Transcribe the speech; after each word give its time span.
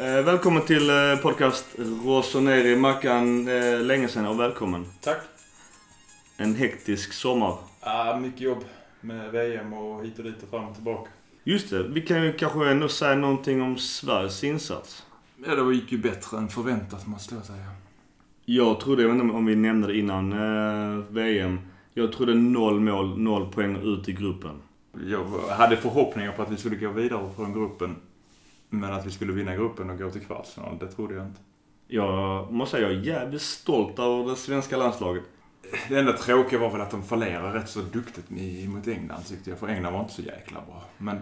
Eh, 0.00 0.24
välkommen 0.24 0.62
till 0.62 0.90
eh, 0.90 1.16
podcast 1.22 1.66
Rossoneri. 2.04 2.76
Mackan, 2.76 3.48
eh, 3.48 3.80
länge 3.80 4.08
sedan 4.08 4.26
och 4.26 4.40
välkommen. 4.40 4.86
Tack. 5.00 5.20
En 6.36 6.54
hektisk 6.54 7.12
sommar. 7.12 7.56
Ah, 7.80 8.18
mycket 8.18 8.40
jobb 8.40 8.64
med 9.00 9.32
VM 9.32 9.72
och 9.72 10.04
hit 10.04 10.18
och 10.18 10.24
dit 10.24 10.42
och 10.42 10.48
fram 10.48 10.64
och 10.68 10.74
tillbaka. 10.74 11.10
Just 11.44 11.70
det, 11.70 11.82
vi 11.82 12.00
kan 12.00 12.22
ju 12.22 12.32
kanske 12.32 12.70
ändå 12.70 12.88
säga 12.88 13.14
någonting 13.14 13.62
om 13.62 13.76
Sveriges 13.78 14.44
insats. 14.44 15.06
Ja, 15.46 15.54
det 15.54 15.74
gick 15.74 15.92
ju 15.92 15.98
bättre 15.98 16.38
än 16.38 16.48
förväntat 16.48 17.06
måste 17.06 17.34
jag 17.34 17.44
säga. 17.44 17.66
Jag 18.44 18.80
trodde, 18.80 19.02
jag 19.02 19.08
vet 19.08 19.22
inte 19.22 19.34
om 19.34 19.46
vi 19.46 19.56
nämnde 19.56 19.88
det 19.88 19.98
innan 19.98 20.32
eh, 20.32 21.04
VM. 21.08 21.60
Jag 21.94 22.12
trodde 22.12 22.34
noll 22.34 22.80
mål, 22.80 23.18
noll 23.18 23.52
poäng 23.52 23.76
ut 23.76 24.08
i 24.08 24.12
gruppen. 24.12 24.62
Jag 25.06 25.24
hade 25.56 25.76
förhoppningar 25.76 26.32
på 26.32 26.42
att 26.42 26.50
vi 26.50 26.56
skulle 26.56 26.76
gå 26.76 26.90
vidare 26.90 27.30
från 27.36 27.52
gruppen. 27.52 27.96
Men 28.70 28.92
att 28.92 29.06
vi 29.06 29.10
skulle 29.10 29.32
vinna 29.32 29.54
gruppen 29.56 29.90
och 29.90 29.98
gå 29.98 30.10
till 30.10 30.20
kvartsfinal, 30.20 30.78
det 30.80 30.86
trodde 30.86 31.14
jag 31.14 31.26
inte. 31.26 31.40
Jag 31.86 32.52
måste 32.52 32.76
säga, 32.76 32.88
jag 32.90 32.98
är 33.00 33.04
jävligt 33.04 33.42
stolt 33.42 33.98
över 33.98 34.30
det 34.30 34.36
svenska 34.36 34.76
landslaget. 34.76 35.22
Det 35.88 35.98
enda 35.98 36.12
tråkiga 36.12 36.58
var 36.60 36.70
väl 36.70 36.80
att 36.80 36.90
de 36.90 37.02
fallerade 37.02 37.58
rätt 37.58 37.68
så 37.68 37.80
duktigt 37.80 38.30
mot 38.68 38.88
England 38.88 39.22
tyckte 39.26 39.50
jag. 39.50 39.58
För 39.58 39.68
England 39.68 39.92
var 39.92 40.00
inte 40.00 40.12
så 40.12 40.22
jäkla 40.22 40.60
bra. 40.66 40.82
Men 40.98 41.16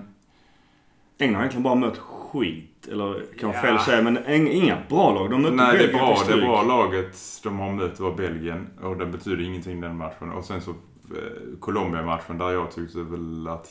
England 1.18 1.34
har 1.36 1.42
egentligen 1.42 1.62
bara 1.62 1.74
mött 1.74 1.98
skit. 1.98 2.88
Eller 2.90 3.24
kanske 3.38 3.66
Ja. 3.68 3.76
fel 3.76 3.84
säga, 3.84 4.02
men 4.02 4.28
inga 4.28 4.78
bra 4.88 5.14
lag. 5.14 5.30
De 5.30 5.42
mötte 5.42 5.54
Nej, 5.54 5.72
det, 5.72 5.78
Belgien 5.78 5.98
bra, 5.98 6.16
på 6.16 6.30
det 6.30 6.40
bra 6.40 6.62
laget 6.62 7.16
de 7.42 7.58
har 7.58 7.72
mött 7.72 8.00
var 8.00 8.14
Belgien 8.14 8.68
och 8.82 8.96
det 8.96 9.06
betyder 9.06 9.44
ingenting 9.44 9.80
den 9.80 9.96
matchen. 9.96 10.30
Och 10.32 10.44
sen 10.44 10.60
så 10.60 10.70
eh, 10.70 11.58
Colombia-matchen 11.60 12.38
där 12.38 12.50
jag 12.50 12.70
tyckte 12.70 12.98
väl 13.02 13.48
att 13.48 13.68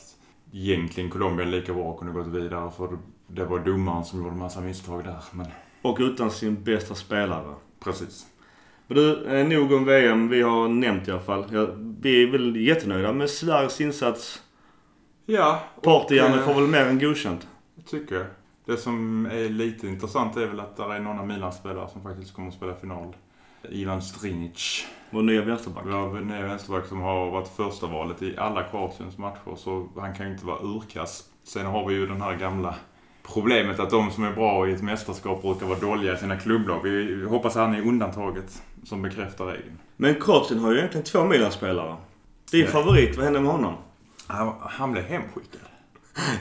egentligen 0.52 1.10
Colombia 1.10 1.46
lika 1.46 1.74
bra 1.74 1.96
kunde 1.96 2.12
gått 2.12 2.26
vidare 2.26 2.70
för 2.70 2.98
det 3.26 3.44
var 3.44 3.58
domaren 3.58 4.04
som 4.04 4.22
gjorde 4.22 4.36
massa 4.36 4.60
misstag 4.60 5.04
där. 5.04 5.16
Men 5.32 5.46
Och 5.82 5.96
utan 6.00 6.30
sin 6.30 6.62
bästa 6.62 6.94
spelare. 6.94 7.54
precis. 7.84 8.26
Men 8.86 8.96
du, 8.96 9.24
eh, 9.26 9.48
nog 9.48 9.72
om 9.72 9.84
VM. 9.84 10.28
Vi 10.28 10.42
har 10.42 10.68
nämnt 10.68 11.08
i 11.08 11.10
alla 11.10 11.20
fall. 11.20 11.44
Ja, 11.52 11.66
vi 12.00 12.22
är 12.22 12.32
väl 12.32 12.56
jättenöjda 12.56 13.12
med 13.12 13.30
Sveriges 13.30 13.80
insats. 13.80 14.42
Ja. 15.26 15.60
Partyhjärnan 15.82 16.38
eh, 16.38 16.44
får 16.44 16.54
väl 16.54 16.66
mer 16.66 16.86
än 16.86 16.98
godkänt. 16.98 17.48
tycker 17.90 18.14
jag. 18.14 18.26
Det 18.64 18.76
som 18.76 19.26
är 19.26 19.48
lite 19.48 19.86
intressant 19.88 20.36
är 20.36 20.46
väl 20.46 20.60
att 20.60 20.76
det 20.76 20.82
är 20.82 21.00
några 21.00 21.24
Milan-spelare 21.24 21.88
som 21.88 22.02
faktiskt 22.02 22.34
kommer 22.34 22.48
att 22.48 22.54
spela 22.54 22.74
final. 22.74 23.16
Ivan 23.68 24.02
Strinic. 24.02 24.86
Vår 25.10 25.22
nya 25.22 25.42
vänsterback. 25.42 25.84
Har 25.84 26.16
en 26.16 26.28
vänsterback 26.28 26.86
som 26.86 27.00
har 27.00 27.30
varit 27.30 27.48
första 27.48 27.86
valet 27.86 28.22
i 28.22 28.38
alla 28.38 28.62
Kroatiens 28.62 29.18
matcher 29.18 29.56
så 29.56 29.88
han 29.96 30.14
kan 30.14 30.26
ju 30.26 30.32
inte 30.32 30.46
vara 30.46 30.62
urkass. 30.62 31.24
Sen 31.44 31.66
har 31.66 31.88
vi 31.88 31.94
ju 31.94 32.06
den 32.06 32.20
här 32.22 32.36
gamla 32.36 32.74
problemet 33.32 33.80
att 33.80 33.90
de 33.90 34.10
som 34.10 34.24
är 34.24 34.32
bra 34.32 34.68
i 34.68 34.72
ett 34.72 34.82
mästerskap 34.82 35.42
brukar 35.42 35.66
vara 35.66 35.78
dåliga 35.78 36.14
i 36.14 36.16
sina 36.18 36.36
klubblag. 36.36 36.80
Vi 36.82 37.24
hoppas 37.28 37.56
att 37.56 37.62
han 37.62 37.74
är 37.74 37.80
undantaget 37.88 38.62
som 38.84 39.02
bekräftar 39.02 39.44
regeln. 39.46 39.78
Men 39.96 40.14
Kroatien 40.20 40.60
har 40.60 40.72
ju 40.72 40.78
egentligen 40.78 41.04
två 41.04 41.24
Milan-spelare. 41.24 41.96
Din 42.50 42.64
Ja. 42.64 42.70
favorit, 42.70 43.16
vad 43.16 43.24
hände 43.24 43.40
med 43.40 43.52
honom? 43.52 43.74
Han, 44.26 44.52
han 44.60 44.92
blev 44.92 45.04
hemskickad. 45.04 45.60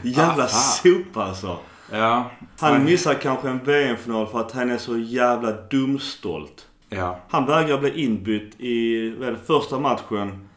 Jävla 0.03 0.43
Ah, 0.43 0.47
sopa 0.47 1.23
alltså. 1.23 1.57
Ja. 1.91 2.31
Han 2.59 2.83
missar 2.85 3.13
kanske 3.13 3.49
en 3.49 3.59
VM-final 3.63 4.27
för 4.27 4.39
att 4.39 4.51
han 4.51 4.71
är 4.71 4.77
så 4.77 4.97
jävla 4.97 5.51
dumstolt. 5.51 6.67
Ja. 6.89 7.19
Han 7.29 7.45
vägrar 7.45 7.77
bli 7.79 8.03
inbytt 8.03 8.59
i 8.59 9.09
vad 9.19 9.27
är 9.27 9.31
det, 9.31 9.37
första 9.47 9.79
matchen. 9.79 10.47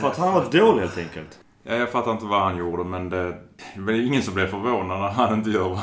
För 0.00 0.08
att 0.08 0.16
han 0.18 0.34
var 0.34 0.44
dålig 0.52 0.80
helt 0.80 0.98
enkelt. 0.98 1.38
Ja, 1.62 1.74
jag 1.74 1.90
fattar 1.90 2.12
inte 2.12 2.24
vad 2.24 2.40
han 2.42 2.56
gjorde 2.56 2.84
men 2.84 3.08
det, 3.08 3.36
det 3.74 3.80
var 3.80 3.92
ingen 3.92 4.22
som 4.22 4.34
blev 4.34 4.46
förvånad 4.46 5.00
när 5.00 5.08
han 5.08 5.34
inte 5.34 5.50
gör 5.50 5.78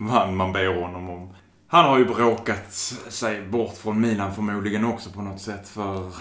vad, 0.00 0.32
man 0.32 0.52
ber 0.52 0.82
honom 0.82 1.10
om. 1.10 1.34
Han 1.68 1.84
har 1.84 1.98
ju 1.98 2.04
bråkat 2.04 2.72
sig 3.08 3.42
bort 3.42 3.76
från 3.76 4.00
Milan 4.00 4.34
förmodligen 4.34 4.84
också 4.84 5.10
på 5.10 5.22
något 5.22 5.40
sätt 5.40 5.68
för... 5.68 6.12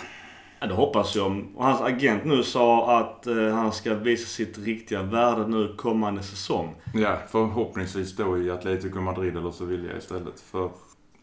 Ja, 0.60 0.68
det 0.68 0.74
hoppas 0.74 1.16
jag. 1.16 1.46
Och 1.56 1.66
hans 1.66 1.82
agent 1.82 2.26
nu 2.26 2.44
sa 2.44 3.00
att 3.00 3.28
eh, 3.28 3.54
han 3.54 3.72
ska 3.72 3.94
visa 3.94 4.28
sitt 4.28 4.58
riktiga 4.58 5.04
värde 5.04 5.48
nu 5.48 5.76
kommande 5.78 6.24
säsong. 6.24 6.76
Ja, 6.94 7.18
förhoppningsvis 7.32 8.16
då 8.16 8.38
i 8.38 8.52
Atletico 8.52 9.02
Madrid 9.02 9.38
eller 9.38 9.52
Sevilla 9.52 9.98
istället 9.98 10.40
för... 10.40 10.70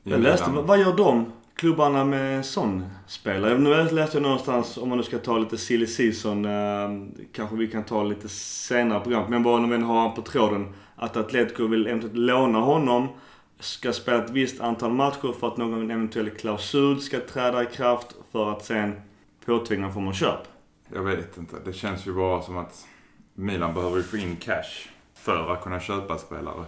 Jag 0.03 0.21
läste, 0.21 0.51
vad 0.51 0.79
gör 0.79 0.97
de 0.97 1.33
klubbarna 1.55 2.05
med 2.05 2.37
en 2.37 2.45
sån 2.45 2.85
spelare? 3.07 3.59
Nu 3.59 3.71
läste 3.71 4.17
jag 4.17 4.23
någonstans, 4.23 4.77
om 4.77 4.89
man 4.89 4.99
nu 4.99 5.05
ska 5.05 5.19
ta 5.19 5.39
lite 5.39 5.59
silly 5.59 5.87
season, 5.87 6.45
eh, 6.45 6.91
kanske 7.33 7.57
vi 7.57 7.69
kan 7.69 7.85
ta 7.85 8.03
lite 8.03 8.29
senare 8.29 9.01
program, 9.01 9.31
men 9.31 9.43
bara 9.43 9.57
om 9.57 9.71
vi 9.71 9.77
har 9.77 10.11
på 10.11 10.23
tråden, 10.23 10.75
att 10.97 11.17
Atletico 11.17 11.67
vill 11.67 11.87
eventuellt 11.87 12.17
låna 12.17 12.59
honom, 12.59 13.09
ska 13.61 13.93
spela 13.93 14.25
ett 14.25 14.31
visst 14.31 14.61
antal 14.61 14.93
matcher 14.93 15.33
för 15.41 15.49
att 15.49 15.57
någon 15.57 15.91
eventuell 15.91 16.31
klausul 16.31 17.01
ska 17.01 17.21
träda 17.21 17.63
i 17.63 17.67
kraft 17.67 18.17
för 18.33 18.53
att 18.53 18.65
sen 18.65 19.01
påtvinga 19.47 19.83
någon 19.83 19.95
form 19.95 20.09
av 20.09 20.13
köp. 20.13 20.41
Jag 20.95 21.03
vet 21.03 21.39
inte. 21.39 21.57
Det 21.65 21.73
känns 21.73 22.07
ju 22.07 22.13
bara 22.13 22.43
som 22.43 22.57
att 22.57 22.87
Milan 23.35 23.75
behöver 23.75 23.97
ju 23.97 24.03
få 24.03 24.17
in 24.17 24.37
cash 24.37 24.89
för 25.15 25.53
att 25.53 25.63
kunna 25.63 25.81
köpa 25.81 26.19
spelare. 26.19 26.65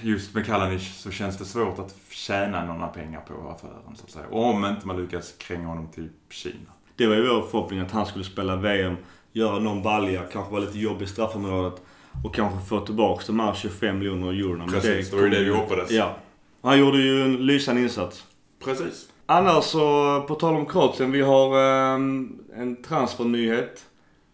Just 0.00 0.34
med 0.34 0.46
Kalanic 0.46 1.02
så 1.02 1.10
känns 1.10 1.38
det 1.38 1.44
svårt 1.44 1.78
att 1.78 1.94
tjäna 2.10 2.64
några 2.64 2.88
pengar 2.88 3.20
på 3.20 3.50
affären 3.50 3.96
så 3.96 4.04
att 4.04 4.10
säga. 4.10 4.26
Om 4.30 4.64
inte 4.64 4.86
man 4.86 5.02
lyckas 5.02 5.34
kränga 5.38 5.66
honom 5.66 5.88
till 5.88 6.08
Kina. 6.30 6.70
Det 6.96 7.06
var 7.06 7.14
ju 7.14 7.28
vår 7.28 7.42
förhoppning 7.42 7.80
att 7.80 7.90
han 7.90 8.06
skulle 8.06 8.24
spela 8.24 8.56
VM, 8.56 8.96
göra 9.32 9.58
någon 9.58 9.82
balja, 9.82 10.22
kanske 10.32 10.52
vara 10.52 10.64
lite 10.64 10.78
jobbig 10.78 11.04
i 11.04 11.08
straffområdet 11.08 11.82
och 12.24 12.34
kanske 12.34 12.68
få 12.68 12.80
tillbaka 12.80 13.24
de 13.26 13.40
här 13.40 13.54
25 13.54 13.98
miljoner 13.98 14.28
eurona. 14.28 14.66
Precis, 14.66 15.10
det 15.10 15.16
var 15.16 15.22
ju 15.22 15.30
det 15.30 15.44
vi 15.44 15.50
hoppades. 15.50 15.90
Ja. 15.90 16.16
Han 16.62 16.78
gjorde 16.78 16.98
ju 16.98 17.22
en 17.22 17.46
lysande 17.46 17.82
insats. 17.82 18.26
Precis. 18.64 19.08
Annars 19.26 19.64
så, 19.64 20.24
på 20.28 20.34
tal 20.34 20.56
om 20.56 20.66
Kroatien, 20.66 21.12
vi 21.12 21.20
har 21.20 21.58
ehm, 21.58 22.38
en 22.56 22.82
transfernyhet. 22.82 23.86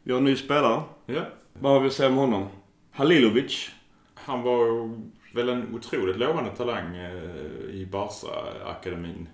Vi 0.02 0.12
har 0.12 0.18
en 0.18 0.24
ny 0.24 0.36
spelare. 0.36 0.82
Ja. 1.06 1.22
Vad 1.60 1.72
har 1.72 1.80
vi 1.80 1.86
att 1.86 1.92
säga 1.92 2.08
om 2.08 2.16
honom? 2.16 2.46
Halilovic. 2.90 3.70
Han 4.14 4.42
var 4.42 4.90
väl 5.34 5.48
en 5.48 5.74
otroligt 5.74 6.16
lovande 6.16 6.50
talang 6.50 6.96
eh, 6.96 7.12
i 7.70 7.88
Barca-akademin. 7.92 9.28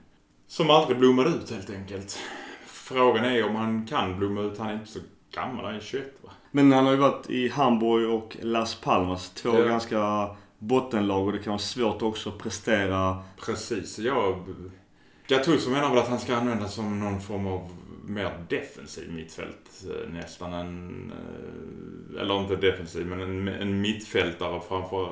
Som 0.46 0.70
aldrig 0.70 0.98
blommade 0.98 1.28
ut 1.28 1.50
helt 1.50 1.70
enkelt. 1.70 2.18
Frågan 2.66 3.24
är 3.24 3.48
om 3.48 3.56
han 3.56 3.86
kan 3.86 4.18
blomma 4.18 4.40
ut. 4.40 4.58
Han 4.58 4.68
är 4.68 4.74
inte 4.74 4.86
så 4.92 4.98
gammal, 5.34 5.64
han 5.64 5.74
är 5.74 5.80
21 5.80 6.04
va? 6.22 6.30
Men 6.50 6.72
han 6.72 6.84
har 6.84 6.92
ju 6.92 6.98
varit 6.98 7.30
i 7.30 7.48
Hamburg 7.48 8.10
och 8.10 8.36
Las 8.42 8.74
Palmas. 8.74 9.30
Två 9.30 9.48
Ja. 9.58 9.64
ganska 9.64 10.28
bottenlag 10.58 11.26
och 11.26 11.32
det 11.32 11.38
kan 11.38 11.50
vara 11.50 11.58
svårt 11.58 12.02
också 12.02 12.28
att 12.28 12.38
prestera. 12.38 13.22
Precis. 13.46 13.98
Jag... 13.98 14.44
Gattuso 15.26 15.70
menar 15.70 15.88
väl 15.90 15.98
att 15.98 16.08
han 16.08 16.18
ska 16.18 16.36
användas 16.36 16.74
som 16.74 17.00
någon 17.00 17.20
form 17.20 17.46
av 17.46 17.70
mer 18.08 18.44
defensiv 18.48 19.12
mittfält 19.12 19.84
eh, 19.90 20.12
nästan 20.12 20.52
än... 20.52 21.12
eh, 21.12 22.20
Eller 22.20 22.40
inte 22.40 22.56
defensiv, 22.56 23.06
men 23.06 23.20
en, 23.20 23.48
en 23.48 23.80
mittfältare 23.80 24.60
framför 24.68 25.04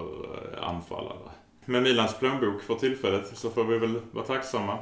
eh, 0.55 0.69
anfallare. 0.69 1.31
Med 1.65 1.83
Milans 1.83 2.19
plånbok 2.19 2.63
för 2.63 2.75
tillfället 2.75 3.37
så 3.39 3.51
får 3.51 3.65
vi 3.65 3.79
väl 3.79 4.01
vara 4.11 4.25
tacksamma. 4.27 4.79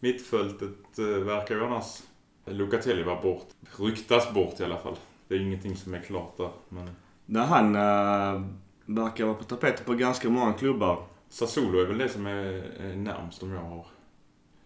Mittfältet 0.00 0.98
verkar 1.24 1.54
ju 1.54 1.64
annars 1.64 2.02
Locatelli 2.46 3.02
vara 3.02 3.20
bort. 3.22 3.46
Ryktas 3.78 4.34
bort 4.34 4.60
i 4.60 4.64
alla 4.64 4.78
fall. 4.78 4.96
Det 5.28 5.34
är 5.34 5.40
ingenting 5.40 5.76
som 5.76 5.94
är 5.94 6.00
klart 6.00 6.36
där. 6.36 6.50
Men 6.68 6.90
När 7.26 7.44
han 7.44 7.74
äh, 7.76 8.42
verkar 8.86 9.24
vara 9.24 9.34
på 9.34 9.44
tapeten 9.44 9.84
på 9.86 9.94
ganska 9.94 10.30
många 10.30 10.52
klubbar. 10.52 11.02
Sassuolo 11.28 11.80
är 11.80 11.86
väl 11.86 11.98
det 11.98 12.08
som 12.08 12.26
är 12.26 12.42
är 12.80 12.96
närmst 12.96 13.42
om 13.42 13.50
jag 13.50 13.60
har 13.60 13.86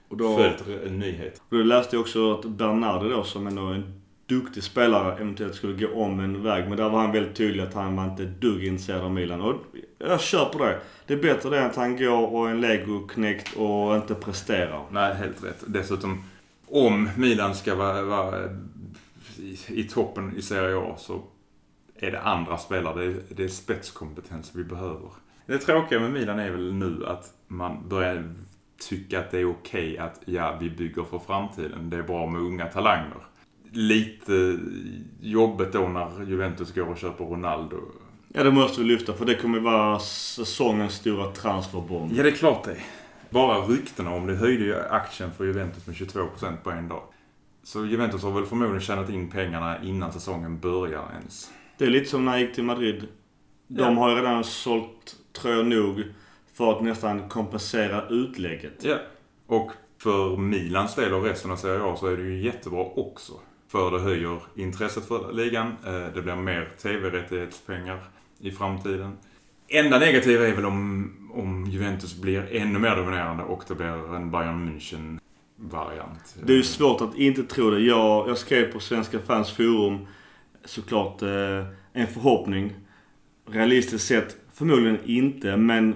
Och 0.09 0.17
då, 0.17 0.37
följt 0.37 0.65
en 0.87 0.99
nyhet. 0.99 1.43
då 1.51 1.57
läste 1.57 1.97
jag 1.97 2.01
också 2.01 2.35
att 2.35 2.45
Bernardo 2.45 3.09
då, 3.09 3.25
som 3.25 3.47
ändå 3.47 3.69
är 3.69 3.75
en 3.75 4.01
duktig 4.29 4.63
spelare, 4.63 5.17
eventuellt 5.17 5.55
skulle 5.55 5.87
gå 5.87 5.95
om 5.95 6.21
en 6.21 6.43
väg. 6.43 6.69
Men 6.69 6.77
där 6.77 6.89
var 6.89 7.01
han 7.01 7.13
väldigt 7.13 7.37
tydlig 7.37 7.63
att 7.63 7.75
han 7.75 7.97
var 7.97 8.05
inte 8.05 8.25
dugg 8.25 8.65
intresserad 8.65 9.01
av 9.01 9.13
Milan. 9.13 9.41
Och 9.41 9.55
jag 9.99 10.21
köper 10.21 10.59
det. 10.59 10.81
Det 11.07 11.15
är 11.15 11.23
bättre 11.23 11.51
det 11.51 11.59
än 11.59 11.67
att 11.67 11.77
han 11.77 11.97
går 11.97 12.35
och 12.35 12.49
är 12.49 12.51
en 12.51 12.61
legoknekt 12.61 13.57
och 13.57 13.97
inte 13.97 14.15
presterar. 14.15 14.83
Nej, 14.91 15.15
helt 15.15 15.45
rätt. 15.45 15.65
Dessutom, 15.67 16.25
om 16.69 17.11
Milan 17.17 17.55
ska 17.55 17.75
vara, 17.75 18.03
vara 18.03 18.45
i, 19.39 19.59
i 19.69 19.85
toppen 19.85 20.37
i 20.37 20.43
Serie 20.43 20.77
A 20.77 20.95
så 20.99 21.23
är 21.97 22.11
det 22.11 22.21
andra 22.21 22.59
spelare. 22.59 23.05
Det 23.05 23.05
är, 23.05 23.23
det 23.29 23.45
är 23.45 23.49
spetskompetens 23.49 24.51
vi 24.55 24.65
behöver. 24.65 25.09
Det 25.47 25.59
tråkiga 25.59 26.01
med 26.01 26.11
Milan 26.11 26.39
är 26.39 26.51
väl 26.51 26.73
nu 26.73 27.07
att 27.07 27.33
man 27.47 27.89
börjar 27.89 28.35
tycka 28.81 29.21
att 29.21 29.31
det 29.31 29.39
är 29.39 29.51
okej 29.51 29.99
att 29.99 30.21
ja, 30.25 30.57
vi 30.61 30.71
bygger 30.71 31.05
för 31.05 31.19
framtiden. 31.19 31.91
Det 31.91 31.97
är 31.97 32.03
bra 32.03 32.27
med 32.27 32.41
unga 32.41 32.67
talanger. 32.67 33.23
Lite 33.73 34.59
jobbigt 35.21 35.73
då 35.73 35.89
när 35.89 36.25
Juventus 36.25 36.75
går 36.75 36.87
och 36.91 36.99
köper 36.99 37.25
Ronaldo. 37.25 37.77
Ja, 38.35 38.43
det 38.45 38.51
måste 38.51 38.81
vi 38.81 38.87
lyfta 38.89 39.13
för 39.13 39.25
det 39.25 39.35
kommer 39.35 39.61
vara 39.61 39.99
säsongens 39.99 40.95
stora 40.95 41.31
transferbomb. 41.31 42.13
Ja, 42.15 42.23
det 42.23 42.29
är 42.29 42.35
klart 42.35 42.65
det. 42.65 42.77
Bara 43.31 43.59
ryktena 43.61 44.15
om 44.15 44.27
det 44.27 44.35
höjde 44.35 44.65
ju 44.65 44.77
aktien 44.81 45.31
för 45.37 45.45
Juventus 45.45 45.87
med 45.87 45.97
22% 45.97 46.57
på 46.63 46.71
en 46.71 46.89
dag. 46.89 47.03
Så 47.63 47.87
Juventus 47.87 48.23
har 48.23 48.31
väl 48.31 48.47
förmodligen 48.47 48.81
tjänat 48.81 49.11
in 49.11 49.31
pengarna 49.31 49.83
innan 49.83 50.13
säsongen 50.13 50.59
börjar 50.61 51.05
ens. 51.19 51.51
Det 51.79 51.85
är 51.85 51.91
lite 51.91 52.11
som 52.11 52.25
när 52.25 52.33
jag 52.33 52.41
gick 52.41 52.55
till 52.55 52.65
Madrid. 52.65 53.07
De 53.69 53.81
Ja. 53.83 53.91
har 53.91 54.11
ju 54.11 54.17
redan 54.17 54.45
sålt, 54.45 55.17
tror 55.33 55.55
jag 55.55 55.67
nog, 55.67 56.03
för 56.59 56.73
att 56.73 56.83
nästan 56.83 57.29
kompensera 57.29 58.09
utlägget. 58.09 58.85
Ja. 58.85 58.97
Och 59.47 59.73
för 60.03 60.37
Milans 60.37 60.95
del 60.95 61.13
och 61.13 61.25
resten 61.25 61.51
av 61.51 61.57
Serie 61.57 61.83
A 61.83 61.97
så 61.97 62.07
är 62.07 62.17
det 62.17 62.23
ju 62.23 62.43
jättebra 62.43 62.85
också. 62.85 63.33
För 63.69 63.91
det 63.91 63.99
höjer 63.99 64.41
intresset 64.57 65.09
för 65.09 65.33
ligan. 65.33 65.67
Eh, 65.87 66.15
Det 66.15 66.23
blir 66.23 66.37
mer 66.37 66.69
TV-rättighetspengar 66.83 67.99
i 68.41 68.51
framtiden. 68.51 69.13
Enda 69.69 69.99
negativa 69.99 70.47
är 70.47 70.55
väl 70.55 70.65
om, 70.65 71.11
om 71.35 71.67
Juventus 71.67 72.21
blir 72.21 72.49
ännu 72.53 72.79
mer 72.79 72.97
dominerande 72.97 73.43
och 73.43 73.65
det 73.69 73.75
blir 73.75 74.15
en 74.15 74.31
Bayern 74.31 74.69
München-variant. 74.69 76.37
Det 76.43 76.53
är 76.53 76.57
ju 76.57 76.63
svårt 76.63 77.01
att 77.01 77.17
inte 77.17 77.43
tro 77.43 77.71
det. 77.71 77.81
Jag, 77.81 78.29
jag 78.29 78.39
skrev 78.39 78.73
på 78.73 78.81
Svenska 78.81 79.19
fans 79.19 79.51
forum 79.51 80.07
såklart 80.65 81.23
eh, 81.23 81.67
en 81.93 82.07
förhoppning. 82.07 82.73
Realistiskt 83.51 84.07
sett 84.07 84.37
förmodligen 84.53 84.99
inte, 85.05 85.57
men 85.57 85.95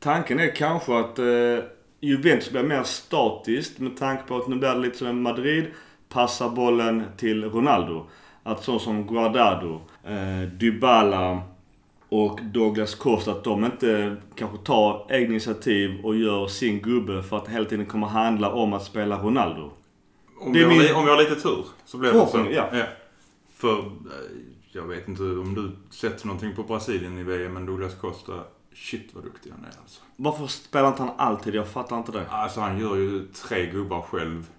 tanken 0.00 0.40
är 0.40 0.54
kanske 0.56 0.98
att 0.98 1.18
eh, 1.18 1.64
Juventus 2.00 2.50
blir 2.50 2.62
mer 2.62 2.82
statiskt 2.82 3.78
med 3.78 3.96
tanke 3.96 4.22
på 4.22 4.36
att 4.36 4.48
nu 4.48 4.56
blir 4.56 4.68
det 4.68 4.78
lite 4.78 4.98
som 4.98 5.22
Madrid. 5.22 5.66
Passar 6.08 6.48
bollen 6.48 7.04
till 7.16 7.44
Ronaldo. 7.44 8.06
Att 8.42 8.64
så 8.64 8.78
som 8.78 9.06
Guardado, 9.06 9.80
eh, 10.04 10.48
Dybala 10.52 11.42
och 12.08 12.40
Douglas 12.42 12.94
Costa 12.94 13.30
att 13.32 13.44
de 13.44 13.64
inte 13.64 14.16
kanske 14.34 14.58
tar 14.58 15.06
egna 15.10 15.30
initiativ 15.30 16.00
och 16.04 16.16
gör 16.16 16.46
sin 16.46 16.80
gubbe 16.80 17.22
för 17.22 17.36
att 17.36 17.48
hela 17.48 17.64
tiden 17.64 17.86
kommer 17.86 18.06
handla 18.06 18.52
om 18.52 18.72
att 18.72 18.84
spela 18.84 19.18
Ronaldo. 19.22 19.70
Om, 20.40 20.52
det 20.52 20.58
vi 20.58 20.64
är 20.64 20.68
har, 20.68 20.76
min- 20.76 20.94
om 20.94 21.04
vi 21.04 21.10
har 21.10 21.18
lite 21.18 21.40
tur 21.40 21.64
så 21.84 21.98
blir 21.98 22.12
det 22.12 22.18
så. 22.18 22.26
Förhoppning, 22.26 22.54
ja. 22.54 22.66
För, 23.54 23.78
eh, 23.78 23.84
jag 24.72 24.82
vet 24.82 25.08
inte 25.08 25.22
om 25.22 25.54
du 25.54 25.70
sett 25.96 26.24
någonting 26.24 26.54
på 26.56 26.62
Brasilien 26.62 27.18
i 27.18 27.22
VM, 27.22 27.52
men 27.54 27.66
Douglas 27.66 27.94
Costa, 27.94 28.32
shit 28.78 29.10
vad 29.14 29.24
duktig 29.24 29.50
han 29.50 29.64
är 29.64 29.80
alltså. 29.82 30.02
Varför 30.16 30.46
spelar 30.46 30.88
inte 30.88 31.02
han 31.02 31.12
alltid? 31.16 31.54
Jag 31.54 31.68
fattar 31.68 31.98
inte 31.98 32.12
det. 32.12 32.26
Alltså 32.28 32.60
han 32.60 32.78
gör 32.78 32.96
ju 32.96 33.26
tre 33.26 33.66
gubbar 33.66 34.02
själv. 34.02 34.50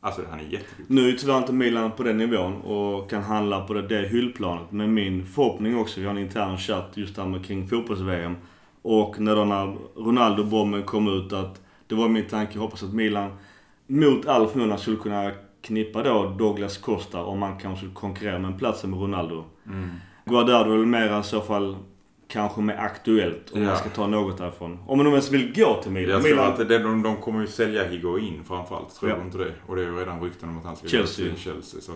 Alltså 0.00 0.22
han 0.30 0.40
är 0.40 0.44
jätteduktig. 0.44 0.84
Nu 0.88 1.08
är 1.08 1.12
tyvärr 1.12 1.38
inte 1.38 1.52
Milan 1.52 1.90
på 1.90 2.02
den 2.02 2.16
nivån 2.16 2.62
och 2.62 3.10
kan 3.10 3.22
handla 3.22 3.60
på 3.60 3.74
det, 3.74 3.82
det 3.82 4.08
hyllplanet. 4.08 4.72
Men 4.72 4.94
min 4.94 5.26
förhoppning 5.26 5.78
också, 5.78 6.00
vi 6.00 6.06
har 6.06 6.14
en 6.14 6.18
intern 6.18 6.58
chatt 6.58 6.90
just 6.94 7.16
där 7.16 7.26
med 7.26 7.46
kring 7.46 7.68
fotbolls-VM. 7.68 8.36
Och 8.82 9.20
när 9.20 9.36
då 9.36 9.44
när 9.44 9.76
Ronaldo-bomben 9.96 10.82
kom 10.82 11.08
ut 11.08 11.32
att 11.32 11.62
det 11.86 11.94
var 11.94 12.08
min 12.08 12.26
tanke, 12.26 12.54
jag 12.54 12.62
hoppas 12.62 12.82
att 12.82 12.94
Milan 12.94 13.30
mot 13.86 14.26
all 14.26 14.48
förmodan 14.48 14.78
skulle 14.78 14.96
kunna 14.96 15.32
knippa 15.62 16.02
då 16.02 16.34
Douglas 16.38 16.78
Costa 16.78 17.24
om 17.24 17.38
man 17.38 17.58
kanske 17.58 17.78
skulle 17.78 17.94
konkurrera 17.94 18.38
med 18.38 18.50
en 18.50 18.58
plats 18.58 18.84
med 18.84 19.00
Ronaldo. 19.00 19.44
Mm. 19.66 19.90
Guardado 20.24 20.72
är 20.72 20.76
väl 20.76 20.86
mer 20.86 21.20
i 21.20 21.22
så 21.22 21.40
fall 21.40 21.76
kanske 22.28 22.60
mer 22.60 22.76
aktuellt 22.76 23.50
om 23.52 23.62
Ja. 23.62 23.68
man 23.68 23.76
ska 23.76 23.88
ta 23.88 24.06
något 24.06 24.38
därifrån. 24.38 24.78
Om 24.86 24.98
nu 24.98 25.10
ens 25.10 25.30
vill 25.32 25.52
gå 25.54 25.82
till 25.82 25.90
Milan. 25.92 26.10
Jag 26.10 26.22
tror 26.22 26.30
Milan 26.30 26.52
att 26.52 26.68
det, 26.68 26.78
de, 26.78 27.02
de 27.02 27.16
kommer 27.16 27.40
ju 27.40 27.46
sälja 27.46 27.84
Higuain 27.84 28.44
framförallt. 28.48 28.94
Tror 28.94 29.10
Ja. 29.10 29.16
du 29.16 29.22
inte 29.22 29.38
det? 29.38 29.52
Och 29.66 29.76
det 29.76 29.82
är 29.82 29.86
ju 29.86 29.96
redan 29.98 30.22
rykten 30.22 30.48
om 30.48 30.58
att 30.58 30.64
han 30.64 30.76
ska 30.76 30.88
Chelsea. 30.88 31.24
gå 31.28 31.34
till 31.34 31.42
Chelsea. 31.42 31.80
Så 31.80 31.92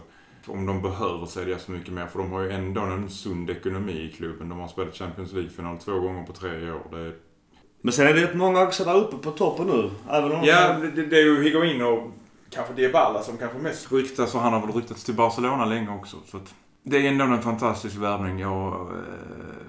om 0.53 0.67
de 0.67 0.83
behöver 0.83 1.27
sälja 1.27 1.59
så 1.59 1.71
mycket 1.73 1.93
mer, 1.93 2.07
för 2.07 2.19
de 2.19 2.33
har 2.33 2.41
ju 2.41 2.51
ändå 2.51 2.81
en 2.81 3.09
sund 3.11 3.51
ekonomi 3.51 3.93
i 3.93 4.17
klubben. 4.17 4.49
De 4.49 4.59
har 4.59 4.69
spelat 4.69 4.95
Champions 4.97 5.33
League-final 5.33 5.79
två 5.79 5.93
gånger 6.01 6.27
på 6.27 6.33
tre 6.33 6.71
år. 6.71 6.81
Det. 6.91 7.13
Men 7.83 7.93
sen 7.93 8.07
är 8.07 8.15
det 8.15 8.23
rätt 8.23 8.35
många 8.35 8.63
också 8.63 8.85
där 8.85 8.97
uppe 8.97 9.17
på 9.17 9.31
toppen 9.31 9.67
nu. 9.67 9.91
Även 10.11 10.33
om 10.33 10.41
Ja, 10.45 10.77
det, 10.95 11.07
det 11.07 11.17
är 11.17 11.25
ju 11.25 11.43
Higuain 11.43 11.83
och 11.83 12.11
kanske 12.51 12.75
Dybala 12.75 13.23
som 13.23 13.37
kanske 13.37 13.59
mest 13.59 13.93
ryktas 13.93 14.35
och 14.35 14.41
han 14.41 14.53
har 14.53 14.61
väl 14.67 14.73
ryktats 14.77 15.05
till 15.05 15.15
Barcelona 15.15 15.65
länge 15.65 15.91
också. 15.95 16.17
Så 16.27 16.37
att 16.37 16.55
det 16.83 16.97
är 16.97 17.09
ändå 17.09 17.25
en 17.25 17.43
fantastisk 17.43 17.97
värvning. 17.97 18.39
Jag, 18.39 18.73
eh, 18.73 19.62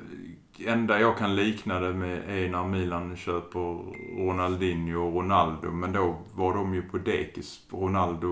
enda 0.67 0.99
jag 0.99 1.17
kan 1.17 1.35
likna 1.35 1.79
det 1.79 1.93
med 1.93 2.17
är 2.45 2.49
när 2.49 2.63
Milan 2.63 3.15
köper 3.17 3.77
Ronaldinho 4.17 5.07
och 5.07 5.13
Ronaldo. 5.15 5.71
Men 5.71 5.91
då 5.93 6.15
var 6.33 6.53
de 6.53 6.73
ju 6.73 6.81
på 6.81 6.97
dekis. 6.97 7.59
Ronaldo 7.71 8.27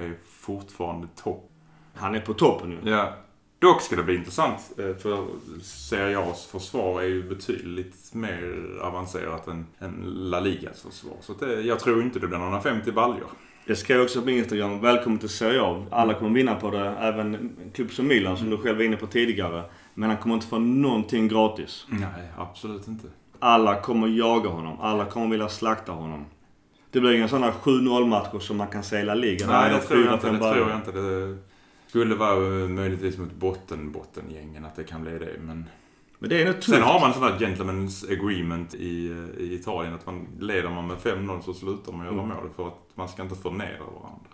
är 0.00 0.14
fortfarande 0.28 1.06
topp. 1.22 1.50
Han 1.94 2.14
är 2.14 2.20
på 2.20 2.34
toppen 2.34 2.70
ju. 2.70 2.90
Ja. 2.90 3.12
Dock 3.60 3.82
ska 3.82 3.96
det 3.96 4.02
bli 4.02 4.14
intressant. 4.14 4.60
eh, 4.78 4.96
För 4.96 5.26
Serie 5.62 6.18
A's 6.18 6.50
försvar 6.50 7.02
är 7.02 7.06
ju 7.06 7.28
betydligt 7.28 8.14
mer 8.14 8.54
avancerat 8.82 9.46
än, 9.46 9.66
än 9.78 10.02
La 10.04 10.40
Ligas 10.40 10.82
försvar. 10.82 11.16
Så 11.20 11.32
det, 11.32 11.60
jag 11.60 11.80
tror 11.80 12.02
inte 12.02 12.18
det 12.18 12.26
blir 12.26 12.38
några 12.38 12.60
50 12.60 12.92
baljor. 12.92 13.26
Jag 13.64 13.78
skrev 13.78 14.00
också 14.00 14.22
på 14.22 14.30
Instagram, 14.30 14.80
välkommen 14.80 15.18
till 15.18 15.28
Serie 15.28 15.62
A. 15.62 15.86
Alla 15.90 16.14
kommer 16.14 16.30
vinna 16.34 16.54
på 16.54 16.70
det. 16.70 16.88
Även 16.88 17.34
en 17.34 17.70
klubb 17.74 17.90
som 17.90 18.06
Milan 18.06 18.36
som 18.36 18.50
du 18.50 18.56
själv 18.56 18.76
var 18.76 18.84
inne 18.84 18.96
på 18.96 19.06
tidigare. 19.06 19.62
Men 19.98 20.10
han 20.10 20.18
kommer 20.18 20.34
inte 20.34 20.46
få 20.46 20.58
någonting 20.58 21.28
gratis. 21.28 21.86
Nej, 21.88 22.28
absolut 22.36 22.88
inte. 22.88 23.06
Alla 23.38 23.80
kommer 23.80 24.08
jaga 24.08 24.48
honom. 24.48 24.80
Alla 24.80 25.04
kommer 25.04 25.28
vilja 25.28 25.48
slakta 25.48 25.92
honom. 25.92 26.24
Det 26.90 27.00
blir 27.00 27.12
inga 27.12 27.28
sådana 27.28 27.52
7-0 27.52 28.06
matcher 28.06 28.38
som 28.38 28.56
man 28.56 28.66
kan 28.68 28.82
se 28.82 28.96
i 28.98 29.04
La 29.04 29.14
Liga. 29.14 29.46
Nej, 29.46 29.70
det 29.72 29.80
tror 29.80 30.04
jag 30.04 30.14
inte. 30.14 30.30
Det 30.30 30.38
tror 30.38 30.56
jag 30.68 30.76
inte. 30.76 30.92
Det 30.92 31.38
skulle 31.86 32.14
vara 32.14 32.62
eh, 32.62 32.68
möjligtvis 32.68 33.18
mot 33.18 33.32
botten, 33.32 33.92
bottengängen 33.92 34.64
att 34.64 34.76
det 34.76 34.84
kan 34.84 35.02
bli 35.02 35.18
det. 35.18 35.36
Men 35.46 35.64
Men 36.18 36.30
det 36.30 36.42
är 36.42 36.52
tufft. 36.52 36.64
sen 36.70 36.82
har 36.82 37.00
man 37.00 37.12
sån 37.12 37.22
där 37.22 37.38
gentleman's 37.38 38.12
agreement 38.12 38.74
i, 38.74 39.10
eh, 39.10 39.42
i 39.42 39.54
Italien 39.54 39.94
att 39.94 40.06
man 40.06 40.26
leder 40.40 40.70
man 40.70 40.86
med 40.86 40.96
5-0 40.96 41.40
så 41.42 41.54
slutar 41.54 41.92
man 41.92 42.06
göra 42.06 42.14
Mm. 42.14 42.28
mål 42.28 42.48
för 42.56 42.68
att 42.68 42.78
man 42.94 43.08
ska 43.08 43.22
inte 43.22 43.34
förnedra 43.34 43.84
varandra. 43.84 44.30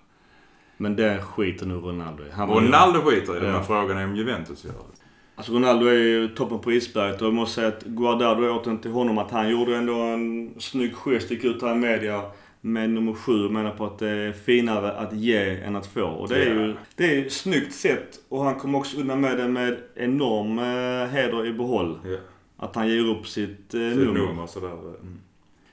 Men 0.77 0.97
det 0.97 1.23
skiter 1.23 1.67
nu 1.67 1.75
Ronaldo 1.75 2.23
i. 2.25 2.31
Han 2.31 2.49
Ronaldo 2.51 3.01
skiter 3.01 3.37
i 3.37 3.41
det, 3.41 3.53
men 3.53 3.65
frågan 3.65 3.99
är 3.99 4.05
om 4.05 4.17
Juventus 4.17 4.65
gör 4.65 4.73
det. 4.73 5.04
Alltså 5.37 5.53
Ronaldo 5.53 5.87
är 5.87 5.93
ju 5.93 6.29
toppen 6.29 6.59
på 6.59 6.73
isberget 6.73 7.23
och 7.23 7.27
jag 7.27 7.35
måste 7.35 7.55
säga 7.55 7.69
att 7.69 7.83
Guardado 7.83 8.49
åt 8.49 8.83
till 8.83 8.91
honom 8.91 9.19
att 9.19 9.31
han 9.31 9.51
gjorde 9.51 9.77
ändå 9.77 9.95
en 9.95 10.55
snygg 10.59 10.95
gest, 10.95 11.31
gick 11.31 11.45
ut 11.45 11.63
här 11.63 11.73
i 11.73 11.79
media 11.79 12.23
med 12.61 12.91
nummer 12.91 13.13
sju 13.13 13.45
och 13.45 13.53
menar 13.53 13.71
på 13.71 13.85
att 13.87 13.99
det 13.99 14.09
är 14.09 14.33
finare 14.33 14.93
att 14.93 15.13
ge 15.13 15.61
än 15.61 15.77
att 15.77 15.87
få. 15.87 16.05
Och 16.05 16.29
det 16.29 16.45
är 16.45 16.55
ju 16.55 16.75
det 16.97 17.05
är 17.05 17.27
ett 17.27 17.33
snyggt 17.33 17.75
sätt 17.75 18.21
och 18.29 18.45
han 18.45 18.55
kom 18.55 18.75
också 18.75 19.01
undan 19.01 19.21
med 19.21 19.39
det 19.39 19.49
med 19.49 19.79
enorm 19.95 20.59
eh, 20.59 21.09
heder 21.09 21.47
i 21.47 21.53
behåll. 21.53 21.99
Ja. 22.05 22.17
Att 22.57 22.77
han 22.77 22.89
ger 22.89 23.07
upp 23.07 23.27
sitt 23.27 23.75
eh, 23.75 23.81
nummer. 23.81 24.21
nummer 24.21 24.47
sådär. 24.47 24.73
Mm. 24.73 25.21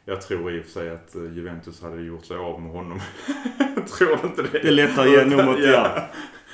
Jag 0.06 0.22
tror 0.22 0.56
i 0.56 0.60
och 0.60 0.66
för 0.66 0.72
sig 0.72 0.90
att 0.90 1.16
eh, 1.16 1.22
Juventus 1.22 1.82
hade 1.82 2.02
gjort 2.02 2.26
sig 2.26 2.38
av 2.38 2.62
med 2.62 2.72
honom. 2.72 3.00
tror 3.98 4.20
inte 4.24 4.42
det. 4.42 4.60
Det 4.60 4.68
är 4.68 4.72
lättare 4.72 5.10
att 5.10 5.16
ge 5.16 5.26
numret 5.26 5.60
ja. 5.74 6.06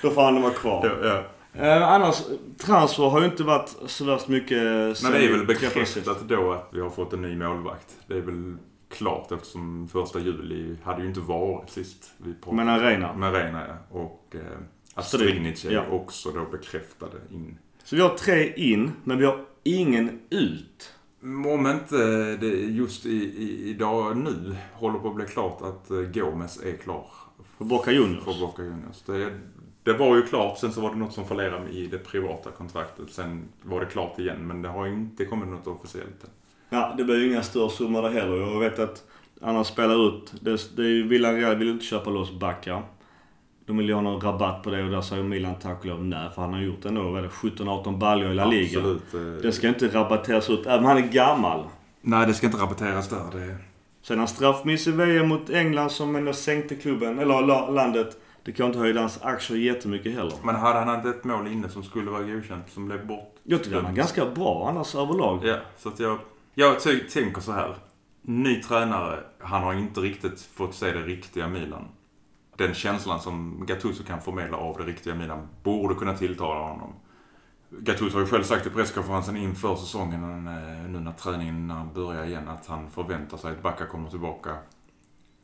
Då 0.01 0.09
får 0.09 0.21
han 0.21 0.41
vara 0.41 0.53
kvar. 0.53 0.97
Ja, 1.01 1.07
ja. 1.07 1.23
Eh, 1.59 1.91
annars, 1.91 2.23
transfer 2.57 3.03
har 3.03 3.19
ju 3.19 3.25
inte 3.25 3.43
varit 3.43 3.75
så 3.85 4.05
värst 4.05 4.27
mycket 4.27 4.57
Men 5.03 5.11
det 5.11 5.25
är 5.25 5.31
väl 5.31 5.45
bekräftat 5.45 6.29
då 6.29 6.51
att 6.53 6.69
vi 6.71 6.81
har 6.81 6.89
fått 6.89 7.13
en 7.13 7.21
ny 7.21 7.35
målvakt. 7.35 7.95
Det 8.07 8.13
är 8.17 8.21
väl 8.21 8.57
klart 8.89 9.31
eftersom 9.31 9.87
första 9.91 10.19
juli 10.19 10.75
hade 10.83 11.01
ju 11.01 11.07
inte 11.07 11.19
varit 11.19 11.69
sist 11.69 12.11
vi 12.17 12.33
pratade. 12.33 12.55
Men 12.55 12.69
Arena. 12.69 13.13
Med 13.13 13.33
Reina 13.33 13.67
ja. 13.67 13.99
Och 13.99 14.35
eh, 14.35 14.41
är 15.65 15.71
Ja. 15.71 15.85
också 15.89 16.31
då 16.31 16.45
bekräftade 16.51 17.17
in. 17.31 17.57
Så 17.83 17.95
vi 17.95 18.01
har 18.01 18.09
tre 18.09 18.53
in, 18.53 18.91
men 19.03 19.17
vi 19.17 19.25
har 19.25 19.45
ingen 19.63 20.19
ut. 20.29 20.93
Om 21.21 21.67
inte 21.67 21.97
det 22.35 22.47
just 22.47 23.05
i, 23.05 23.09
i, 23.15 23.69
idag 23.69 24.17
nu 24.17 24.55
håller 24.73 24.99
på 24.99 25.07
att 25.09 25.15
bli 25.15 25.25
klart 25.25 25.61
att 25.61 25.91
eh, 25.91 25.97
Gomes 25.97 26.63
är 26.63 26.77
klar 26.77 27.07
För 27.57 27.65
Boca 27.65 27.91
Juniors. 27.91 28.23
för 28.23 28.39
Boca 28.39 28.63
Juniors. 28.63 29.01
Det, 29.05 29.39
det 29.87 29.93
var 29.93 30.15
ju 30.15 30.21
klart, 30.21 30.57
sen 30.57 30.71
så 30.73 30.81
var 30.81 30.89
det 30.89 30.95
något 30.95 31.13
som 31.13 31.25
fallerade 31.27 31.69
i 31.69 31.87
det 31.87 31.97
privata 31.97 32.51
kontraktet. 32.51 33.05
Sen 33.11 33.43
var 33.61 33.79
det 33.79 33.85
klart 33.85 34.19
igen, 34.19 34.47
men 34.47 34.61
det 34.61 34.69
har 34.69 34.85
ju 34.85 34.93
inte 34.93 35.25
kommit 35.25 35.49
något 35.49 35.67
officiellt 35.67 36.23
än. 36.23 36.29
Ja, 36.69 36.93
det 36.97 37.03
blir 37.03 37.15
ju 37.17 37.31
inga 37.31 37.43
större 37.43 37.69
summor 37.69 38.01
där 38.01 38.09
heller. 38.09 38.37
Jag 38.37 38.59
vet 38.59 38.79
att 38.79 39.03
annars 39.41 39.67
spelar 39.67 40.07
ut. 40.07 40.33
Det, 40.41 40.75
det 40.75 40.81
är 40.81 40.87
ju 40.89 41.07
Villarreal 41.07 41.55
vill 41.55 41.69
inte 41.69 41.85
köpa 41.85 42.09
loss 42.09 42.31
Backa. 42.31 42.83
De 43.65 43.77
vill 43.77 43.87
ju 43.87 43.93
ha 43.93 44.01
någon 44.01 44.21
rabatt 44.21 44.63
på 44.63 44.69
det 44.69 44.83
och 44.83 44.91
där 44.91 45.01
säger 45.01 45.23
Milan 45.23 45.55
tack 45.61 45.79
och 45.79 45.85
lov 45.85 46.05
nej. 46.05 46.29
För 46.35 46.41
han 46.41 46.53
har 46.53 46.61
gjort 46.61 46.85
ändå, 46.85 47.01
vad 47.01 47.17
är 47.17 47.21
det, 47.21 47.27
17-18 47.29 47.97
baljor 47.97 48.31
i 48.31 48.35
La 48.35 48.45
Liga. 48.45 48.79
Absolut. 48.79 49.13
eh, 49.13 49.41
Det 49.41 49.51
ska 49.51 49.67
inte 49.67 49.87
rabatteras 49.87 50.49
ut, 50.49 50.65
även 50.65 50.79
om 50.79 50.85
han 50.85 50.97
är 50.97 51.07
gammal. 51.07 51.63
Nej, 52.01 52.27
det 52.27 52.33
ska 52.33 52.45
inte 52.47 52.57
rabatteras 52.59 53.09
där. 53.09 53.39
Det... 53.39 53.57
Sen 54.01 54.19
han 54.19 54.27
straffmiss 54.27 54.87
i 54.87 54.91
VM 54.91 55.27
mot 55.27 55.49
England 55.49 55.89
som 55.89 56.15
ändå 56.15 56.33
sänkte 56.33 56.75
klubben, 56.75 57.19
eller 57.19 57.41
la, 57.41 57.69
landet. 57.69 58.17
Det 58.47 58.53
kan 58.53 58.65
inte 58.65 58.79
höja 58.79 58.99
hans 58.99 59.21
aktier 59.21 59.57
jättemycket 59.57 60.13
heller. 60.13 60.33
Men 60.43 60.55
hade 60.55 60.79
han 60.79 60.87
hade 60.87 61.09
ett 61.09 61.23
mål 61.23 61.47
inne 61.47 61.69
som 61.69 61.83
skulle 61.83 62.11
vara 62.11 62.23
godkänt, 62.23 62.69
som 62.69 62.85
blev 62.85 63.07
bort. 63.07 63.35
Jag 63.43 63.63
tycker 63.63 63.75
han 63.75 63.85
är 63.85 63.95
ganska 63.95 64.25
bra 64.25 64.69
annars 64.69 64.95
överlag. 64.95 65.45
Ja, 65.45 65.57
så 65.77 65.89
att 65.89 65.99
jag... 65.99 66.19
Jag 66.53 66.79
tänker 67.09 67.41
så 67.41 67.51
här. 67.51 67.75
Ny 68.21 68.61
tränare, 68.61 69.19
han 69.39 69.63
har 69.63 69.73
inte 69.73 69.99
riktigt 69.99 70.41
fått 70.41 70.75
se 70.75 70.91
det 70.91 71.01
riktiga 71.01 71.47
Milan. 71.47 71.87
Den 72.57 72.73
känslan 72.73 73.19
som 73.19 73.65
Gattuso 73.65 74.03
kan 74.03 74.21
förmedla 74.21 74.57
av 74.57 74.77
det 74.77 74.83
riktiga 74.83 75.15
Milan 75.15 75.47
borde 75.63 75.95
kunna 75.95 76.17
tilltala 76.17 76.59
honom. 76.59 76.93
Gattuso 77.69 78.13
har 78.13 78.21
ju 78.21 78.27
själv 78.27 78.43
sagt 78.43 78.67
i 78.67 78.69
presskonferensen 78.69 79.37
inför 79.37 79.75
säsongen, 79.75 80.47
eh, 80.47 80.89
nu 80.89 80.99
när 80.99 81.13
träningen 81.13 81.73
börjar 81.95 82.25
igen, 82.25 82.47
att 82.47 82.67
han 82.67 82.89
förväntar 82.89 83.37
sig 83.37 83.51
att 83.51 83.63
Backa 83.63 83.85
kommer 83.85 84.09
tillbaka 84.09 84.57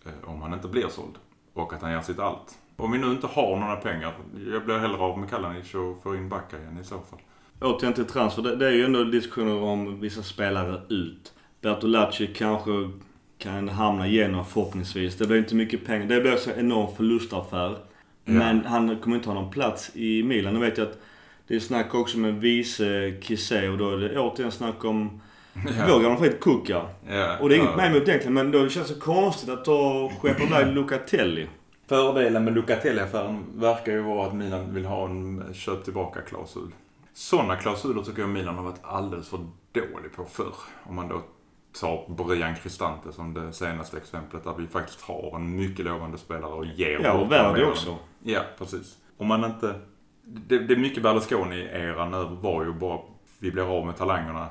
eh, 0.05 0.29
om 0.29 0.41
han 0.41 0.53
inte 0.53 0.67
blir 0.67 0.88
såld. 0.88 1.17
Och 1.53 1.74
att 1.74 1.81
han 1.81 1.91
gör 1.91 2.01
sitt 2.01 2.19
allt. 2.19 2.57
Om 2.77 2.92
vi 2.92 2.98
nu 2.98 3.08
inte 3.12 3.27
har 3.27 3.58
några 3.60 3.75
pengar, 3.75 4.13
jag 4.51 4.65
blir 4.65 4.77
hellre 4.77 4.98
av 4.98 5.20
med 5.20 5.30
Kalanic 5.30 5.74
och 5.75 6.03
får 6.03 6.18
in 6.18 6.30
Backa 6.30 6.58
igen 6.58 6.77
i 6.82 6.84
så 6.84 6.96
fall. 6.96 7.20
Återigen 7.62 7.94
till 7.94 8.06
transfer. 8.06 8.42
Det, 8.42 8.56
det 8.56 8.68
är 8.68 8.72
ju 8.72 8.86
ändå 8.86 9.03
diskussioner 9.03 9.62
om 9.62 10.00
vissa 10.00 10.24
spelare 10.24 10.82
ut. 10.89 11.34
Bertolacci 11.62 12.27
kanske 12.27 12.72
kan 13.38 13.70
hamna 13.70 14.08
igenom 14.08 14.46
förhoppningsvis. 14.46 15.15
Det 15.18 15.27
blir 15.27 15.38
inte 15.38 15.56
mycket 15.56 15.86
pengar. 15.86 16.08
Det 16.08 16.22
blir 16.22 16.36
så 16.36 16.50
en 16.50 16.60
enorm 16.60 16.96
förlustaffär. 16.96 17.77
Men 18.25 18.65
han 18.65 18.98
kommer 18.98 19.15
inte 19.18 19.30
ha 19.30 19.34
någon 19.34 19.51
plats 19.51 19.92
i 19.96 20.24
Milan. 20.24 20.53
Nu 20.53 20.60
vet 20.60 20.77
jag 20.77 20.88
att 20.88 20.98
det 21.48 21.56
är 21.56 21.60
snack 21.60 21.96
också 21.96 22.18
med 22.18 22.34
vice 22.42 23.13
Kisse 23.22 23.70
och 23.70 23.77
då 23.77 23.89
är 23.92 23.98
det 23.98 24.20
återigen 24.20 24.51
snack 24.51 24.86
om 24.86 25.22
Ja. 25.53 25.86
vår 25.88 26.00
gamla 26.01 26.15
favorit 26.18 26.39
Kuka. 26.39 26.82
Ja, 27.10 27.38
Och 27.39 27.50
det 27.50 27.56
är 27.56 27.58
inget 27.58 27.70
ja. 27.72 27.77
mig 27.77 27.89
emot 27.89 28.08
egentligen 28.08 28.34
men 28.34 28.51
då 28.51 28.70
känns 28.70 28.88
det 28.88 29.00
konstigt 29.00 29.50
att 29.50 29.65
ta 29.65 30.12
skeppa 30.22 30.44
iväg 30.44 30.75
Lucatelli. 30.75 31.48
Fördelen 31.87 32.43
med 32.43 32.53
Lucatelli-affären 32.53 33.45
verkar 33.55 33.91
ju 33.91 34.01
vara 34.01 34.27
att 34.27 34.33
Milan 34.33 34.73
vill 34.73 34.85
ha 34.85 35.05
en 35.05 35.53
köp 35.53 35.83
tillbaka-klausul. 35.83 36.71
Sådana 37.13 37.55
klausuler 37.55 38.01
tycker 38.01 38.21
jag 38.21 38.29
Milan 38.29 38.55
har 38.55 38.63
varit 38.63 38.81
alldeles 38.83 39.29
för 39.29 39.39
dålig 39.71 40.15
på 40.15 40.25
förr. 40.25 40.55
Om 40.83 40.95
man 40.95 41.07
då 41.07 41.21
tar 41.79 42.05
Brian 42.09 42.55
Cristante 42.55 43.13
som 43.13 43.33
det 43.33 43.53
senaste 43.53 43.97
exemplet 43.97 44.43
där 44.43 44.53
vi 44.57 44.67
faktiskt 44.67 45.01
har 45.01 45.35
en 45.35 45.55
mycket 45.55 45.85
lovande 45.85 46.17
spelare 46.17 46.53
och 46.53 46.65
ger 46.65 46.99
Ja, 47.03 47.13
och 47.13 47.31
Verdi 47.31 47.63
också. 47.63 47.97
Ja, 48.23 48.41
precis. 48.57 48.97
Om 49.17 49.27
man 49.27 49.45
inte... 49.45 49.79
Det, 50.25 50.59
det 50.59 50.73
är 50.73 50.77
mycket 50.77 51.03
Berlusconi-eran 51.03 52.13
över 52.13 52.35
var 52.35 52.63
ju 52.63 52.73
bara 52.73 52.99
vi 53.39 53.51
blir 53.51 53.77
av 53.77 53.85
med 53.85 53.97
talangerna 53.97 54.47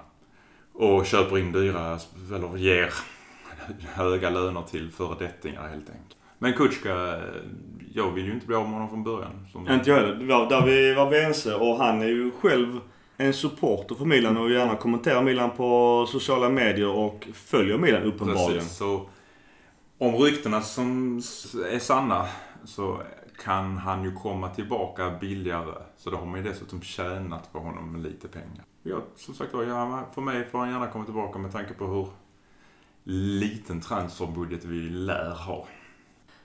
och 0.72 1.06
köper 1.06 1.38
in 1.38 1.52
dyra, 1.52 1.98
eller 2.34 2.56
ger 2.56 2.94
höga 3.94 4.30
löner 4.30 4.62
till 4.62 4.90
föredettingar 4.90 5.68
helt 5.68 5.90
enkelt. 5.90 6.16
Men 6.42 6.52
Kutjka, 6.52 7.20
jag 7.92 8.10
vill 8.10 8.26
ju 8.26 8.32
inte 8.32 8.46
bli 8.46 8.56
av 8.56 8.62
med 8.62 8.72
honom 8.72 8.88
från 8.88 9.04
början. 9.04 9.46
Inte 9.70 9.90
jag 9.90 9.96
heller. 9.96 10.48
Där 10.48 10.66
vi 10.66 10.94
var 10.94 11.10
vi 11.10 11.24
ense 11.24 11.54
och 11.54 11.76
han 11.76 12.02
är 12.02 12.06
ju 12.06 12.30
själv 12.30 12.80
en 13.16 13.32
supporter 13.32 13.94
för 13.94 14.04
Milan 14.04 14.36
och 14.36 14.50
gärna 14.50 14.76
kommenterar 14.76 15.22
Milan 15.22 15.50
på 15.50 16.06
sociala 16.08 16.48
medier 16.48 16.88
och 16.88 17.28
följer 17.34 17.78
Milan 17.78 18.02
uppenbarligen. 18.02 18.54
Precis, 18.54 18.76
så 18.76 19.08
om 19.98 20.14
ryktena 20.14 20.60
som 20.60 21.16
är 21.70 21.78
sanna 21.78 22.26
så 22.64 23.02
kan 23.44 23.78
han 23.78 24.04
ju 24.04 24.12
komma 24.12 24.48
tillbaka 24.48 25.10
billigare. 25.20 25.74
Så 25.96 26.10
då 26.10 26.16
har 26.16 26.26
man 26.26 26.44
ju 26.44 26.48
dessutom 26.50 26.82
tjänat 26.82 27.52
på 27.52 27.58
honom 27.58 27.92
med 27.92 28.02
lite 28.02 28.28
pengar. 28.28 28.64
Ja, 28.82 28.96
som 29.16 29.34
sagt 29.34 29.54
var, 29.54 30.14
för 30.14 30.20
mig 30.20 30.44
får 30.44 30.58
han 30.58 30.70
gärna 30.70 30.86
komma 30.86 31.04
tillbaka 31.04 31.38
med 31.38 31.52
tanke 31.52 31.74
på 31.74 31.86
hur 31.86 32.08
liten 33.40 33.80
transferbudget 33.80 34.64
vi 34.64 34.80
lär 34.80 35.30
ha. 35.30 35.66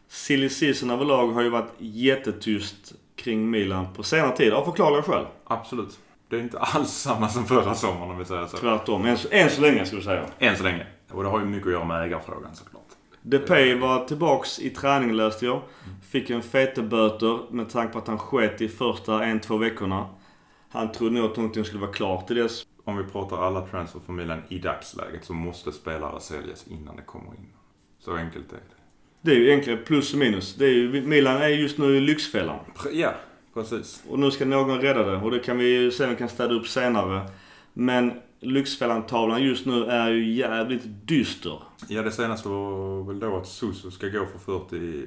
Silly 0.07 0.49
season 0.49 0.89
överlag 0.89 1.27
har 1.27 1.41
ju 1.41 1.49
varit 1.49 1.73
jättetyst 1.77 2.93
kring 3.15 3.49
Milan 3.49 3.93
på 3.93 4.03
senare 4.03 4.37
tid 4.37 4.53
av 4.53 4.65
förklarliga 4.65 5.01
skäl. 5.01 5.25
Absolut. 5.43 5.99
Det 6.29 6.35
är 6.35 6.41
inte 6.41 6.59
alls 6.59 6.89
samma 6.89 7.29
som 7.29 7.45
förra 7.45 7.75
sommaren 7.75 8.11
om 8.11 8.17
vi 8.17 8.25
säger 8.25 8.45
så. 8.45 8.57
Tvärtom. 8.57 9.05
Än 9.05 9.17
så, 9.17 9.27
än 9.31 9.49
så 9.49 9.61
länge 9.61 9.85
skulle 9.85 10.01
jag 10.01 10.05
säga. 10.05 10.49
Än 10.51 10.57
så 10.57 10.63
länge. 10.63 10.85
Och 11.11 11.23
det 11.23 11.29
har 11.29 11.39
ju 11.39 11.45
mycket 11.45 11.67
att 11.67 11.73
göra 11.73 11.85
med 11.85 12.03
ägarfrågan 12.03 12.55
såklart. 12.55 12.83
Depay 13.21 13.75
var 13.75 14.05
tillbaks 14.05 14.59
i 14.59 14.69
träning 14.69 15.11
läste 15.13 15.45
jag. 15.45 15.61
Fick 16.09 16.29
en 16.29 16.41
feteböter 16.41 17.39
med 17.51 17.69
tanke 17.69 17.93
på 17.93 17.99
att 17.99 18.07
han 18.07 18.17
sket 18.17 18.61
i 18.61 18.67
första 18.67 19.25
en, 19.25 19.39
två 19.39 19.57
veckorna. 19.57 20.09
Han 20.69 20.91
trodde 20.91 21.15
nog 21.15 21.31
att 21.31 21.37
någonting 21.37 21.65
skulle 21.65 21.81
vara 21.81 21.91
klart 21.91 22.27
till 22.27 22.35
dess. 22.35 22.65
Om 22.83 22.97
vi 22.97 23.03
pratar 23.03 23.37
alla 23.37 23.61
transfer 23.61 23.99
för 24.05 24.13
Milan 24.13 24.41
i 24.49 24.59
dagsläget 24.59 25.25
så 25.25 25.33
måste 25.33 25.71
spelare 25.71 26.19
säljas 26.19 26.67
innan 26.67 26.95
det 26.95 27.01
kommer 27.01 27.31
in. 27.31 27.49
Så 27.99 28.15
enkelt 28.15 28.51
är 28.51 28.55
det. 28.55 28.76
Det 29.27 29.33
är 29.33 29.35
ju 29.35 29.47
egentligen 29.47 29.79
plus 29.85 30.13
och 30.13 30.19
minus. 30.19 30.55
Det 30.55 30.65
är 30.65 30.73
ju, 30.73 31.01
Milan 31.01 31.37
är 31.37 31.47
just 31.47 31.77
nu 31.77 31.97
i 31.97 31.99
lyxfällan. 31.99 32.59
Ja, 32.91 33.13
precis. 33.53 34.03
Och 34.09 34.19
nu 34.19 34.31
ska 34.31 34.45
någon 34.45 34.81
rädda 34.81 35.03
det. 35.03 35.17
Och 35.17 35.31
det 35.31 35.39
kan 35.39 35.57
vi 35.57 35.65
ju 35.65 35.91
se 35.91 36.03
om 36.03 36.09
vi 36.09 36.15
kan 36.15 36.29
städa 36.29 36.53
upp 36.53 36.67
senare. 36.67 37.29
Men 37.73 38.11
Lyxfällan-tavlan 38.39 39.43
just 39.43 39.65
nu 39.65 39.85
är 39.85 40.09
ju 40.11 40.33
jävligt 40.33 40.81
dyster. 40.85 41.59
Ja, 41.87 42.01
det 42.01 42.11
senaste 42.11 42.49
var 42.49 43.03
väl 43.03 43.19
då 43.19 43.37
att 43.37 43.47
Suso 43.47 43.91
ska 43.91 44.07
gå 44.07 44.25
för 44.25 44.59
40, 44.69 45.01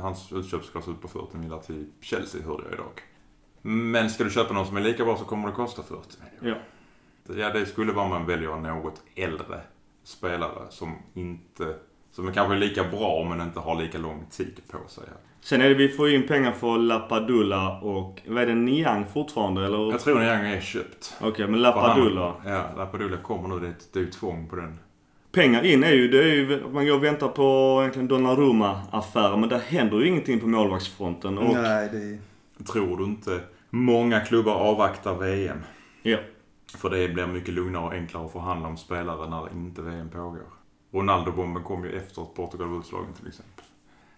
hans 0.00 0.32
utköpsklausul 0.32 0.94
på 0.94 1.08
40 1.08 1.36
miljoner 1.36 1.62
till 1.62 1.86
Chelsea 2.00 2.42
hörde 2.42 2.62
jag 2.64 2.72
idag. 2.72 3.00
Men 3.62 4.10
ska 4.10 4.24
du 4.24 4.30
köpa 4.30 4.54
någon 4.54 4.66
som 4.66 4.76
är 4.76 4.80
lika 4.80 5.04
bra 5.04 5.16
så 5.16 5.24
kommer 5.24 5.48
det 5.48 5.54
kosta 5.54 5.82
40 5.82 5.94
miljoner. 6.40 6.62
Ja. 7.28 7.34
Ja, 7.36 7.52
det 7.52 7.66
skulle 7.66 7.92
vara 7.92 8.04
om 8.04 8.10
man 8.10 8.26
väljer 8.26 8.56
något 8.56 9.02
äldre 9.14 9.60
spelare 10.04 10.66
som 10.70 10.96
inte, 11.14 11.74
som 12.18 12.28
är 12.28 12.32
kanske 12.32 12.54
lika 12.56 12.84
bra 12.84 13.24
men 13.28 13.40
inte 13.40 13.60
har 13.60 13.82
lika 13.82 13.98
lång 13.98 14.26
tid 14.30 14.60
på 14.70 14.78
sig. 14.88 15.04
Sen 15.40 15.60
är 15.60 15.68
det 15.68 15.74
vi 15.74 15.88
får 15.88 16.10
in 16.10 16.26
pengar 16.26 16.52
för 16.52 16.78
Lapadula 16.78 17.78
och... 17.78 18.22
Vad 18.26 18.42
är 18.42 18.46
det? 18.46 18.54
Niang 18.54 19.04
fortfarande 19.12 19.64
eller? 19.66 19.90
Jag 19.90 20.00
tror 20.00 20.18
Niang 20.20 20.46
är 20.46 20.60
köpt. 20.60 21.14
Okej, 21.20 21.46
men 21.48 21.60
För 21.62 21.70
han- 21.70 21.88
Lapadula. 21.88 22.34
Ja, 22.44 22.64
Lapadula 22.76 23.16
kommer 23.16 23.48
nu. 23.48 23.60
Det 23.60 23.66
är, 23.66 23.74
det 23.92 23.98
är 23.98 24.02
ju 24.02 24.10
tvång 24.10 24.48
på 24.48 24.56
den. 24.56 24.78
Pengar 25.32 25.64
in 25.66 25.84
är 25.84 25.92
ju, 25.92 26.08
det 26.08 26.18
är 26.22 26.34
ju, 26.34 26.62
man 26.72 26.86
går 26.86 26.94
och 26.94 27.04
väntar 27.04 27.28
på 27.28 27.78
egentligen 27.80 28.08
Donnarumma-affären 28.08 29.40
men 29.40 29.48
där 29.48 29.58
händer 29.58 29.98
ju 29.98 30.06
ingenting 30.08 30.40
på 30.40 30.46
målvaktsfronten. 30.46 31.38
Och, 31.38 31.54
Nej, 31.54 31.88
det 31.92 31.98
är... 31.98 32.18
Tror 32.72 32.96
du 32.96 33.04
inte 33.04 33.40
många 33.70 34.20
klubbar 34.20 34.54
avvaktar 34.54 35.14
VM? 35.14 35.58
Ja. 36.02 36.18
För 36.76 36.90
det 36.90 37.08
blir 37.08 37.26
mycket 37.26 37.54
lugnare 37.54 37.84
och 37.84 37.92
enklare 37.92 38.24
att 38.26 38.32
förhandla 38.32 38.68
om 38.68 38.76
spelare 38.76 39.30
när 39.30 39.52
inte 39.52 39.82
VM 39.82 40.08
pågår. 40.08 40.57
Ronaldo-bomben 40.90 41.62
kom 41.62 41.84
ju 41.84 41.96
efter 41.96 42.22
att 42.22 42.34
Portugal 42.34 42.68
var 42.68 42.78
utslagen 42.78 43.14
till 43.14 43.28
exempel. 43.28 43.64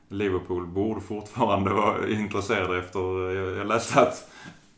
Liverpool 0.08 0.66
borde 0.66 1.00
fortfarande 1.00 1.70
vara 1.70 2.08
intresserade 2.08 2.78
efter... 2.78 3.00
Jag 3.34 3.56
jag 3.56 3.66
läste 3.66 4.00
att 4.00 4.30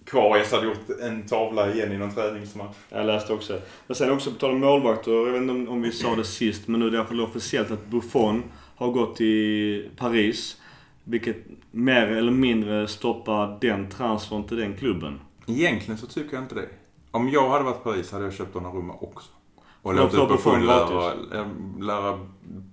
Karius 0.04 0.52
hade 0.52 0.66
gjort 0.66 1.00
en 1.00 1.26
tavla 1.26 1.72
igen 1.72 1.92
i 1.92 1.98
någon 1.98 2.14
träningsmatch. 2.14 2.76
Jag 2.88 3.06
läste 3.06 3.32
också. 3.32 3.58
Men 3.86 3.94
sen 3.94 4.10
också 4.10 4.30
på 4.30 4.38
tal 4.38 4.50
om 4.50 4.60
målvakter, 4.60 5.12
jag 5.12 5.32
vet 5.32 5.42
inte 5.42 5.52
om, 5.52 5.68
om 5.68 5.82
vi 5.82 5.92
sa 5.92 6.16
det 6.16 6.24
sist, 6.24 6.68
men 6.68 6.80
nu 6.80 6.86
är 6.86 6.90
det 6.90 6.96
i 6.96 6.98
alla 6.98 7.08
fall 7.08 7.20
officiellt 7.20 7.70
att 7.70 7.86
Buffon 7.86 8.42
har 8.76 8.90
gått 8.90 9.16
till 9.16 9.90
Paris. 9.96 10.56
Vilket 11.04 11.36
mer 11.70 12.06
eller 12.06 12.32
mindre 12.32 12.88
stoppar 12.88 13.58
den 13.60 13.90
transfern 13.90 14.44
till 14.44 14.56
den 14.56 14.76
klubben. 14.76 15.20
Egentligen 15.46 15.98
så 15.98 16.06
tycker 16.06 16.34
jag 16.34 16.44
inte 16.44 16.54
det. 16.54 16.68
Om 17.10 17.28
jag 17.28 17.50
hade 17.50 17.64
varit 17.64 17.80
i 17.80 17.84
Paris 17.84 18.12
hade 18.12 18.24
jag 18.24 18.34
köpt 18.34 18.52
Donnarumma 18.52 18.94
också. 19.00 19.30
Och 19.82 19.92
att 19.98 20.14
få 20.14 20.26
Buffon 20.26 20.66
lära, 20.66 21.12
lära, 21.80 22.18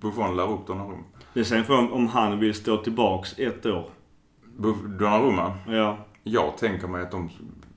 Buffon 0.00 0.36
lära 0.36 0.46
upp 0.54 0.66
Donnarumma. 0.66 1.04
Det 1.34 1.40
är 1.40 1.44
sen 1.44 1.64
frågan 1.64 1.92
om, 1.92 2.06
han 2.06 2.38
vill 2.38 2.54
stå 2.54 2.76
tillbaks 2.76 3.38
ett 3.38 3.66
år. 3.66 3.84
Buff- 4.58 4.98
Donnarumma? 4.98 5.52
Ja, 5.68 5.98
Jag 6.24 6.56
tänker 6.58 6.86
mig 6.88 7.02
att 7.02 7.10
de 7.10 7.30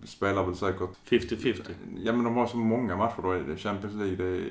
spelar 0.04 0.44
väl 0.44 0.56
säkert 0.56 0.90
50-50. 1.10 1.62
Ja 2.04 2.14
men 2.14 2.24
de 2.24 2.36
har 2.36 2.46
så 2.48 2.58
många 2.58 2.96
matcher 2.98 3.20
då. 3.24 3.32
är 3.32 3.40
det 3.40 3.58
Champions 3.58 3.96
League. 3.96 4.16
Det 4.16 4.24
är... 4.38 4.44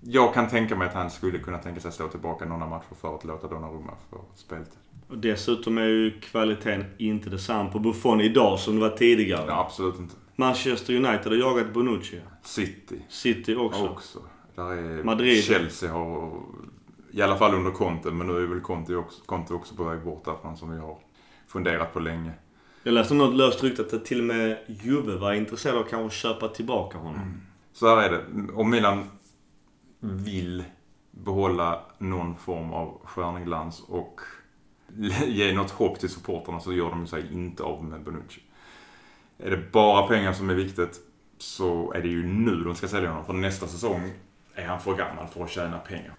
Jag 0.00 0.34
kan 0.34 0.48
tänka 0.48 0.76
mig 0.76 0.88
att 0.88 0.94
han 0.94 1.10
skulle 1.10 1.38
kunna 1.38 1.58
tänka 1.58 1.80
sig 1.80 1.92
stå 1.92 2.08
tillbaka 2.08 2.44
några 2.44 2.66
matcher 2.66 2.94
för 3.00 3.14
att 3.14 3.24
låta 3.24 3.46
Donnarumma 3.48 3.92
få 4.10 4.16
speltid. 4.34 4.78
Och 5.08 5.18
dessutom 5.18 5.78
är 5.78 5.86
ju 5.86 6.20
kvaliteten 6.20 6.84
inte 6.98 7.30
detsamma 7.30 7.70
på 7.70 7.78
Buffon 7.78 8.20
idag 8.20 8.58
som 8.58 8.74
det 8.74 8.80
var 8.80 8.96
tidigare. 8.96 9.44
Ja, 9.48 9.60
absolut 9.60 9.98
inte. 9.98 10.14
Manchester 10.40 10.94
United 10.94 11.26
har 11.26 11.38
jagat 11.38 11.72
Bonucci. 11.72 12.20
City 12.42 13.02
City 13.08 13.54
också. 13.54 13.88
också. 13.88 14.18
Där 14.54 14.72
är 14.72 15.04
Madrid. 15.04 15.44
Chelsea 15.44 15.92
har, 15.92 16.42
i 17.10 17.22
alla 17.22 17.36
fall 17.36 17.54
under 17.54 17.70
Conte, 17.70 18.10
men 18.10 18.26
nu 18.26 18.42
är 18.42 18.46
väl 18.46 18.60
Conte 18.60 18.96
också, 18.96 19.22
Conte 19.26 19.54
också 19.54 19.74
på 19.74 19.84
väg 19.84 20.04
bort 20.04 20.24
därifrån 20.24 20.56
som 20.56 20.72
vi 20.72 20.78
har 20.78 20.98
funderat 21.46 21.92
på 21.92 22.00
länge. 22.00 22.32
Jag 22.82 22.94
läste 22.94 23.14
något 23.14 23.34
löst 23.34 23.62
rykte 23.64 23.82
att 23.82 24.04
till 24.04 24.18
och 24.18 24.24
med 24.24 24.58
Juve 24.66 25.16
var 25.16 25.32
intresserad 25.32 25.76
av 25.76 25.82
att 25.82 25.90
kanske 25.90 26.18
köpa 26.18 26.48
tillbaka 26.48 26.98
honom. 26.98 27.40
Så 27.72 27.88
här 27.88 28.02
är 28.02 28.10
det. 28.10 28.52
Om 28.52 28.70
Milan 28.70 29.04
vill 30.00 30.64
behålla 31.10 31.82
någon 31.98 32.36
form 32.36 32.72
av 32.72 33.00
stjärnglans 33.04 33.82
och 33.88 34.20
ge 35.26 35.52
något 35.52 35.70
hopp 35.70 35.98
till 35.98 36.08
supporterna 36.08 36.60
så 36.60 36.72
gör 36.72 36.90
de 36.90 37.06
sig 37.06 37.32
inte 37.32 37.62
av 37.62 37.84
med 37.84 38.02
Bonucci. 38.02 38.40
Är 39.42 39.50
det 39.50 39.72
bara 39.72 40.06
pengar 40.06 40.32
som 40.32 40.50
är 40.50 40.54
viktigt 40.54 41.00
så 41.38 41.92
är 41.92 42.02
det 42.02 42.08
ju 42.08 42.26
nu 42.26 42.64
de 42.64 42.74
ska 42.74 42.88
sälja 42.88 43.08
honom. 43.08 43.26
För 43.26 43.32
nästa 43.32 43.66
säsong 43.66 44.12
är 44.54 44.64
han 44.64 44.80
för 44.80 44.94
gammal 44.94 45.26
för 45.34 45.44
att 45.44 45.50
tjäna 45.50 45.78
pengar. 45.78 46.14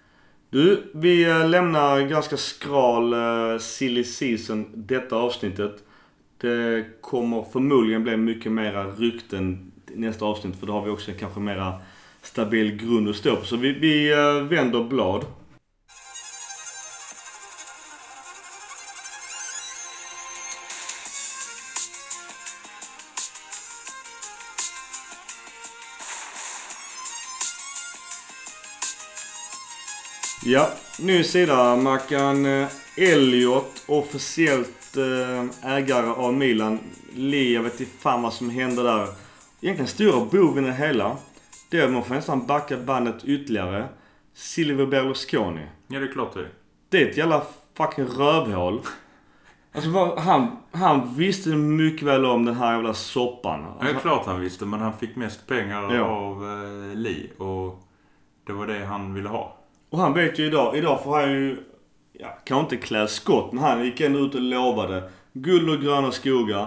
Du, 0.50 0.90
vi 0.94 1.30
eh, 1.30 1.48
lämnar 1.48 2.00
ganska 2.00 2.36
skral 2.36 3.14
uh, 3.14 3.58
silly 3.58 4.04
season 4.04 4.66
detta 4.74 5.16
avsnittet. 5.16 5.84
Det 6.40 6.86
kommer 7.00 7.42
förmodligen 7.52 8.02
bli 8.02 8.16
mycket 8.16 8.52
mera 8.52 8.86
rykten 8.86 9.72
nästa 9.94 10.24
avsnitt 10.24 10.56
för 10.56 10.66
då 10.66 10.72
har 10.72 10.84
vi 10.84 10.90
också 10.90 11.10
kanske 11.18 11.40
mera 11.40 11.74
stabil 12.22 12.76
grund 12.76 13.08
att 13.08 13.16
stå 13.16 13.36
på. 13.36 13.44
Så 13.44 13.56
vi, 13.56 13.72
vi 13.72 14.12
eh, 14.12 14.42
vänder 14.42 14.84
blad. 14.84 15.24
Ja, 30.52 30.68
ny 31.00 31.24
sida. 31.24 31.76
Mackan 31.76 32.46
eh, 32.46 32.68
Elliot, 32.96 33.84
officiellt 33.88 34.96
eh, 34.96 35.72
ägare 35.76 36.06
av 36.06 36.34
Milan. 36.34 36.78
Lee, 37.14 37.52
jag 37.54 37.62
vet 37.62 37.80
inte 37.80 37.92
fan 37.98 38.22
vad 38.22 38.32
som 38.32 38.50
hände 38.50 38.82
där. 38.82 39.08
Egentligen 39.60 39.86
stora 39.88 40.24
boven 40.24 40.64
i 40.64 40.66
det 40.66 40.74
hela. 40.74 41.16
Det 41.70 41.80
är 41.80 41.84
att 41.84 41.90
man 41.90 42.04
får 42.04 42.14
nästan 42.14 42.46
backa 42.46 42.76
bandet 42.76 43.24
ytterligare. 43.24 43.88
Silvio 44.34 44.86
Berlusconi. 44.86 45.66
Ja, 45.88 45.98
det 46.00 46.06
är 46.06 46.12
klart 46.12 46.34
det. 46.34 46.48
Det 46.88 47.02
är 47.02 47.10
ett 47.10 47.16
jävla 47.16 47.42
fucking 47.76 48.04
rövhål. 48.06 48.80
Alltså 49.74 49.90
vad, 49.90 50.18
han, 50.18 50.56
han 50.72 51.14
visste 51.14 51.48
mycket 51.48 52.08
väl 52.08 52.24
om 52.24 52.44
den 52.44 52.56
här 52.56 52.72
jävla 52.72 52.94
soppan. 52.94 53.60
Ja, 53.78 53.84
det 53.84 53.90
är 53.90 53.94
klart 53.94 54.26
han 54.26 54.40
visste, 54.40 54.64
men 54.64 54.80
han 54.80 54.92
fick 54.98 55.16
mest 55.16 55.46
pengar 55.46 55.94
Ja. 55.94 56.02
av 56.02 56.44
eh, 56.44 56.96
Lee 56.96 57.30
och 57.38 57.82
det 58.46 58.52
var 58.52 58.66
det 58.66 58.84
han 58.84 59.14
ville 59.14 59.28
ha. 59.28 59.58
Och 59.92 59.98
han 59.98 60.14
vet 60.14 60.38
ju 60.38 60.46
idag, 60.46 60.76
idag 60.76 61.04
får 61.04 61.20
han 61.20 61.32
ju, 61.32 61.56
ja, 62.12 62.38
kanske 62.44 62.74
inte 62.74 62.86
klä 62.86 63.08
skott, 63.08 63.52
men 63.52 63.64
han 63.64 63.84
gick 63.84 64.00
ändå 64.00 64.18
ut 64.18 64.34
och 64.34 64.40
lovade 64.40 65.02
guld 65.32 65.70
och 65.70 65.80
gröna 65.80 66.10
skogar. 66.12 66.66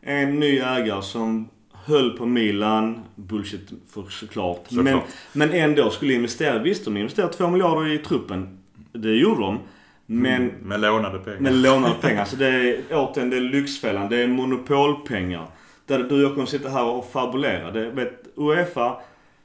En 0.00 0.40
ny 0.40 0.58
ägare 0.58 1.02
som 1.02 1.48
höll 1.72 2.10
på 2.10 2.26
Milan, 2.26 3.02
bullshit 3.14 3.70
för 3.94 4.02
såklart. 4.10 4.64
Såklart. 4.68 4.84
Men, 4.84 5.00
men 5.32 5.50
ändå 5.52 5.90
skulle 5.90 6.12
investera. 6.14 6.58
Visst, 6.58 6.84
de 6.84 6.96
investerade 6.96 7.32
två 7.32 7.48
miljarder 7.48 7.88
i 7.92 7.98
truppen. 7.98 8.58
Det 8.92 9.10
gjorde 9.14 9.40
de. 9.40 9.58
Men 10.06 10.46
Med 10.46 10.80
lånade 10.80 11.18
pengar. 11.18 11.40
med 11.40 11.54
lånade 11.54 11.94
pengar. 12.00 12.24
Så 12.30 12.36
det 12.36 12.46
är 12.48 12.80
återigen, 12.90 13.30
det 13.30 13.36
är 13.36 13.40
Lyxfällan. 13.40 14.08
Det 14.08 14.16
är 14.16 14.28
monopolpengar. 14.28 15.46
Där 15.86 15.98
du 15.98 16.14
och 16.14 16.20
jag 16.20 16.34
kommer 16.34 16.46
sitta 16.46 16.68
här 16.68 16.84
och 16.84 17.10
fabulera. 17.12 17.70
Det 17.70 17.90
vet 17.90 18.24
Uefa, 18.36 18.96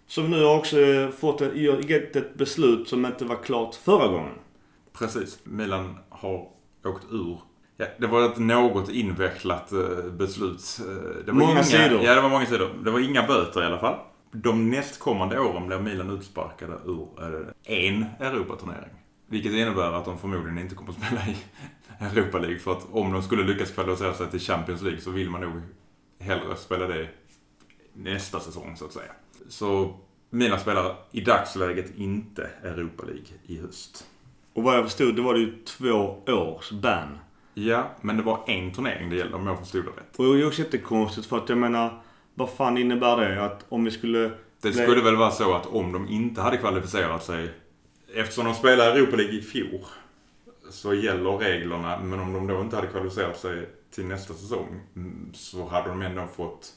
som 0.08 0.32
nu 0.32 0.44
har 0.44 0.58
också 0.58 0.78
fått 1.18 1.42
ett, 1.42 2.16
ett 2.16 2.36
beslut 2.36 2.88
som 2.88 3.06
inte 3.06 3.26
var 3.26 3.44
klart 3.44 3.76
förra 3.76 4.08
gången. 4.08 4.34
Precis. 4.94 5.40
Milan 5.44 5.98
har 6.10 6.48
åkt 6.86 7.06
ur. 7.12 7.40
Ja, 7.78 7.86
det 7.98 8.08
var 8.08 8.26
ett 8.26 8.38
något 8.38 8.90
invecklat 8.90 9.72
eh, 9.72 10.12
beslut. 10.12 10.80
Eh, 10.80 10.86
Det 11.26 11.32
var 11.32 11.40
Många 11.40 11.52
inga, 11.52 11.64
sidor. 11.64 12.02
Ja, 12.04 12.16
det 12.16 12.22
var 12.22 12.30
många 12.30 12.46
sidor. 12.46 12.70
Det 12.84 12.92
var 12.92 13.00
inga 13.00 13.28
böter 13.28 13.64
i 13.64 13.66
alla 13.66 13.80
fall. 13.80 13.96
De 14.32 14.70
nästkommande 14.70 15.40
åren 15.40 15.68
blev 15.68 15.84
Milan 15.84 16.10
utsparkade 16.10 16.74
ur 16.86 17.08
eh, 17.22 17.78
en 17.88 18.06
Europaturnering. 18.20 18.90
Vilket 19.30 19.52
innebär 19.52 19.94
att 19.94 20.06
de 20.06 20.18
förmodligen 20.18 20.58
inte 20.58 20.76
kommer 20.76 20.90
att 20.92 20.98
spela 21.06 21.22
i 21.28 21.38
Europa 22.00 22.38
League. 22.40 22.60
För 22.60 22.72
att 22.72 22.88
om 22.92 23.14
de 23.14 23.24
skulle 23.24 23.44
lyckas 23.44 23.72
kvalificera 23.72 24.14
sig 24.14 24.28
till 24.32 24.40
Champions 24.40 24.82
League 24.82 25.02
så 25.02 25.12
vill 25.12 25.30
man 25.30 25.42
nog 25.42 25.62
hellre 26.20 26.56
spela 26.56 26.88
det 26.88 27.08
nästa 27.94 28.40
säsong 28.40 28.76
så 28.78 28.86
att 28.86 28.94
säga. 28.94 29.12
Så 29.48 29.96
Milan 30.30 30.60
spelar 30.60 30.96
i 31.12 31.22
dagsläget 31.22 31.98
inte 31.98 32.50
Europa 32.64 33.04
League 33.06 33.26
i 33.46 33.58
höst. 33.62 34.06
Och 34.54 34.64
vad 34.64 34.78
jag 34.78 34.84
förstod, 34.84 35.16
det 35.16 35.22
var 35.22 35.34
det 35.34 35.40
ju 35.40 35.58
två 35.64 36.18
års 36.28 36.72
ban. 36.72 37.18
Ja, 37.54 37.92
men 38.02 38.18
det 38.18 38.24
var 38.24 38.44
en 38.48 38.72
turnering 38.72 39.10
det 39.10 39.16
gällde 39.16 39.36
om 39.36 39.48
jag 39.48 39.60
förstod 39.60 39.86
det 39.86 39.90
rätt. 39.90 40.16
Och 40.16 40.36
det 40.36 40.42
är 40.42 40.48
också 40.48 40.62
jättekonstigt 40.62 41.28
för 41.28 41.38
att 41.38 41.50
jag 41.50 41.58
menar, 41.58 42.02
vad 42.34 42.50
fan 42.50 42.78
innebär 42.78 43.18
det? 43.18 43.46
Att 43.46 43.66
om 43.70 43.84
vi 43.84 43.92
skulle... 43.92 44.32
Det 44.62 44.74
skulle 44.74 45.02
väl 45.02 45.16
vara 45.16 45.32
så 45.32 45.54
att 45.54 45.66
om 45.66 45.92
de 45.92 46.08
inte 46.08 46.42
hade 46.42 46.58
kvalificerat 46.58 47.24
sig, 47.24 47.50
eftersom 48.14 48.46
de 48.46 48.54
spelade 48.54 48.92
Europa 48.92 49.16
League 49.16 49.36
i 49.36 49.42
fjol, 49.42 49.86
så 50.70 50.94
gäller 50.94 51.38
reglerna. 51.38 52.00
Men 52.00 52.20
om 52.20 52.34
de 52.34 52.48
då 52.48 52.62
inte 52.62 52.76
hade 52.76 52.88
kvalificerat 52.88 53.40
sig 53.40 53.70
till 53.92 54.06
nästa 54.06 54.34
säsong 54.34 54.82
mm, 54.96 55.32
så 55.34 55.68
hade 55.68 55.90
de 55.90 56.02
ändå 56.02 56.28
fått 56.36 56.74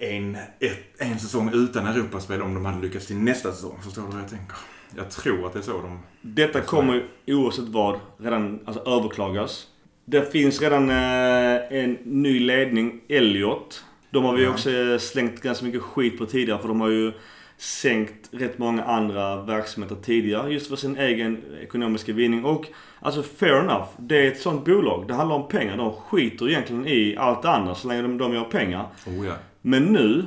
en, 0.00 0.36
ett, 0.60 0.78
en 0.98 1.18
säsong 1.18 1.50
utan 1.54 1.86
Europaspel 1.86 2.42
om 2.42 2.54
de 2.54 2.64
hade 2.64 2.80
lyckats 2.86 3.06
till 3.06 3.16
nästa 3.16 3.52
säsong. 3.52 3.78
Förstår 3.82 4.02
du 4.02 4.08
vad 4.08 4.22
jag 4.22 4.30
tänker? 4.30 4.56
Jag 4.96 5.10
tror 5.10 5.46
att 5.46 5.52
det 5.52 5.58
är 5.58 5.62
så 5.62 5.72
de... 5.82 5.98
Detta 6.22 6.60
kommer 6.60 7.02
ju 7.24 7.34
oavsett 7.34 7.68
vad 7.68 8.00
redan 8.18 8.60
alltså, 8.64 8.82
överklagas. 8.90 9.66
Det 10.04 10.32
finns 10.32 10.60
redan 10.62 10.90
eh, 10.90 11.76
en 11.82 11.98
ny 12.04 12.40
ledning, 12.40 13.00
Elliot. 13.08 13.84
De 14.10 14.24
har 14.24 14.34
vi 14.36 14.42
Ja. 14.44 14.50
också 14.50 14.70
eh, 14.70 14.98
slängt 14.98 15.40
ganska 15.42 15.64
mycket 15.64 15.82
skit 15.82 16.18
på 16.18 16.26
tidigare 16.26 16.58
för 16.60 16.68
de 16.68 16.80
har 16.80 16.88
ju 16.88 17.12
sänkt 17.56 18.28
rätt 18.30 18.58
många 18.58 18.84
andra 18.84 19.42
verksamheter 19.42 19.96
tidigare 20.02 20.52
just 20.52 20.66
för 20.68 20.76
sin 20.76 20.96
egen 20.96 21.42
ekonomiska 21.62 22.12
vinning. 22.12 22.44
Och 22.44 22.66
alltså 23.00 23.22
fair 23.22 23.58
enough, 23.60 23.88
det 23.96 24.26
är 24.26 24.28
ett 24.32 24.40
sånt 24.40 24.64
bolag. 24.64 25.04
Det 25.08 25.14
handlar 25.14 25.36
om 25.36 25.48
pengar. 25.48 25.76
De 25.76 25.92
skiter 25.92 26.48
egentligen 26.48 26.86
i 26.86 27.16
allt 27.16 27.44
annat 27.44 27.78
så 27.78 27.88
länge 27.88 28.02
de, 28.02 28.18
de 28.18 28.34
gör 28.34 28.44
pengar. 28.44 28.86
Oh 29.06 29.26
ja. 29.26 29.32
Men 29.62 29.84
nu, 29.84 30.24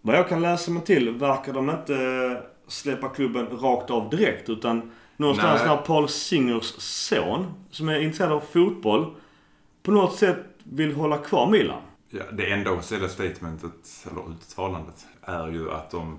vad 0.00 0.16
jag 0.16 0.28
kan 0.28 0.42
läsa 0.42 0.70
mig 0.70 0.84
till, 0.84 1.10
verkar 1.10 1.52
de 1.52 1.70
inte 1.70 2.42
släppa 2.66 3.08
klubben 3.08 3.46
rakt 3.46 3.90
av 3.90 4.10
direkt. 4.10 4.48
Utan 4.48 4.90
någonstans 5.16 5.60
Nej. 5.64 5.76
när 5.76 5.82
Paul 5.82 6.08
Singers 6.08 6.74
son, 6.78 7.54
som 7.70 7.88
är 7.88 8.00
intresserad 8.00 8.32
av 8.32 8.40
fotboll, 8.40 9.14
på 9.82 9.90
något 9.90 10.16
sätt 10.16 10.38
vill 10.64 10.94
hålla 10.94 11.18
kvar 11.18 11.50
Milan. 11.50 11.82
Ja, 12.10 12.22
det 12.32 12.50
enda 12.50 12.72
officiella 12.72 13.08
statementet, 13.08 14.06
eller 14.10 14.30
uttalandet, 14.30 15.06
är 15.22 15.48
ju 15.48 15.70
att 15.70 15.90
de 15.90 16.18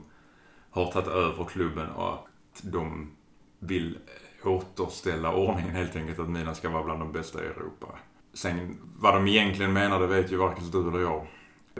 har 0.69 0.91
tagit 0.91 1.07
över 1.07 1.45
klubben 1.45 1.89
och 1.89 2.13
att 2.13 2.61
de 2.61 3.11
vill 3.59 3.97
återställa 4.43 5.33
ordningen 5.33 5.71
helt 5.71 5.95
enkelt. 5.95 6.19
Att 6.19 6.29
Milan 6.29 6.55
ska 6.55 6.69
vara 6.69 6.83
bland 6.83 6.99
de 6.99 7.11
bästa 7.11 7.43
i 7.43 7.45
Europa. 7.47 7.87
Sen 8.33 8.77
vad 8.97 9.13
de 9.13 9.27
egentligen 9.27 9.73
menar, 9.73 9.99
det 9.99 10.07
vet 10.07 10.31
ju 10.31 10.37
varken 10.37 10.71
du 10.71 10.87
eller 10.89 10.99
jag. 10.99 11.27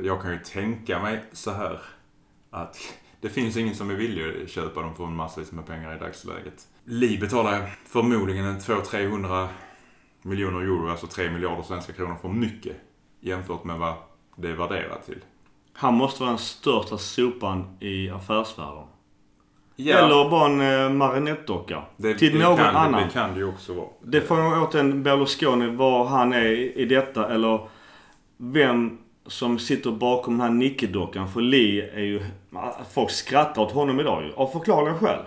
Jag 0.01 0.21
kan 0.21 0.31
ju 0.31 0.39
tänka 0.39 0.99
mig 0.99 1.23
så 1.31 1.51
här 1.51 1.79
att 2.49 2.77
det 3.21 3.29
finns 3.29 3.57
ingen 3.57 3.75
som 3.75 3.89
är 3.89 3.95
villig 3.95 4.43
att 4.43 4.49
köpa 4.49 4.81
dem 4.81 4.95
för 4.95 5.03
en 5.03 5.15
massvis 5.15 5.51
med 5.51 5.65
pengar 5.65 5.95
i 5.95 5.99
dagsläget. 5.99 6.67
Li 6.85 7.17
betalar 7.17 7.69
förmodligen 7.85 8.45
en 8.45 8.59
200-300 8.59 9.47
miljoner 10.21 10.61
euro, 10.61 10.89
alltså 10.89 11.07
3 11.07 11.31
miljarder 11.31 11.63
svenska 11.63 11.93
kronor 11.93 12.15
för 12.21 12.29
mycket 12.29 12.75
jämfört 13.19 13.63
med 13.63 13.79
vad 13.79 13.93
det 14.35 14.49
är 14.49 14.53
värderat 14.53 15.05
till. 15.05 15.19
Han 15.73 15.93
måste 15.93 16.21
vara 16.21 16.29
den 16.31 16.39
största 16.39 16.97
sopan 16.97 17.77
i 17.79 18.09
affärsvärlden. 18.09 18.83
Ja, 19.75 19.97
Eller 19.97 20.29
bara 20.29 20.45
en 20.45 20.61
eh, 20.85 20.89
marionettdocka. 20.97 21.83
det, 21.97 22.15
till 22.15 22.39
det 22.39 22.43
någon 22.43 22.57
kan, 22.57 22.75
annan. 22.75 23.03
Det 23.03 23.13
kan 23.13 23.33
det 23.33 23.39
ju 23.39 23.47
också 23.47 23.73
vara. 23.73 23.87
Det 24.01 24.21
får 24.21 24.39
jag 24.39 24.63
återigen 24.63 25.03
Berlusconi 25.03 25.75
var 25.75 26.05
han 26.05 26.33
är 26.33 26.77
i 26.77 26.85
detta 26.85 27.33
eller 27.33 27.67
vem 28.37 28.97
som 29.25 29.59
sitter 29.59 29.91
bakom 29.91 30.33
den 30.33 30.41
här 30.41 30.49
nickedockan. 30.49 31.27
För 31.27 31.41
Lee 31.41 31.91
är 31.93 32.03
ju... 32.03 32.21
Folk 32.91 33.11
skrattar 33.11 33.61
åt 33.61 33.71
honom 33.71 33.99
idag 33.99 34.23
ju. 34.23 34.33
Av 34.33 34.47
förklarliga 34.47 34.93
skäl. 34.93 35.19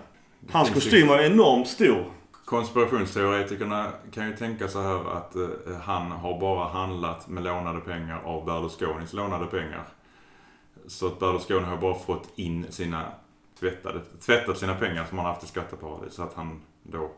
Hans 0.51 0.71
kostym 0.71 1.09
var 1.09 1.21
enormt 1.21 1.69
stor. 1.69 2.05
Konspirationsteoretikerna 2.45 3.93
kan 4.13 4.27
ju 4.27 4.37
tänka 4.37 4.69
så 4.69 4.83
här 4.83 5.17
att 5.17 5.37
eh, 5.37 5.77
han 5.83 6.11
har 6.11 6.41
bara 6.41 6.69
handlat 6.69 7.29
med 7.29 7.45
lånade 7.45 7.81
pengar 7.81 8.21
av 8.25 8.45
Berlusconis 8.45 9.13
lånade 9.13 9.47
pengar. 9.47 9.83
Så 10.87 11.07
att 11.07 11.19
Berlusconi 11.19 11.67
har 11.67 11.77
bara 11.77 11.95
fått 11.95 12.39
in 12.39 12.67
sina 12.71 13.05
tvättade, 13.61 14.01
tvättat 14.01 14.59
sina 14.59 14.75
pengar 14.75 15.05
som 15.05 15.19
han 15.19 15.27
haft 15.27 15.45
i 15.45 15.47
skatteparadis. 15.47 16.15
Så 16.15 16.23
att 16.23 16.35
han 16.35 16.63
då 16.83 17.11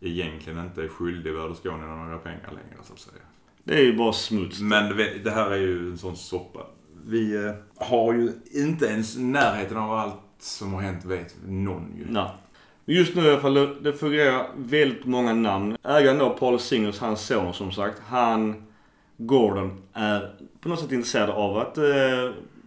egentligen 0.00 0.58
inte 0.58 0.82
är 0.82 0.88
skyldig 0.88 1.34
Berlusconi 1.34 1.86
några 1.86 2.18
pengar 2.18 2.50
längre 2.50 2.82
så 2.82 2.92
att 2.92 2.98
säga. 2.98 3.22
Det 3.64 3.74
är 3.74 3.82
ju 3.82 3.96
bara 3.96 4.12
smuts. 4.12 4.60
Men 4.60 4.96
det 5.24 5.30
här 5.30 5.50
är 5.50 5.56
ju 5.56 5.90
en 5.90 5.98
sån 5.98 6.16
soppa. 6.16 6.60
Vi 7.06 7.46
eh, 7.46 7.52
har 7.86 8.12
ju 8.12 8.32
inte 8.54 8.86
ens 8.86 9.16
närheten 9.16 9.76
av 9.76 9.92
allt 9.92 10.14
som 10.38 10.72
har 10.74 10.80
hänt 10.80 11.04
vet 11.04 11.36
någon 11.46 11.94
ju. 11.98 12.04
Nej. 12.08 12.28
Just 12.86 13.14
nu 13.14 13.22
i 13.24 13.30
alla 13.30 13.40
fall, 13.40 13.54
det- 13.54 13.80
det 13.80 13.92
figurerar 13.92 14.46
väldigt 14.56 15.04
många 15.04 15.32
namn. 15.34 15.76
Ägaren 15.84 16.18
då, 16.18 16.30
Paul 16.30 16.58
Singers, 16.60 16.98
hans 16.98 17.20
son 17.26 17.54
som 17.54 17.72
sagt. 17.72 18.02
Han, 18.06 18.62
Gordon, 19.16 19.82
är 19.92 20.34
på 20.60 20.68
något 20.68 20.80
sätt 20.80 20.92
intresserad 20.92 21.30
av 21.30 21.56
att 21.58 21.78
eh, 21.78 21.84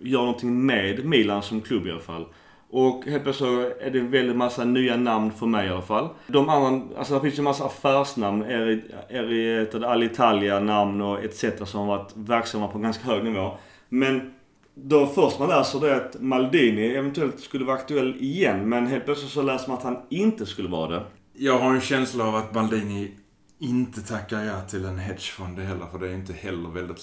göra 0.02 0.22
någonting 0.26 0.66
med 0.66 1.06
Milan 1.06 1.44
som 1.44 1.62
klubb 1.62 1.88
i 1.88 1.92
alla 1.92 2.00
fall. 2.00 2.26
Och 2.70 3.06
helt 3.06 3.24
plötsligt 3.24 3.50
så 3.50 3.60
är 3.86 3.90
det 3.92 4.00
väldigt 4.00 4.36
massa 4.36 4.66
nya 4.66 4.98
namn 4.98 5.32
för 5.32 5.46
mig 5.46 5.68
i 5.68 5.70
alla 5.70 5.82
fall. 5.82 6.10
De 6.28 6.50
andra, 6.50 6.98
alltså 6.98 7.14
det 7.14 7.22
finns 7.22 7.38
ju 7.40 7.42
massa 7.42 7.66
affärsnamn. 7.66 8.44
Eri, 8.44 8.84
Eri, 9.10 9.68
Alitalia-namn 9.86 11.02
och 11.02 11.24
etc. 11.24 11.46
som 11.66 11.80
har 11.80 11.98
varit 11.98 12.12
verksamma 12.16 12.68
på 12.68 12.80
ganska 12.80 13.04
hög 13.04 13.24
nivå. 13.24 13.52
Men 13.90 14.34
då 14.74 15.08
först 15.08 15.40
man 15.40 15.50
läser 15.50 15.80
det 15.80 15.96
att 15.96 16.22
Maldini 16.22 16.96
eventuellt 16.96 17.40
skulle 17.40 17.66
vara 17.66 17.78
aktuell 17.78 18.16
igen. 18.20 18.70
Men 18.70 18.88
helt 18.88 19.06
plötsligt 19.06 19.32
så 19.32 19.42
läser 19.42 19.68
man 19.68 19.78
att 19.78 19.84
han 19.84 19.98
inte 20.10 20.46
skulle 20.46 20.70
vara 20.70 20.90
det. 20.90 21.04
Jag 21.34 21.60
har 21.60 21.74
en 21.74 21.82
känsla 21.82 22.28
av 22.28 22.36
att 22.36 22.56
Maldini 22.56 23.12
inte 23.60 24.02
tackar 24.02 24.44
ja 24.44 24.62
till 24.62 24.86
en 24.86 25.00
hedgefond 25.00 25.60
heller. 25.60 25.86
För 25.92 26.00
det 26.00 26.08
är 26.08 26.14
inte 26.14 26.34
heller 26.34 26.70
väldigt... 26.70 27.02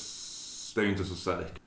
Det 0.74 0.81
är 0.81 0.85
ju 0.85 0.90
inte 0.90 1.05
så 1.05 1.14
säkert. 1.14 1.63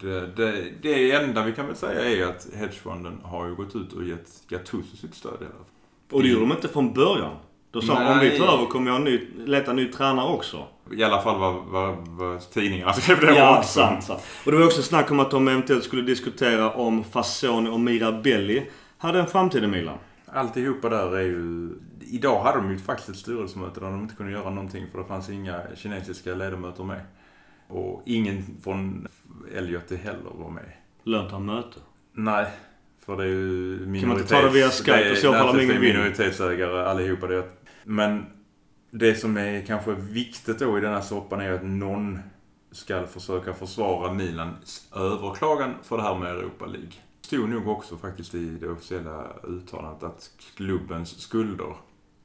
Det, 0.00 0.26
det, 0.26 0.64
det 0.82 1.12
enda 1.12 1.42
vi 1.44 1.52
kan 1.52 1.66
väl 1.66 1.76
säga 1.76 2.10
är 2.10 2.30
att 2.30 2.48
hedgefonden 2.54 3.20
har 3.22 3.46
ju 3.46 3.54
gått 3.54 3.76
ut 3.76 3.92
och 3.92 4.04
gett 4.04 4.28
Gattuso 4.48 4.96
sitt 4.96 5.14
stöd 5.14 5.32
i 5.32 5.44
alla 5.44 5.48
fall. 5.48 5.64
Och 6.12 6.22
det 6.22 6.28
gjorde 6.28 6.44
de 6.46 6.52
inte 6.52 6.68
från 6.68 6.92
början. 6.92 7.36
Då 7.70 7.80
sa 7.80 8.00
de 8.00 8.06
om 8.12 8.18
vi 8.18 8.38
tar 8.38 8.54
över 8.54 8.66
kommer 8.66 8.90
jag 8.90 9.02
ny, 9.02 9.20
leta 9.36 9.72
ny 9.72 9.92
tränare 9.92 10.32
också. 10.32 10.64
I 10.92 11.04
alla 11.04 11.22
fall 11.22 11.38
vad, 11.38 11.54
vad, 11.64 12.08
vad 12.08 12.50
tidningarna 12.50 12.92
skrev 12.92 13.20
det 13.20 13.34
Ja, 13.36 13.58
också. 13.58 13.72
sant, 13.72 14.04
sant. 14.04 14.22
Och 14.46 14.52
det 14.52 14.58
var 14.58 14.66
också 14.66 14.82
snack 14.82 15.10
om 15.10 15.20
att 15.20 15.30
de 15.30 15.48
eventuellt 15.48 15.84
skulle 15.84 16.02
diskutera 16.02 16.70
om 16.72 17.04
Fasoni 17.04 17.70
och 17.70 17.80
Mirabelli 17.80 18.70
hade 18.98 19.20
en 19.20 19.26
framtid 19.26 19.64
i 19.64 19.66
Milan. 19.66 19.98
Alltihopa 20.26 20.88
där 20.88 21.16
är 21.16 21.22
ju... 21.22 21.70
Idag 22.00 22.42
hade 22.42 22.58
de 22.58 22.70
ju 22.70 22.78
faktiskt 22.78 23.08
ett 23.08 23.16
styrelsemöte 23.16 23.80
där 23.80 23.86
de 23.86 24.00
inte 24.00 24.14
kunde 24.14 24.32
göra 24.32 24.50
någonting 24.50 24.86
för 24.92 24.98
det 24.98 25.04
fanns 25.04 25.30
inga 25.30 25.60
kinesiska 25.76 26.34
ledamöter 26.34 26.84
med. 26.84 27.00
Och 27.68 28.02
ingen 28.06 28.44
från 28.62 29.08
Elliot 29.54 29.90
heller 29.90 30.30
var 30.34 30.50
med. 30.50 30.72
Lönt 31.02 31.42
möte. 31.42 31.78
Nej, 32.12 32.46
För 33.04 33.16
det 33.16 33.22
är 33.22 33.26
ju 33.28 33.86
minoritets... 33.86 34.00
Kan 34.00 34.08
man 34.08 34.18
inte 34.18 34.28
ta 34.34 34.42
det 34.42 34.50
via 34.50 34.68
Skype 34.70 34.96
det 34.96 35.04
är- 35.08 35.12
i 35.12 35.16
så 35.16 35.32
fall 35.32 35.60
ingen 35.60 35.80
minoritetsägare 35.80 36.84
allihopa. 36.84 37.26
Det. 37.26 37.44
Men 37.84 38.26
det 38.90 39.14
som 39.14 39.36
är 39.36 39.66
kanske 39.66 39.94
viktigt 39.94 40.58
då 40.58 40.78
i 40.78 40.80
den 40.80 40.92
här 40.92 41.00
soppan 41.00 41.40
är 41.40 41.52
att 41.52 41.64
någon 41.64 42.18
ska 42.70 43.06
försöka 43.06 43.54
försvara 43.54 44.12
Milans 44.12 44.88
överklagan 44.96 45.74
för 45.82 45.96
det 45.96 46.02
här 46.02 46.18
med 46.18 46.30
Europa 46.30 46.66
League. 46.66 46.90
Det 47.20 47.26
stod 47.26 47.48
nog 47.48 47.68
också 47.68 47.96
faktiskt 47.96 48.34
i 48.34 48.48
det 48.48 48.68
officiella 48.68 49.24
uttalandet 49.44 50.02
att 50.02 50.30
klubbens 50.56 51.20
skulder 51.20 51.76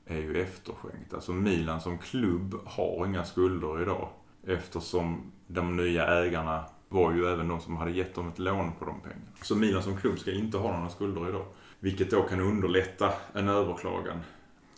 är 0.06 0.18
ju 0.18 0.42
efterskänkt. 0.42 1.14
Alltså 1.14 1.32
Milan 1.32 1.82
som 1.82 1.98
klubb 1.98 2.56
har 2.66 3.06
inga 3.06 3.24
skulder 3.26 3.82
idag. 3.82 4.10
Eftersom 4.48 5.32
de 5.48 5.78
nya 5.78 6.08
ägarna 6.08 6.64
var 6.90 7.14
ju 7.14 7.26
även 7.26 7.48
de 7.48 7.62
som 7.62 7.78
hade 7.78 7.92
gett 7.92 8.16
dem 8.16 8.28
ett 8.28 8.40
lån 8.40 8.72
på 8.80 8.86
de 8.86 9.02
pengarna. 9.02 9.32
Så 9.42 9.56
Milan 9.56 9.84
som 9.84 9.98
klubb 9.98 10.20
ska 10.20 10.32
inte 10.32 10.58
ha 10.58 10.78
några 10.78 10.90
skulder 10.90 11.30
idag. 11.30 11.46
Vilket 11.80 12.12
då 12.12 12.22
kan 12.22 12.40
underlätta 12.40 13.10
en 13.34 13.50
överklagan. 13.50 14.18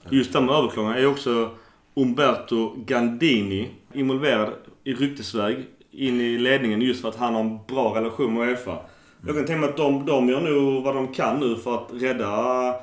Just 0.10 0.34
det 0.34 0.42
med 0.42 0.56
överklagan 0.56 0.94
är 0.94 1.08
också 1.08 1.50
Umberto 1.96 2.76
Gandini 2.86 3.72
involverad 3.94 4.54
i 4.84 4.94
ryktesväg 4.94 5.66
in 5.92 6.22
i 6.22 6.38
ledningen 6.38 6.82
just 6.82 7.02
för 7.02 7.10
att 7.10 7.16
han 7.16 7.34
har 7.34 7.42
en 7.42 7.60
bra 7.68 7.96
relation 7.96 8.34
med 8.34 8.50
Uefa. 8.50 8.78
Jag 9.26 9.36
kan 9.36 9.46
tänka 9.46 9.62
mig 9.62 9.70
att 9.70 9.78
de, 9.78 10.06
de 10.06 10.30
gör 10.30 10.42
nog 10.42 10.84
vad 10.84 10.96
de 10.96 11.08
kan 11.14 11.40
nu 11.40 11.56
för 11.56 11.76
att 11.76 11.90
rädda 11.92 12.76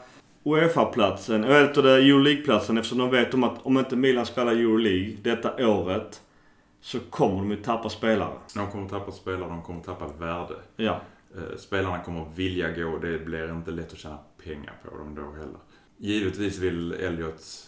Uefa-platsen, 0.45 1.45
eller 1.45 1.67
heter 1.67 1.83
det 1.83 1.97
Euroleague-platsen 1.97 2.79
eftersom 2.79 2.99
de 2.99 3.11
vet 3.11 3.35
om 3.35 3.45
att 3.45 3.59
om 3.63 3.79
inte 3.79 3.97
Milan 3.97 4.27
spelar 4.27 4.53
Euroleague 4.53 5.17
detta 5.23 5.69
året 5.69 6.21
så 6.81 7.01
kommer 7.01 7.37
de 7.37 7.51
ju 7.51 7.57
tappa 7.57 7.89
spelare. 7.89 8.39
De 8.55 8.71
kommer 8.71 8.89
tappa 8.89 9.13
spelare, 9.13 9.49
de 9.49 9.63
kommer 9.63 9.83
tappa 9.83 10.07
värde. 10.19 10.55
Ja. 10.77 11.01
Eh, 11.37 11.57
Spelarna 11.59 12.03
kommer 12.05 12.27
vilja 12.35 12.73
gå, 12.73 12.99
det 12.99 13.19
blir 13.19 13.51
inte 13.53 13.71
lätt 13.71 13.93
att 13.93 13.99
tjäna 13.99 14.19
pengar 14.45 14.75
på 14.85 14.99
dem 14.99 15.15
då 15.15 15.23
heller. 15.23 15.59
Givetvis 15.97 16.59
vill 16.59 16.93
Elliot... 16.93 17.67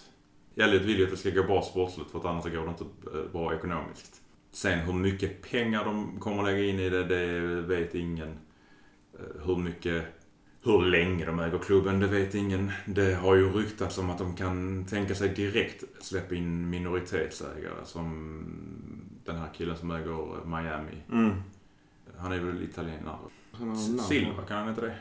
Elliot 0.57 0.83
vill 0.83 0.98
ju 0.98 1.05
att 1.05 1.11
det 1.11 1.16
ska 1.16 1.31
gå 1.31 1.42
bra 1.42 1.62
sportsligt 1.62 2.11
för 2.11 2.18
att 2.18 2.25
annars 2.25 2.44
går 2.44 2.62
det 2.64 2.68
inte 2.68 2.85
eh, 2.85 3.33
bra 3.33 3.55
ekonomiskt. 3.55 4.20
Sen 4.51 4.79
hur 4.79 4.92
mycket 4.92 5.51
pengar 5.51 5.85
de 5.85 6.20
kommer 6.20 6.42
lägga 6.42 6.64
in 6.64 6.81
i 6.81 6.90
det, 6.90 7.05
det 7.05 7.40
vet 7.61 7.94
ingen. 7.94 8.29
Eh, 9.18 9.46
Hur 9.46 9.57
mycket... 9.57 10.05
Hur 10.64 10.83
länge 10.83 11.27
de 11.27 11.38
äger 11.38 11.59
klubben, 11.59 12.01
det 12.01 12.07
vet 12.07 12.35
ingen. 12.35 12.70
Det 12.87 13.14
har 13.14 13.35
ju 13.35 13.53
ryktats 13.53 13.98
om 13.98 14.11
att 14.11 14.18
de 14.18 14.37
kan 14.37 14.85
tänka 14.87 15.14
sig 15.14 15.29
direkt 15.29 15.85
släppa 16.01 16.35
in 16.35 16.70
minoritetsägare 16.70 17.85
som 17.85 18.44
den 19.24 19.37
här 19.37 19.48
killen 19.54 19.76
som 19.76 19.90
äger 19.90 20.46
Miami. 20.46 21.02
Mm. 21.12 21.42
Han 22.18 22.32
är 22.32 22.38
väl 22.38 22.62
italienare. 22.62 23.18
Silva, 24.08 24.42
kan 24.42 24.56
han 24.56 24.68
inte 24.68 24.80
det? 24.80 24.94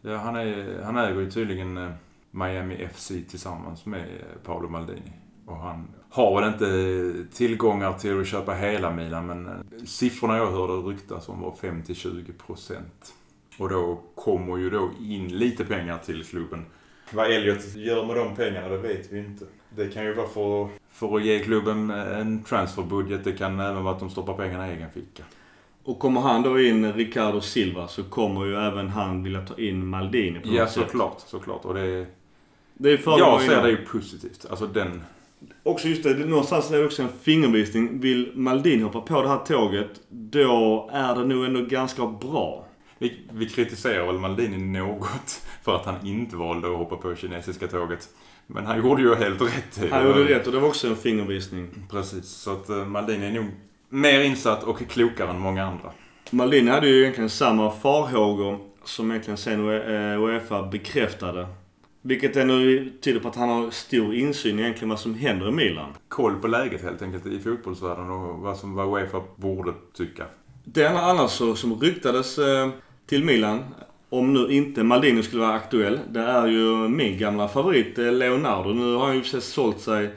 Ja, 0.00 0.16
han, 0.16 0.36
är, 0.36 0.82
han 0.82 0.96
äger 0.96 1.20
ju 1.20 1.30
tydligen 1.30 1.76
eh, 1.76 1.90
Miami 2.30 2.88
FC 2.94 3.08
tillsammans 3.08 3.86
med 3.86 4.00
eh, 4.00 4.38
Paolo 4.44 4.68
Maldini. 4.68 5.12
Och 5.46 5.56
han 5.56 5.88
har 6.10 6.40
väl 6.40 6.52
inte 6.52 7.36
tillgångar 7.36 7.92
till 7.92 8.20
att 8.20 8.26
köpa 8.26 8.54
hela 8.54 8.90
Milan, 8.90 9.26
men 9.26 9.46
eh, 9.46 9.84
siffrorna 9.84 10.36
jag 10.36 10.50
hörde 10.50 10.72
ryktas 10.72 11.28
om 11.28 11.40
var 11.40 11.50
5-20 11.50 12.32
procent. 12.46 13.14
Och 13.58 13.68
då 13.68 14.00
kommer 14.14 14.56
ju 14.56 14.70
då 14.70 14.90
in 15.00 15.28
lite 15.28 15.64
pengar 15.64 15.98
till 15.98 16.24
klubben. 16.24 16.64
Vad 17.12 17.30
Elliot 17.30 17.76
gör 17.76 18.06
med 18.06 18.16
de 18.16 18.36
pengarna, 18.36 18.68
det 18.68 18.78
vet 18.78 19.12
vi 19.12 19.18
inte. 19.18 19.44
Det 19.76 19.88
kan 19.88 20.04
ju 20.04 20.14
vara 20.14 20.28
för, 20.28 20.68
för 20.92 21.16
att 21.16 21.24
ge 21.24 21.38
klubben 21.40 21.90
en 21.90 22.42
transferbudget. 22.42 23.24
Det 23.24 23.32
kan 23.32 23.60
även 23.60 23.84
vara 23.84 23.94
att 23.94 24.00
de 24.00 24.10
stoppar 24.10 24.34
pengarna 24.34 24.68
i 24.68 24.72
egen 24.72 24.90
ficka. 24.90 25.22
Och 25.84 25.98
kommer 25.98 26.20
han 26.20 26.42
då 26.42 26.60
in 26.60 26.92
Ricardo 26.92 27.40
Silva 27.40 27.88
så 27.88 28.04
kommer 28.04 28.44
ju 28.44 28.54
även 28.56 28.88
han 28.88 29.22
vilja 29.22 29.40
ta 29.46 29.54
in 29.60 29.86
Maldini 29.86 30.40
på 30.40 30.48
Ja, 30.48 30.62
något 30.62 30.70
sätt. 30.70 30.82
såklart. 30.82 31.20
såklart. 31.26 31.64
Och 31.64 31.74
det, 31.74 32.06
Det 32.74 32.90
är 32.90 32.96
för 32.96 33.18
jag 33.18 33.42
ser 33.42 33.62
det 33.62 33.70
ju 33.70 33.76
positivt. 33.76 34.46
Alltså 34.50 34.66
den... 34.66 35.02
Också 35.62 35.88
just 35.88 36.02
det, 36.02 36.14
det- 36.14 36.24
någonstans 36.26 36.70
är 36.70 36.78
det 36.78 36.84
också 36.84 37.02
en 37.02 37.08
fingervisning. 37.22 38.00
Vill 38.00 38.32
Maldini 38.34 38.82
hoppa 38.82 39.00
på 39.00 39.22
det 39.22 39.28
här 39.28 39.38
tåget, 39.38 39.90
då 40.08 40.90
är 40.92 41.14
det 41.14 41.24
nog 41.24 41.44
ändå 41.44 41.60
ganska 41.60 42.06
bra. 42.06 42.66
Vi, 42.98 43.20
vi 43.32 43.48
kritiserar 43.48 44.06
väl 44.06 44.18
Maldini 44.18 44.58
något 44.80 45.42
för 45.62 45.76
att 45.76 45.84
han 45.86 46.06
inte 46.06 46.36
valde 46.36 46.68
att 46.70 46.76
hoppa 46.78 46.96
på 46.96 47.14
kinesiska 47.16 47.66
tåget. 47.68 48.08
Men 48.46 48.66
han 48.66 48.78
gjorde 48.78 49.02
ju 49.02 49.14
helt 49.14 49.42
rätt. 49.42 49.90
Han 49.90 50.06
gjorde 50.06 50.24
rätt 50.24 50.46
och 50.46 50.52
det 50.52 50.58
var 50.58 50.68
också 50.68 50.88
en 50.88 50.96
fingervisning. 50.96 51.68
Precis. 51.90 52.28
Så 52.28 52.52
att 52.52 52.68
eh, 52.68 52.84
Maldini 52.84 53.26
är 53.26 53.32
nog 53.32 53.46
mer 53.88 54.20
insatt 54.20 54.64
och 54.64 54.78
klokare 54.88 55.30
än 55.30 55.38
många 55.38 55.64
andra. 55.64 55.90
Maldini 56.30 56.70
hade 56.70 56.88
ju 56.88 57.00
egentligen 57.00 57.30
samma 57.30 57.70
farhågor 57.70 58.58
som 58.84 59.10
egentligen 59.10 59.38
sen 59.38 59.68
eh, 59.68 60.22
Uefa 60.22 60.62
bekräftade. 60.62 61.46
Vilket 62.02 62.36
ändå 62.36 62.54
tyder 63.00 63.20
på 63.20 63.28
att 63.28 63.36
han 63.36 63.48
har 63.48 63.70
stor 63.70 64.14
insyn 64.14 64.58
egentligen 64.58 64.88
vad 64.88 65.00
som 65.00 65.14
händer 65.14 65.48
i 65.48 65.52
Milan. 65.52 65.92
Koll 66.08 66.34
på 66.34 66.48
läget 66.48 66.82
helt 66.82 67.02
enkelt 67.02 67.26
i 67.26 67.40
fotbollsvärlden 67.40 68.10
och 68.10 68.38
vad 68.38 68.56
som 68.56 68.74
vad 68.74 68.88
Uefa 68.88 69.22
borde 69.36 69.72
tycka. 69.96 70.24
Det 70.64 70.84
enda 70.84 71.00
annars 71.00 71.30
så, 71.30 71.54
som 71.54 71.80
ryktades 71.80 72.38
eh, 72.38 72.70
till 73.06 73.24
Milan, 73.24 73.64
om 74.18 74.32
nu 74.32 74.52
inte 74.52 74.82
Maldini 74.82 75.22
skulle 75.22 75.42
vara 75.42 75.54
aktuell, 75.54 76.00
det 76.10 76.20
är 76.20 76.46
ju 76.46 76.88
min 76.88 77.18
gamla 77.18 77.48
favorit 77.48 77.98
eh, 77.98 78.12
Leonardo. 78.12 78.72
Nu 78.72 78.94
har 78.94 79.06
han 79.06 79.14
ju 79.14 79.18
i 79.18 79.22
och 79.22 79.26
för 79.26 79.30
sig 79.30 79.40
sålt 79.40 79.80
sig 79.80 80.10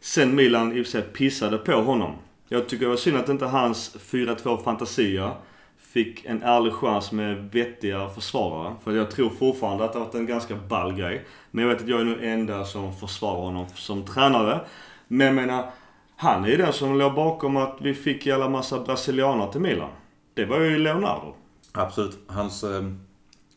sen 0.00 0.34
Milan 0.34 0.72
i 0.72 0.80
och 0.80 0.86
för 0.86 0.90
sig 0.90 1.02
pissade 1.02 1.58
på 1.58 1.72
honom. 1.72 2.12
Jag 2.48 2.68
tycker 2.68 2.84
det 2.84 2.90
var 2.90 2.96
synd 2.96 3.16
att 3.16 3.28
inte 3.28 3.46
hans 3.46 3.96
4-2 4.10 4.64
fantasier 4.64 5.30
fick 5.78 6.24
en 6.24 6.42
ärlig 6.42 6.72
chans 6.72 7.12
med 7.12 7.50
vettiga 7.52 8.08
försvarare. 8.08 8.74
För 8.84 8.92
jag 8.92 9.10
tror 9.10 9.30
fortfarande 9.30 9.84
att 9.84 9.92
det 9.92 9.98
har 9.98 10.06
varit 10.06 10.14
en 10.14 10.26
ganska 10.26 10.56
ball 10.56 10.92
grej. 10.92 11.24
Men 11.50 11.64
jag 11.64 11.74
vet 11.74 11.82
att 11.82 11.88
jag 11.88 12.00
är 12.00 12.04
nu 12.04 12.26
enda 12.26 12.64
som 12.64 12.96
försvarar 12.96 13.40
honom 13.40 13.66
som 13.74 14.04
tränare. 14.04 14.60
Men 15.08 15.26
jag 15.26 15.36
menar, 15.36 15.70
han 16.16 16.44
är 16.44 16.48
ju 16.48 16.56
den 16.56 16.72
som 16.72 16.98
låg 16.98 17.14
bakom 17.14 17.56
att 17.56 17.78
vi 17.80 17.94
fick 17.94 18.26
jävla 18.26 18.48
massa 18.48 18.80
brasilianer 18.80 19.46
till 19.46 19.60
Milan. 19.60 19.90
Det 20.34 20.44
var 20.44 20.60
ju 20.60 20.78
Leonardo. 20.78 21.34
Absolut. 21.72 22.18
Hans 22.26 22.64
eh, 22.64 22.82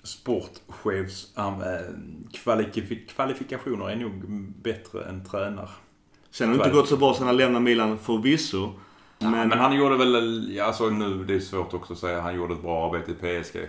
sportchefs 0.04 1.34
kvalifik- 2.34 3.08
kvalifikationer 3.16 3.89
är 3.89 3.96
nog 3.96 4.12
bättre 4.62 5.04
än 5.06 5.26
tränar. 5.26 5.70
Sen 6.32 6.50
har 6.50 6.58
det 6.58 6.63
inte 6.63 6.76
gått 6.76 6.89
så 6.89 6.98
bra 6.98 7.13
sen 7.13 7.26
han 7.28 7.38
lämnade 7.38 7.63
Milan 7.63 7.98
förvisso. 8.00 8.74
Men, 9.20 9.32
Men, 9.32 9.50
men 9.50 9.60
han 9.60 9.76
gjorde 9.76 9.98
väl, 9.98 10.48
ja, 10.56 10.63
alltså 10.66 10.89
nu, 10.89 11.24
det 11.24 11.36
är 11.36 11.39
svårt 11.39 11.74
också 11.74 11.94
att 11.94 12.00
säga, 12.00 12.22
han 12.22 12.36
gjorde 12.36 12.54
ett 12.54 12.62
bra 12.62 12.88
arbete 12.88 13.12
i 13.12 13.42
PSG. 13.42 13.68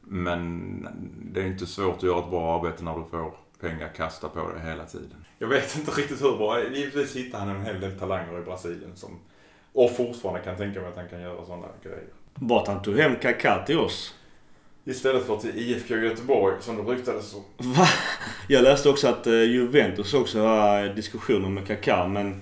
Men 0.00 0.88
det 1.32 1.40
är 1.42 1.46
inte 1.46 1.66
svårt 1.66 1.96
att 1.96 2.02
göra 2.02 2.18
ett 2.18 2.30
bra 2.30 2.58
arbete 2.58 2.84
när 2.84 2.94
du 2.98 3.04
får 3.10 3.34
pengar 3.60 3.88
kasta 3.96 4.28
på 4.28 4.50
dig 4.52 4.60
hela 4.70 4.84
tiden. 4.84 5.24
Jag 5.38 5.48
vet 5.48 5.76
inte 5.76 5.90
riktigt 5.90 6.22
hur 6.22 6.36
bra, 6.36 6.62
givetvis 6.62 7.16
hittar 7.16 7.38
han 7.38 7.48
en 7.48 7.62
hel 7.64 7.80
del 7.80 7.98
talanger 7.98 8.38
i 8.38 8.42
Brasilien 8.42 8.96
som, 8.96 9.10
och 9.72 9.96
fortfarande 9.96 10.40
kan 10.40 10.56
tänka 10.56 10.80
mig 10.80 10.88
att 10.88 10.96
han 10.96 11.08
kan 11.08 11.20
göra 11.20 11.44
sådana 11.46 11.66
grejer. 11.82 12.04
bara 12.34 12.60
att 12.62 12.68
han 12.68 12.82
tog 12.82 12.98
hem 12.98 13.16
Kaká 13.22 13.64
till 13.66 13.78
oss. 13.78 14.14
Istället 14.84 15.26
för 15.26 15.36
till 15.36 15.58
IFK 15.58 15.94
Göteborg 15.94 16.56
som 16.60 16.76
det 16.76 16.92
ryktades 16.92 17.34
om. 17.34 17.42
Va? 17.56 17.86
Jag 18.48 18.62
läste 18.62 18.88
också 18.88 19.08
att 19.08 19.26
eh, 19.26 19.32
Juventus 19.32 20.14
också 20.14 20.40
har 20.40 20.94
diskussioner 20.94 21.48
med 21.48 21.66
Kaká 21.66 22.08
men 22.08 22.40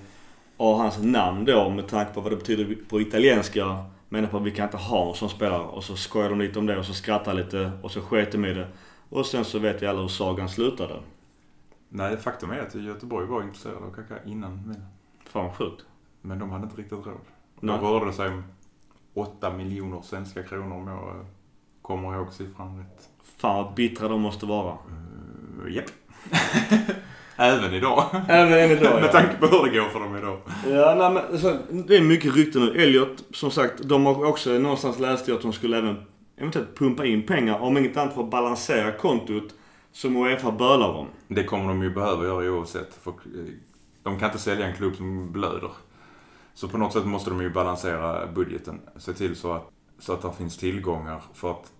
av 0.57 0.77
hans 0.77 0.97
namn 0.97 1.45
då 1.45 1.69
med 1.69 1.87
tanke 1.87 2.13
på 2.13 2.21
vad 2.21 2.31
det 2.31 2.35
betyder 2.35 2.77
på 2.89 3.01
italienska 3.01 3.85
menar 4.09 4.27
på 4.27 4.37
att 4.37 4.43
vi 4.43 4.51
kan 4.51 4.65
inte 4.65 4.77
ha 4.77 5.09
en 5.09 5.15
sån 5.15 5.29
spelare. 5.29 5.61
Och 5.61 5.83
så 5.83 5.95
skojar 5.95 6.29
de 6.29 6.39
lite 6.39 6.59
om 6.59 6.65
det 6.65 6.77
och 6.77 6.85
så 6.85 6.93
skrattar 6.93 7.33
lite 7.33 7.71
och 7.81 7.91
så 7.91 8.01
sket 8.01 8.31
de 8.31 8.45
i 8.45 8.53
det. 8.53 8.67
Och 9.09 9.25
sen 9.25 9.45
så 9.45 9.59
vet 9.59 9.81
vi 9.81 9.87
alla 9.87 10.01
hur 10.01 10.07
sagan 10.07 10.49
slutade. 10.49 10.99
Nej, 11.89 12.17
faktum 12.17 12.51
är 12.51 12.59
att 12.59 12.75
Göteborg 12.75 13.27
var 13.27 13.41
intresserade 13.41 13.85
av 13.85 13.95
Kaká 13.95 14.15
innan 14.25 14.67
Milan. 14.67 14.85
Fan 15.25 15.53
sjukt. 15.53 15.85
Men 16.21 16.39
de 16.39 16.49
hade 16.49 16.63
inte 16.63 16.77
riktigt 16.77 17.05
råd. 17.05 17.19
Då 17.59 17.73
rörde 17.73 18.05
det 18.05 18.13
sig 18.13 18.27
om 18.27 18.43
8 19.13 19.53
miljoner 19.53 20.01
svenska 20.01 20.43
kronor 20.43 20.75
om 20.75 20.87
jag 20.87 21.25
eh, 21.83 21.87
kommer 21.87 22.15
ihåg 22.15 22.33
siffran 22.33 22.77
rätt. 22.77 23.09
Fan 23.37 23.63
vad 23.65 23.73
bittra 23.73 24.07
de 24.07 24.21
måste 24.21 24.45
vara. 24.45 24.77
Uh, 25.63 25.75
Japp. 25.75 25.85
Även 27.35 27.73
idag. 27.73 28.05
Även 28.27 28.53
än 28.53 28.71
idag 28.71 29.01
Med 29.01 29.11
tanke 29.11 29.37
på 29.37 29.45
hur 29.45 29.63
det 29.63 29.77
går 29.77 29.89
för 29.89 29.99
dem 29.99 30.17
idag. 30.17 30.37
Ja, 30.69 30.95
nej, 30.97 31.11
men, 31.11 31.39
så, 31.39 31.57
det 31.87 31.97
är 31.97 32.01
mycket 32.01 32.35
rykten 32.35 32.65
nu. 32.65 32.83
Elliot, 32.83 33.23
som 33.31 33.51
sagt, 33.51 33.83
de 33.83 34.05
har 34.05 34.25
också 34.25 34.49
någonstans 34.49 34.99
läst 34.99 35.29
att 35.29 35.41
de 35.41 35.53
skulle 35.53 35.77
även 35.77 36.05
eventuellt 36.37 36.77
pumpa 36.77 37.05
in 37.05 37.25
pengar. 37.25 37.59
Om 37.59 37.77
inget 37.77 37.97
annat 37.97 38.13
för 38.13 38.23
att 38.23 38.31
balansera 38.31 38.91
kontot 38.91 39.53
som 39.91 40.17
Uefa 40.17 40.51
bölar 40.51 40.89
om. 40.89 41.07
Det 41.27 41.43
kommer 41.43 41.67
de 41.67 41.83
ju 41.83 41.89
behöva 41.89 42.23
göra 42.23 42.51
oavsett. 42.51 42.93
För 42.93 43.09
eh, 43.09 43.15
de 44.03 44.19
kan 44.19 44.29
inte 44.29 44.41
sälja 44.41 44.67
en 44.67 44.75
klubb 44.75 44.95
som 44.95 45.31
blöder. 45.31 45.71
Så 46.53 46.67
på 46.67 46.77
något 46.77 46.93
sätt 46.93 47.05
måste 47.05 47.29
de 47.29 47.41
ju 47.41 47.49
balansera 47.49 48.27
budgeten. 48.27 48.81
Se 48.97 49.13
till 49.13 49.35
så 49.35 49.51
att, 49.51 49.69
så 50.03 50.13
att 50.13 50.21
det 50.21 50.33
finns 50.37 50.57
tillgångar. 50.57 51.21
För 51.33 51.51
att 51.51 51.71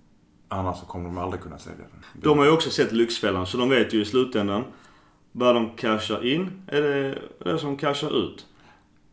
annars 0.48 0.78
så 0.80 0.86
kommer 0.86 1.06
de 1.06 1.18
aldrig 1.18 1.42
kunna 1.44 1.58
sälja 1.58 1.78
den. 1.92 2.04
De 2.22 2.38
har 2.38 2.46
ju 2.46 2.52
också 2.52 2.70
sett 2.70 2.92
Lyxfällan, 2.92 3.48
så 3.48 3.58
de 3.58 3.70
vet 3.70 3.94
ju 3.94 4.02
i 4.02 4.06
slutändan 4.06 4.64
vad 5.32 5.56
de 5.56 5.70
cashar 5.70 6.26
in 6.26 6.64
är 6.68 6.82
det 6.82 7.20
det 7.40 7.60
som 7.60 7.78
cashar 7.78 8.18
ut. 8.18 8.46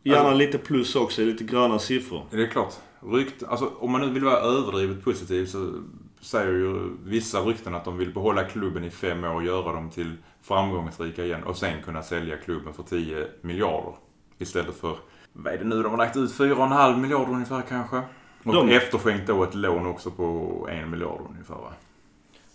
Gärna 0.03 0.19
Alltså- 0.19 0.37
lite 0.37 0.57
plus 0.57 0.95
också, 0.95 1.21
lite 1.21 1.43
gröna 1.43 1.79
siffror. 1.79 2.25
Det 2.31 2.43
är 2.43 2.47
klart. 2.47 2.73
Rykt, 2.99 3.43
alltså, 3.43 3.71
om 3.79 3.91
man 3.91 4.01
nu 4.01 4.09
vill 4.09 4.23
vara 4.23 4.37
överdrivet 4.39 5.03
positiv 5.03 5.45
så 5.45 5.73
säger 6.21 6.51
ju 6.53 6.89
vissa 7.05 7.39
rykten 7.39 7.75
att 7.75 7.85
de 7.85 7.97
vill 7.97 8.13
behålla 8.13 8.43
klubben 8.43 8.83
i 8.83 8.89
fem 8.89 9.23
år 9.23 9.35
och 9.35 9.43
göra 9.43 9.73
dem 9.73 9.89
till 9.89 10.17
framgångsrika 10.41 11.25
igen 11.25 11.43
och 11.43 11.57
sen 11.57 11.83
kunna 11.83 12.03
sälja 12.03 12.37
klubben 12.37 12.73
för 12.73 12.83
10 12.83 13.27
miljarder. 13.41 13.93
Istället 14.37 14.75
för, 14.75 14.97
vad 15.33 15.53
är 15.53 15.57
det 15.57 15.63
nu 15.65 15.83
de 15.83 15.89
har 15.89 15.97
lagt 15.97 16.17
ut? 16.17 16.31
4,5 16.31 16.97
miljarder 16.97 17.33
ungefär 17.33 17.61
kanske? 17.69 18.01
Och 18.43 18.53
De- 18.53 18.69
efterskänkt 18.69 19.27
då 19.27 19.43
ett 19.43 19.55
lån 19.55 19.87
också 19.87 20.11
på 20.11 20.67
1 20.71 20.87
miljard 20.89 21.21
ungefär 21.29 21.55
va? 21.55 21.73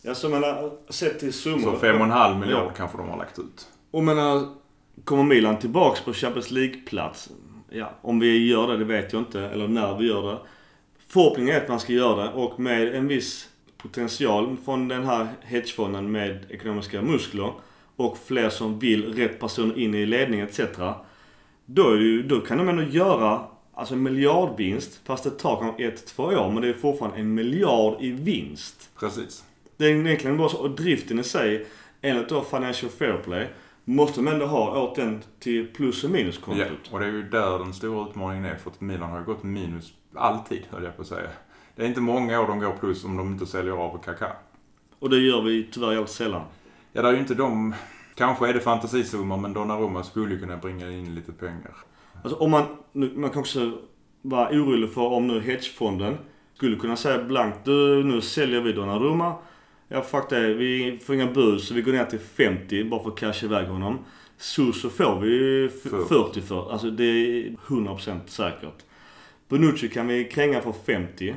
Ja, 0.02 0.14
så 0.14 0.28
menar, 0.28 0.70
sett 0.88 1.18
till 1.20 1.32
summor. 1.32 1.58
Så 1.60 1.76
5,5 1.76 2.38
miljard 2.40 2.64
Ja. 2.66 2.72
kanske 2.76 2.98
de 2.98 3.08
har 3.08 3.16
lagt 3.18 3.38
ut. 3.38 3.68
Och 3.90 4.04
menar, 4.04 4.42
kommer 5.04 5.22
Milan 5.22 5.58
tillbaks 5.58 6.00
på 6.00 6.12
Champions 6.12 6.50
League-plats? 6.50 7.30
Ja, 7.70 7.90
om 8.02 8.18
vi 8.20 8.46
gör 8.48 8.68
det, 8.68 8.76
det 8.76 8.84
vet 8.84 9.12
jag 9.12 9.22
inte. 9.22 9.40
Eller 9.40 9.68
när 9.68 9.98
vi 9.98 10.06
gör 10.06 10.32
det. 10.32 10.38
Förhoppningen 11.08 11.54
är 11.56 11.60
att 11.60 11.68
man 11.68 11.80
ska 11.80 11.92
göra 11.92 12.22
det 12.24 12.32
och 12.32 12.60
med 12.60 12.94
en 12.94 13.08
viss 13.08 13.48
potential 13.78 14.56
från 14.64 14.88
den 14.88 15.04
här 15.04 15.26
hedgefonden 15.42 16.10
med 16.12 16.46
ekonomiska 16.50 17.02
muskler 17.02 17.52
och 17.96 18.18
fler 18.26 18.48
som 18.50 18.78
vill, 18.78 19.14
rätt 19.14 19.40
personer 19.40 19.78
in 19.78 19.94
i 19.94 20.06
ledningen 20.06 20.46
etc. 20.46 20.60
Då, 21.66 21.96
då 22.28 22.40
kan 22.40 22.58
de 22.58 22.68
ändå 22.68 22.82
göra 22.82 23.40
alltså 23.76 23.94
en 23.94 24.02
miljardvinst. 24.02 25.00
Fast 25.04 25.24
det 25.24 25.30
tar 25.30 25.60
kanske 25.60 25.84
ett, 25.86 26.06
två 26.06 26.22
år. 26.22 26.50
Men 26.52 26.62
det 26.62 26.68
är 26.68 26.72
fortfarande 26.74 27.18
en 27.18 27.34
miljard 27.34 27.96
i 28.00 28.10
vinst. 28.10 28.90
Precis. 29.00 29.44
Det 29.76 29.84
är 29.86 29.90
egentligen 29.90 30.36
bara 30.36 30.48
så. 30.48 30.58
Och 30.58 30.70
driften 30.70 31.18
i 31.18 31.24
sig, 31.24 31.66
enligt 32.02 32.28
då 32.28 32.42
Financial 32.42 32.90
Fair 32.92 33.16
Play, 33.24 33.48
måste 33.84 34.20
de 34.20 34.28
ändå 34.28 34.46
ha 34.46 34.80
åt 34.82 34.96
den 34.96 35.22
till 35.40 35.66
plus 35.66 36.04
och 36.04 36.10
Ja, 36.10 36.14
minuskontot. 36.14 36.68
och 36.90 37.00
det 37.00 37.06
är 37.06 37.10
ju 37.10 37.22
där 37.22 37.58
den 37.58 37.74
stora 37.74 38.08
utmaningen 38.08 38.44
är. 38.44 38.56
För 38.56 38.70
att 38.70 38.80
Milan 38.80 39.10
har 39.10 39.18
ju 39.18 39.24
gått 39.24 39.42
minus 39.42 39.92
alltid, 40.14 40.62
höll 40.70 40.84
jag 40.84 40.96
på 40.96 41.02
att 41.02 41.08
säga. 41.08 41.28
Det 41.76 41.82
är 41.82 41.86
inte 41.86 42.00
många 42.00 42.40
år 42.40 42.46
de 42.46 42.58
går 42.60 42.72
plus 42.80 43.04
om 43.04 43.16
de 43.16 43.32
inte 43.32 43.46
säljer 43.46 43.72
av 43.72 44.02
Kaká. 44.04 44.32
Och 44.98 45.10
det 45.10 45.16
gör 45.18 45.42
vi 45.42 45.68
tyvärr 45.72 45.92
jävligt 45.92 46.10
sällan. 46.10 46.42
Ja, 46.92 47.02
det 47.02 47.08
är 47.08 47.12
ju 47.12 47.18
inte 47.18 47.34
de... 47.34 47.74
Kanske 48.14 48.48
är 48.48 48.54
det 48.54 48.60
fantasisummor, 48.60 49.36
men 49.36 49.52
Donnarumma 49.52 50.02
skulle 50.02 50.34
ju 50.34 50.40
kunna 50.40 50.56
bringa 50.56 50.90
in 50.90 51.14
lite 51.14 51.32
pengar. 51.32 51.74
Alltså 52.24 52.38
om 52.38 52.50
man, 52.50 52.64
nu, 52.92 53.12
man 53.16 53.30
kan 53.30 53.40
också 53.40 53.72
vara 54.22 54.48
orolig 54.50 54.90
för 54.92 55.00
om 55.02 55.26
nu 55.26 55.40
hedgefonden 55.40 56.16
skulle 56.54 56.76
kunna 56.76 56.96
säga 56.96 57.24
blankt 57.24 57.64
du, 57.64 58.04
nu 58.04 58.20
säljer 58.20 58.60
vi 58.60 58.72
Donnarumma. 58.72 59.34
Ja 59.88 60.02
fuck 60.02 60.30
det, 60.30 60.54
vi 60.54 60.98
får 61.06 61.14
inga 61.14 61.26
bud 61.26 61.60
så 61.60 61.74
vi 61.74 61.82
går 61.82 61.92
ner 61.92 62.04
till 62.04 62.18
50 62.18 62.84
bara 62.84 63.02
för 63.02 63.10
att 63.10 63.16
casha 63.18 63.46
iväg 63.46 63.66
honom. 63.68 63.98
Så 64.38 64.72
så 64.72 64.90
får 64.90 65.20
vi 65.20 65.64
f- 65.66 65.90
För. 65.90 66.04
40 66.04 66.40
för. 66.40 66.72
Alltså 66.72 66.90
det 66.90 67.04
är 67.04 67.50
100% 67.66 68.18
säkert. 68.26 68.84
Bonucci 69.48 69.88
kan 69.88 70.06
vi 70.08 70.24
kränga 70.24 70.60
för 70.60 70.72
50. 70.72 71.34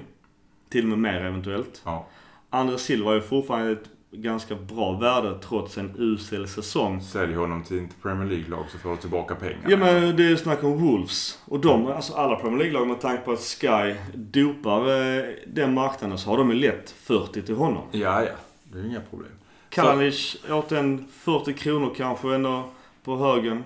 Till 0.70 0.84
och 0.84 0.89
med 0.89 1.00
mer 1.13 1.26
eventuellt. 1.26 1.82
Ja. 1.86 2.08
Andra 2.50 2.78
Silva 2.78 3.15
är 3.15 3.20
fortfarande 3.20 3.72
ett 3.72 3.89
ganska 4.12 4.56
bra 4.56 4.91
värde 4.91 5.39
trots 5.39 5.78
en 5.78 5.93
usel 5.98 6.48
säsong. 6.48 7.02
Sälj 7.02 7.34
honom 7.36 7.63
till 7.63 7.84
ett 7.86 8.02
Premier 8.02 8.30
League-lag 8.30 8.65
så 8.72 8.78
får 8.78 8.89
du 8.91 8.98
tillbaka 8.98 9.36
pengar. 9.36 9.60
Ja 9.67 9.78
men 9.78 10.15
det 10.15 10.32
är 10.32 10.36
snack 10.36 10.63
om 10.63 10.78
Wolves. 10.78 11.39
Och 11.45 11.60
de, 11.60 11.88
alltså 11.88 12.13
alla 12.13 12.36
Premier 12.36 12.58
League-lag 12.60 12.88
med 12.88 13.02
tanke 13.02 13.24
på 13.24 13.32
att 13.32 13.39
Sky 13.39 13.95
dopar 14.13 14.80
eh, 15.17 15.24
den 15.48 15.74
marknaden 15.74 16.17
så 16.17 16.30
har 16.30 16.38
de 16.38 16.50
ju 16.50 16.56
lätt 16.56 16.91
40 16.91 17.41
till 17.41 17.56
honom. 17.56 17.84
Ja, 17.91 18.24
ja. 18.24 18.32
Det 18.63 18.80
är 18.80 18.86
inga 18.86 19.02
problem. 19.02 19.32
Kalanic 19.69 20.38
åt 20.50 20.72
en 20.72 21.08
40 21.12 21.54
kronor 21.54 21.93
kanske 21.98 22.36
ändå 22.36 22.69
på 23.04 23.17
högen. 23.17 23.63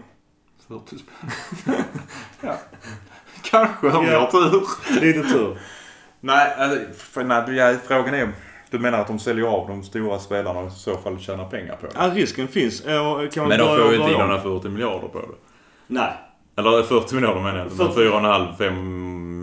40 0.68 0.96
spänn. 0.98 1.76
ja. 2.42 2.58
Kanske 3.42 3.88
om 3.92 4.06
Ja. 4.06 4.12
jag 4.12 4.20
har 4.20 4.32
tur. 4.32 4.64
Lite 5.02 5.24
tur. 5.30 5.58
Nej, 6.20 6.54
alltså, 6.58 6.94
för, 6.98 7.24
nej, 7.24 7.78
frågan 7.88 8.14
är... 8.14 8.32
Du 8.74 8.80
menar 8.80 9.00
att 9.00 9.08
de 9.08 9.20
säljer 9.20 9.46
av 9.46 9.68
de 9.68 9.84
stora 9.84 10.20
spelarna 10.20 10.60
och 10.60 10.68
i 10.68 10.72
så 10.72 10.98
fall 10.98 11.20
tjänar 11.20 11.46
pengar 11.50 11.76
på 11.76 11.86
det? 11.86 11.92
Ja, 11.96 12.12
risken 12.14 12.48
finns. 12.48 12.84
Ja, 12.86 13.28
Kan 13.32 13.44
man 13.44 13.50
Men 13.50 13.60
de 13.60 13.78
får 13.78 13.94
ju 13.94 13.96
inte 13.96 14.12
in 14.12 14.20
där 14.20 14.40
40 14.40 14.70
miljarder 14.70 15.08
på 15.08 15.20
det. 15.20 15.28
Nej. 15.88 16.14
Eller 16.56 16.84
40 16.84 17.16
miljarder 17.16 17.42
menar 17.42 17.58
jag 17.58 17.68
inte. 17.68 17.84
Men 17.84 17.94
40. 17.94 18.10
4,5-5 18.10 18.72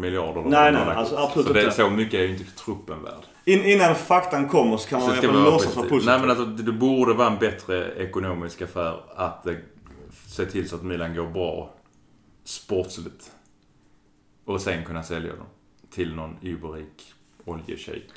miljarder. 0.00 0.42
Nej, 0.46 0.72
nej, 0.72 0.82
alltså 0.82 1.14
ut. 1.14 1.20
absolut 1.20 1.46
så 1.46 1.52
det, 1.52 1.62
inte. 1.62 1.74
Så 1.74 1.90
mycket 1.90 2.14
är 2.14 2.24
ju 2.24 2.30
inte 2.30 2.56
truppen 2.56 3.02
värd. 3.02 3.24
In, 3.44 3.64
innan 3.64 3.94
faktan 3.94 4.48
kommer 4.48 4.76
så 4.76 4.88
kan 4.88 5.00
man 5.00 5.16
Så 5.16 5.26
man 5.26 5.44
låtsas 5.44 5.76
vara 5.76 5.88
positiv. 5.88 5.88
positiv. 5.88 6.06
Nej 6.06 6.20
men 6.20 6.30
alltså 6.30 6.44
det 6.44 6.72
borde 6.72 7.12
vara 7.14 7.28
en 7.28 7.38
bättre 7.38 7.92
ekonomisk 7.96 8.62
affär 8.62 9.00
att 9.16 9.46
eh, 9.46 9.54
se 10.26 10.46
till 10.46 10.68
så 10.68 10.76
att 10.76 10.82
Milan 10.82 11.14
går 11.14 11.26
bra 11.26 11.74
sportsligt. 12.44 13.30
Och 14.44 14.60
sen 14.60 14.84
kunna 14.84 15.02
sälja 15.02 15.36
dem 15.36 15.46
till 15.90 16.14
någon 16.14 16.36
überrik 16.42 17.14
oljeshejk. 17.44 18.10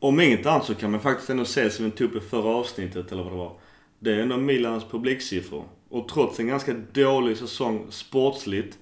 Om 0.00 0.20
inget 0.20 0.46
annat 0.46 0.64
så 0.64 0.74
kan 0.74 0.90
man 0.90 1.00
faktiskt 1.00 1.30
ändå 1.30 1.44
se 1.44 1.70
som 1.70 1.84
vi 1.84 1.90
tog 1.90 2.14
upp 2.14 2.22
i 2.22 2.26
förra 2.26 2.48
avsnittet 2.48 3.12
eller 3.12 3.22
vad 3.22 3.32
det 3.32 3.36
var. 3.36 3.52
Det 3.98 4.14
är 4.14 4.18
ändå 4.18 4.36
Milans 4.36 4.84
publiksiffror. 4.84 5.64
Och 5.88 6.08
trots 6.08 6.40
en 6.40 6.46
ganska 6.46 6.74
dålig 6.92 7.36
säsong 7.36 7.86
sportsligt 7.90 8.78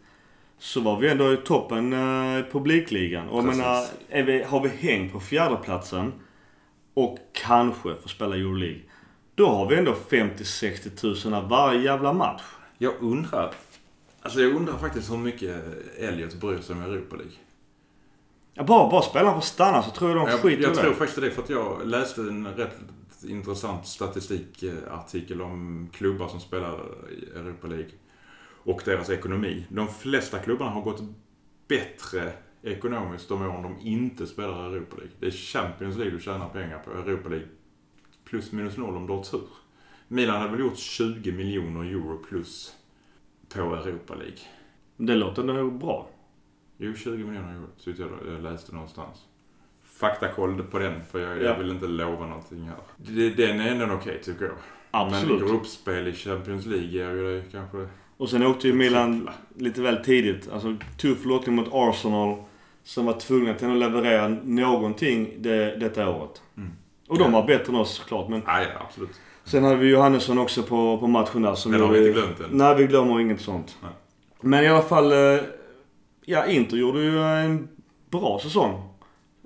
så 0.59 0.81
var 0.81 1.01
vi 1.01 1.09
ändå 1.09 1.33
i 1.33 1.37
toppen 1.37 1.93
eh, 1.93 2.39
i 2.39 2.45
publikligan. 2.53 3.29
Och 3.29 3.39
jag 3.39 3.45
menar, 3.45 3.85
vi, 4.23 4.43
har 4.43 4.61
vi 4.61 4.69
hängt 4.69 5.13
på 5.13 5.21
fjärdeplatsen 5.21 6.13
och 6.95 7.19
kanske 7.33 7.95
får 8.03 8.09
spela 8.09 8.37
Euroleague. 8.37 8.81
Då 9.35 9.49
har 9.49 9.69
vi 9.69 9.77
ändå 9.77 9.95
50-60 10.09 10.97
tusen 10.97 11.49
varje 11.49 11.81
jävla 11.81 12.13
match. 12.13 12.43
Jag 12.79 12.95
undrar, 13.01 13.55
alltså 14.21 14.41
jag 14.41 14.55
undrar 14.55 14.79
faktiskt 14.79 15.11
hur 15.11 15.17
mycket 15.17 15.65
Elliot 15.99 16.35
bryr 16.35 16.59
sig 16.59 16.77
om 16.77 16.83
Europa 16.83 17.17
League. 17.17 17.33
Ja, 18.59 18.65
bara, 18.65 18.91
bara 18.91 19.03
spelarna 19.03 19.35
får 19.35 19.41
stanna 19.41 19.83
så 19.83 19.91
tror 19.91 20.11
jag 20.11 20.19
de 20.19 20.31
Jag, 20.31 20.41
skiter 20.41 20.63
jag 20.63 20.73
i 20.73 20.75
tror 20.75 20.91
det. 20.91 20.97
faktiskt 20.97 21.21
det 21.21 21.31
för 21.31 21.43
att 21.43 21.51
jag 21.51 21.87
läste 21.87 22.21
en 22.21 22.47
rätt 22.47 22.77
intressant 23.29 23.87
statistikartikel 23.87 25.43
om 25.43 25.89
klubbar 25.93 26.29
som 26.29 26.41
spelar 26.41 26.81
i 27.11 27.39
Europa 27.39 27.67
League 27.67 27.91
och 28.65 28.83
deras 28.85 29.11
ekonomi. 29.11 29.67
De 29.69 29.89
flesta 29.89 30.39
klubbarna 30.39 30.71
har 30.71 30.83
gått 30.83 31.03
bättre 31.69 32.33
ekonomiskt 32.63 33.29
de 33.29 33.43
åren 33.43 33.63
de 33.63 33.79
inte 33.89 34.27
spelar 34.27 34.73
i 34.73 34.77
Europa 34.77 34.97
League. 34.97 35.13
Det 35.21 35.27
är 35.27 35.31
Champions 35.31 35.97
League 35.97 36.15
du 36.15 36.21
tjänar 36.21 36.49
pengar 36.49 36.79
på. 36.79 36.91
Europa 36.91 37.29
League 37.29 37.49
plus 38.25 38.53
minus 38.53 38.77
noll 38.77 38.97
om 38.97 39.07
du 39.07 39.13
har 39.13 39.23
tur. 39.23 39.49
Milan 40.09 40.41
hade 40.41 40.51
väl 40.51 40.61
gjort 40.61 40.79
20 40.79 41.33
miljoner 41.33 41.85
euro 41.85 42.19
plus 42.29 42.73
på 43.55 43.61
Europa 43.61 44.15
League. 44.15 44.39
Det 44.97 45.15
låter 45.15 45.43
nog 45.43 45.79
bra. 45.79 46.09
Jo, 46.79 46.95
20 46.95 47.11
miljoner 47.25 47.53
euro 47.55 47.67
tyckte 47.85 48.03
jag 48.03 48.35
jag 48.35 48.43
läste 48.43 48.75
någonstans. 48.75 49.19
Faktakoll 49.85 50.63
på 50.63 50.79
den, 50.79 51.05
för 51.05 51.19
jag, 51.21 51.37
Ja. 51.39 51.43
jag 51.43 51.59
vill 51.59 51.71
inte 51.71 51.87
lova 51.87 52.27
någonting 52.27 52.69
här. 52.69 53.31
Den 53.37 53.61
är 53.61 53.83
ändå 53.83 53.95
okej 53.95 54.21
tycker 54.25 54.45
jag. 54.45 54.55
Absolut. 54.91 55.41
Men 55.41 55.49
gruppspel 55.51 56.09
i 56.09 56.13
Champions 56.13 56.67
League 56.67 56.87
ger 56.87 57.11
ju 57.11 57.37
det 57.37 57.43
kanske... 57.53 57.89
Och 58.17 58.29
sen 58.31 58.47
åkte 58.47 58.67
ju 58.69 58.73
Milan 58.75 59.29
lite 59.57 59.81
väl 59.83 60.05
tidigt. 60.05 60.49
Alltså 60.53 60.77
tuff 61.01 61.25
lottning 61.25 61.57
mot 61.57 61.69
Arsenal. 61.73 62.37
Som 62.85 63.07
var 63.07 63.13
tvungna 63.21 63.55
till 63.55 63.71
att 63.71 63.77
leverera 63.77 64.29
någonting 64.45 65.35
det, 65.39 65.77
detta 65.77 66.09
året. 66.11 66.43
Mm. 66.57 66.71
Och 67.09 67.19
de 67.19 67.33
Ja. 67.33 67.41
var 67.41 67.47
bättre 67.47 67.73
än 67.73 67.79
oss 67.79 67.91
såklart. 67.95 68.29
Men 68.29 68.43
Nej, 68.47 68.67
ja, 68.75 68.87
absolut. 68.89 69.11
sen 69.45 69.65
hade 69.65 69.77
vi 69.77 69.89
Johannesson 69.91 70.39
också 70.39 70.63
på, 70.63 70.99
på 70.99 71.07
matchen 71.07 71.43
där. 71.43 71.55
Som 71.55 71.73
Den 71.73 71.81
har 71.81 71.89
vi 71.89 71.99
inte 71.99 72.21
glömt 72.21 72.41
än. 72.41 72.47
Nej, 72.51 72.75
vi 72.77 72.87
glömmer 72.87 73.21
inget 73.21 73.41
sånt. 73.41 73.77
Nej. 73.83 73.93
Men 74.41 74.65
i 74.65 74.69
alla 74.69 74.83
fall. 74.83 75.13
Ja, 76.29 76.47
Inter 76.47 76.77
gjorde 76.77 77.03
ju 77.03 77.23
en 77.23 77.69
bra 78.11 78.41
säsong. 78.43 78.89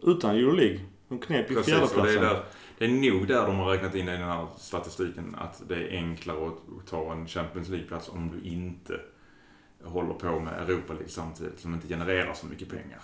Utan 0.02 0.36
Euroleague. 0.36 0.80
De 1.08 1.18
knep 1.18 1.50
ju 1.50 1.56
och 1.56 1.64
det 1.64 1.72
är, 1.72 1.76
fjärdeplatsen. 1.76 2.22
där, 2.22 2.42
det 2.78 2.84
är 2.84 2.88
nog 2.88 3.26
där 3.26 3.46
de 3.46 3.56
har 3.56 3.70
räknat 3.70 3.94
in 3.94 4.08
i 4.08 4.12
den 4.12 4.22
här 4.22 4.46
statistiken 4.58 5.34
att 5.38 5.62
det 5.68 5.74
är 5.74 5.96
enklare 5.96 6.46
att 6.46 6.86
ta 6.86 7.12
en 7.12 7.26
Champions 7.26 7.68
League-plats 7.68 8.08
om 8.08 8.30
du 8.30 8.48
inte 8.48 9.00
håller 9.84 10.14
på 10.14 10.40
med 10.40 10.62
Europa 10.62 10.92
League 10.92 11.08
samtidigt, 11.08 11.60
som 11.60 11.74
inte 11.74 11.88
genererar 11.88 12.34
så 12.34 12.46
mycket 12.46 12.68
pengar. 12.68 13.00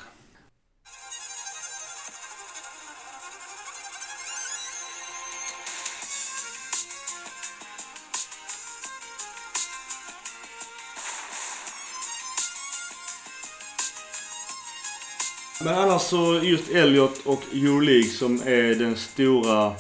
Men 15.67 15.75
annars 15.75 16.03
så 16.03 16.41
just 16.43 16.71
Elliot 16.71 17.27
och 17.27 17.43
Euroleague 17.53 18.09
som 18.09 18.35
är 18.35 18.75
den 18.75 18.97
stora 18.97 19.73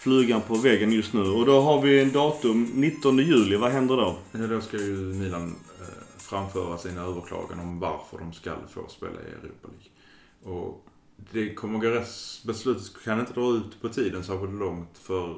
flugan 0.00 0.40
på 0.40 0.54
väggen 0.54 0.92
just 0.92 1.12
nu. 1.12 1.20
Och 1.20 1.46
då 1.46 1.60
har 1.60 1.82
vi 1.82 2.02
en 2.02 2.12
datum 2.12 2.70
19 2.74 3.18
juli. 3.18 3.56
Vad 3.56 3.70
händer 3.70 3.96
då? 3.96 4.16
Ja, 4.32 4.46
då 4.46 4.60
ska 4.60 4.76
ju 4.76 4.96
Milan 4.96 5.56
eh, 5.80 5.86
framföra 6.16 6.78
sina 6.78 7.02
överklagan 7.02 7.60
om 7.60 7.80
varför 7.80 8.18
de 8.18 8.32
ska 8.32 8.54
få 8.68 8.88
spela 8.88 9.12
i 9.12 9.44
Europa 9.44 9.68
League. 9.68 10.58
Och 10.58 10.84
det 11.32 11.54
kommer 11.54 11.78
gå 11.78 11.88
rätt, 11.88 12.08
beslutet 12.44 13.04
kan 13.04 13.20
inte 13.20 13.32
dra 13.32 13.56
ut 13.56 13.80
på 13.80 13.88
tiden 13.88 14.24
särskilt 14.24 14.54
långt 14.54 14.98
för 15.02 15.36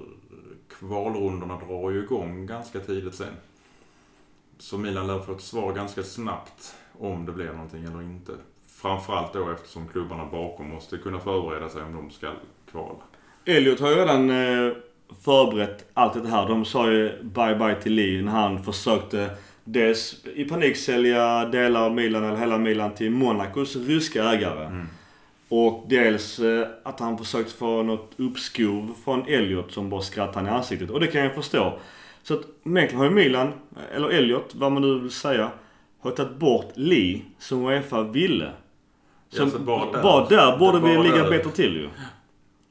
kvalrundorna 0.68 1.58
drar 1.58 1.90
ju 1.90 2.02
igång 2.02 2.46
ganska 2.46 2.80
tidigt 2.80 3.14
sen. 3.14 3.34
Så 4.58 4.78
Milan 4.78 5.06
lär 5.06 5.20
få 5.20 5.32
ett 5.32 5.40
svar 5.40 5.72
ganska 5.72 6.02
snabbt 6.02 6.74
om 6.98 7.26
det 7.26 7.32
blir 7.32 7.52
någonting 7.52 7.84
eller 7.84 8.02
inte. 8.02 8.32
Framförallt 8.82 9.32
då 9.32 9.50
eftersom 9.50 9.88
klubbarna 9.88 10.24
bakom 10.24 10.68
måste 10.68 10.98
kunna 10.98 11.20
förbereda 11.20 11.68
sig 11.68 11.82
om 11.82 11.92
de 11.92 12.10
ska 12.10 12.32
kvala. 12.70 12.94
Elliot 13.44 13.80
har 13.80 13.90
ju 13.90 13.94
redan 13.96 14.30
eh, 14.30 14.72
förberett 15.24 15.90
allt 15.94 16.22
det 16.22 16.28
här. 16.28 16.48
De 16.48 16.64
sa 16.64 16.90
ju 16.90 17.22
bye 17.22 17.54
bye 17.54 17.74
till 17.74 17.92
Lee 17.92 18.22
när 18.22 18.32
han 18.32 18.64
försökte 18.64 19.30
dels 19.64 20.26
i 20.34 20.44
panik 20.44 20.76
sälja 20.76 21.44
delar 21.44 21.82
av 21.82 21.94
Milan 21.94 22.24
eller 22.24 22.36
hela 22.36 22.58
Milan 22.58 22.94
till 22.94 23.10
Monacos 23.10 23.76
ryska 23.76 24.24
ägare. 24.24 24.64
Mm. 24.64 24.86
Och 25.48 25.86
dels 25.88 26.38
eh, 26.38 26.68
att 26.82 27.00
han 27.00 27.18
försökt 27.18 27.52
få 27.52 27.82
något 27.82 28.12
uppskov 28.16 28.94
från 29.04 29.28
Elliot 29.28 29.72
som 29.72 29.90
bara 29.90 30.02
skrattade 30.02 30.48
i 30.48 30.50
ansiktet. 30.50 30.90
Och 30.90 31.00
det 31.00 31.06
kan 31.06 31.20
jag 31.20 31.34
förstå. 31.34 31.78
Så 32.22 32.34
att 32.34 32.40
egentligen 32.64 32.96
har 32.96 33.04
ju 33.04 33.10
Milan, 33.10 33.52
eller 33.94 34.08
Elliot, 34.08 34.54
vad 34.54 34.72
man 34.72 34.82
nu 34.82 34.98
vill 34.98 35.10
säga, 35.10 35.50
har 36.00 36.10
tagit 36.10 36.36
bort 36.36 36.72
Lee 36.74 37.20
som 37.38 37.66
Uefa 37.66 38.02
ville. 38.02 38.52
Så 39.30 39.42
Ja, 39.42 39.50
så 39.50 39.58
bara 39.58 39.92
där. 39.92 40.02
bara 40.02 40.28
där 40.28 40.58
borde 40.58 40.78
vi 40.80 40.94
Bara 40.94 41.02
ligga 41.02 41.16
där. 41.22 41.30
bättre 41.30 41.50
till 41.50 41.76
ju. 41.76 41.88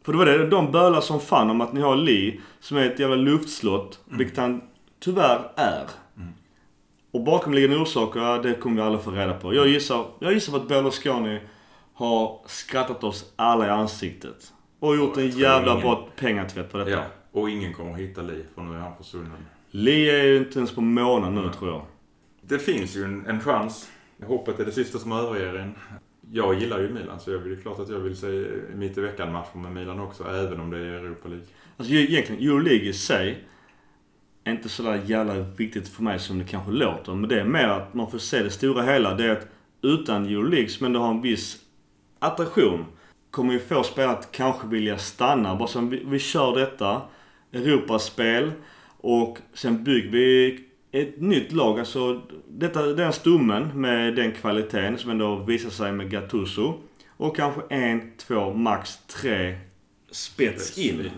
För 0.05 0.11
det 0.11 0.17
var 0.17 0.25
det, 0.25 0.47
de 0.47 0.71
bölar 0.71 1.01
som 1.01 1.19
fan 1.19 1.49
om 1.49 1.61
att 1.61 1.73
ni 1.73 1.81
har 1.81 1.95
Lee 1.95 2.39
som 2.59 2.77
är 2.77 2.85
ett 2.85 2.99
jävla 2.99 3.15
luftslott, 3.15 3.99
vilket 4.05 4.37
han 4.37 4.61
tyvärr 4.99 5.39
är. 5.55 5.83
Och 7.11 7.23
bakomliggande 7.23 7.77
orsaker, 7.77 8.43
det 8.43 8.53
kommer 8.53 8.75
vi 8.75 8.81
aldrig 8.81 9.03
få 9.03 9.11
reda 9.11 9.33
på. 9.33 9.53
Jag 9.53 9.67
gissar, 9.67 10.05
jag 10.19 10.33
gissar 10.33 10.51
på 10.51 10.57
att 10.57 10.67
Berlusconi 10.67 11.39
har 11.93 12.39
skrattat 12.45 13.03
oss 13.03 13.33
alla 13.35 13.67
i 13.67 13.69
ansiktet. 13.69 14.53
Och 14.79 14.95
gjort 14.95 15.17
en 15.17 15.23
Jag 15.23 15.31
tror 15.31 15.41
jävla 15.43 15.71
ingen- 15.71 15.81
bra 15.83 16.07
pengatvätt 16.15 16.71
på 16.71 16.77
detta. 16.77 16.89
Ja, 16.91 17.03
och 17.31 17.49
ingen 17.49 17.73
kommer 17.73 17.91
att 17.93 17.99
hitta 17.99 18.21
Li 18.21 18.45
för 18.55 18.61
nu 18.61 18.75
är 18.75 18.79
han 18.79 18.97
försvunnen. 18.97 19.31
Lee 19.71 20.19
är 20.19 20.23
ju 20.25 20.37
inte 20.37 20.57
ens 20.59 20.75
på 20.75 20.81
månen 20.81 21.35
nu 21.35 21.41
Nej. 21.41 21.49
tror 21.59 21.71
jag. 21.71 21.81
Det 22.41 22.59
finns 22.59 22.95
ju 22.95 23.03
en, 23.03 23.25
en 23.25 23.39
chans. 23.41 23.89
Hoppet 24.25 24.59
är 24.59 24.65
det 24.65 24.71
sista 24.71 24.99
som 24.99 25.11
överger 25.11 25.55
en. 25.55 25.75
Jag 26.31 26.59
gillar 26.59 26.79
ju 26.79 26.89
Milan 26.89 27.19
så 27.19 27.31
jag 27.31 27.39
vill, 27.39 27.55
det 27.55 27.59
är 27.59 27.61
klart 27.61 27.79
att 27.79 27.89
jag 27.89 27.99
vill 27.99 28.17
se 28.17 28.45
mitt 28.75 28.97
i 28.97 29.01
veckan-matcher 29.01 29.57
med 29.57 29.71
Milan 29.71 29.99
också, 29.99 30.23
även 30.23 30.59
om 30.59 30.69
det 30.69 30.77
är 30.77 30.81
Europa 30.81 31.27
League. 31.27 31.45
Alltså 31.77 31.93
egentligen 31.93 32.41
Euro 32.41 32.59
League 32.59 32.85
i 32.89 32.93
sig 32.93 33.47
är 34.43 34.51
inte 34.51 34.69
sådär 34.69 35.01
jävla 35.05 35.33
viktigt 35.33 35.87
för 35.87 36.03
mig 36.03 36.19
som 36.19 36.39
det 36.39 36.45
kanske 36.45 36.71
låter. 36.71 37.15
Men 37.15 37.29
det 37.29 37.39
är 37.39 37.45
mer 37.45 37.67
att 37.67 37.93
man 37.93 38.11
får 38.11 38.17
se 38.17 38.43
det 38.43 38.49
stora 38.49 38.83
hela. 38.83 39.13
Det 39.13 39.25
är 39.25 39.31
att 39.31 39.47
utan 39.81 40.25
Euro 40.25 40.41
League 40.43 40.69
som 40.69 40.85
ändå 40.85 40.99
har 40.99 41.11
en 41.11 41.21
viss 41.21 41.57
attraktion 42.19 42.85
kommer 43.31 43.53
ju 43.53 43.59
få 43.59 43.83
spelare 43.83 44.11
att 44.11 44.31
kanske 44.31 44.67
vilja 44.67 44.97
stanna. 44.97 45.55
Bara 45.55 45.67
som 45.67 45.89
vi, 45.89 46.03
vi 46.05 46.19
kör 46.19 46.55
detta, 46.59 47.01
Europaspel 47.51 48.51
och 48.97 49.37
sen 49.53 49.83
bygger 49.83 50.09
vi 50.09 50.66
ett 50.91 51.21
nytt 51.21 51.51
lag. 51.51 51.79
Alltså 51.79 52.21
detta, 52.47 52.81
den 52.81 53.13
stommen 53.13 53.81
med 53.81 54.15
den 54.15 54.31
kvaliteten 54.31 54.97
som 54.97 55.11
ändå 55.11 55.35
visar 55.35 55.69
sig 55.69 55.91
med 55.91 56.11
Gattuso. 56.11 56.73
Och 57.07 57.35
kanske 57.35 57.61
en, 57.69 58.11
två, 58.17 58.53
max 58.53 58.97
tre 59.07 59.57
spets 60.11 60.77
in. 60.77 61.11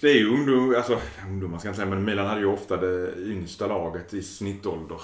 Det 0.00 0.10
är 0.10 0.14
ju 0.14 0.28
ungdom, 0.28 0.74
alltså 0.76 0.98
ungdomar 1.26 1.58
ska 1.58 1.68
jag 1.68 1.72
inte 1.72 1.82
säga, 1.82 1.90
men 1.94 2.04
Milan 2.04 2.26
hade 2.26 2.40
ju 2.40 2.46
ofta 2.46 2.76
det 2.76 3.14
yngsta 3.18 3.66
laget 3.66 4.14
i 4.14 4.22
snittålder 4.22 5.00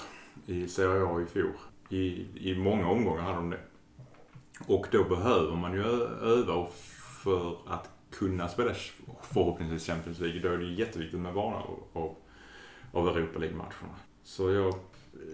i 0.46 0.68
Serie 0.68 1.04
A 1.04 1.20
i 1.20 1.26
fjol. 1.32 1.52
I, 1.88 2.26
I 2.50 2.54
många 2.58 2.88
omgångar 2.88 3.22
hade 3.22 3.36
de 3.36 3.50
det. 3.50 3.60
Och 4.66 4.86
då 4.90 5.04
behöver 5.04 5.56
man 5.56 5.74
ju 5.74 5.82
öva 6.22 6.52
och 6.52 6.74
för 7.22 7.56
att 7.66 7.90
kunna 8.10 8.48
spela 8.48 8.74
förhoppningsvis 9.22 9.86
Champions 9.86 10.20
League. 10.20 10.40
Då 10.40 10.48
är 10.48 10.58
det 10.58 10.64
ju 10.64 10.74
jätteviktigt 10.74 11.20
med 11.20 11.34
vana 11.34 11.56
av, 11.56 11.82
av, 11.92 12.16
av 12.94 13.08
Europa 13.08 13.38
League-matcherna. 13.38 13.94
Så 14.24 14.50
jag, 14.50 14.74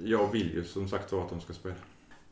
jag 0.05 0.33
vill 0.33 0.55
ju 0.55 0.65
som 0.65 0.89
sagt 0.89 1.13
var 1.13 1.23
att 1.23 1.31
de 1.31 1.41
ska 1.41 1.53
spela. 1.53 1.75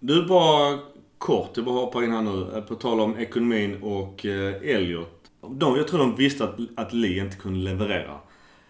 Du, 0.00 0.26
bara 0.26 0.78
kort, 1.18 1.50
jag 1.54 1.64
bara 1.64 1.74
hoppar 1.74 2.02
in 2.02 2.12
här 2.12 2.22
nu. 2.22 2.56
Eh, 2.56 2.60
på 2.60 2.74
tal 2.74 3.00
om 3.00 3.18
ekonomin 3.18 3.82
och 3.82 4.26
eh, 4.26 4.54
Elliot. 4.54 5.30
De, 5.40 5.76
jag 5.76 5.88
tror 5.88 5.98
de 5.98 6.16
visste 6.16 6.44
att, 6.44 6.56
att 6.76 6.92
Lee 6.92 7.24
inte 7.24 7.36
kunde 7.36 7.58
leverera. 7.58 8.18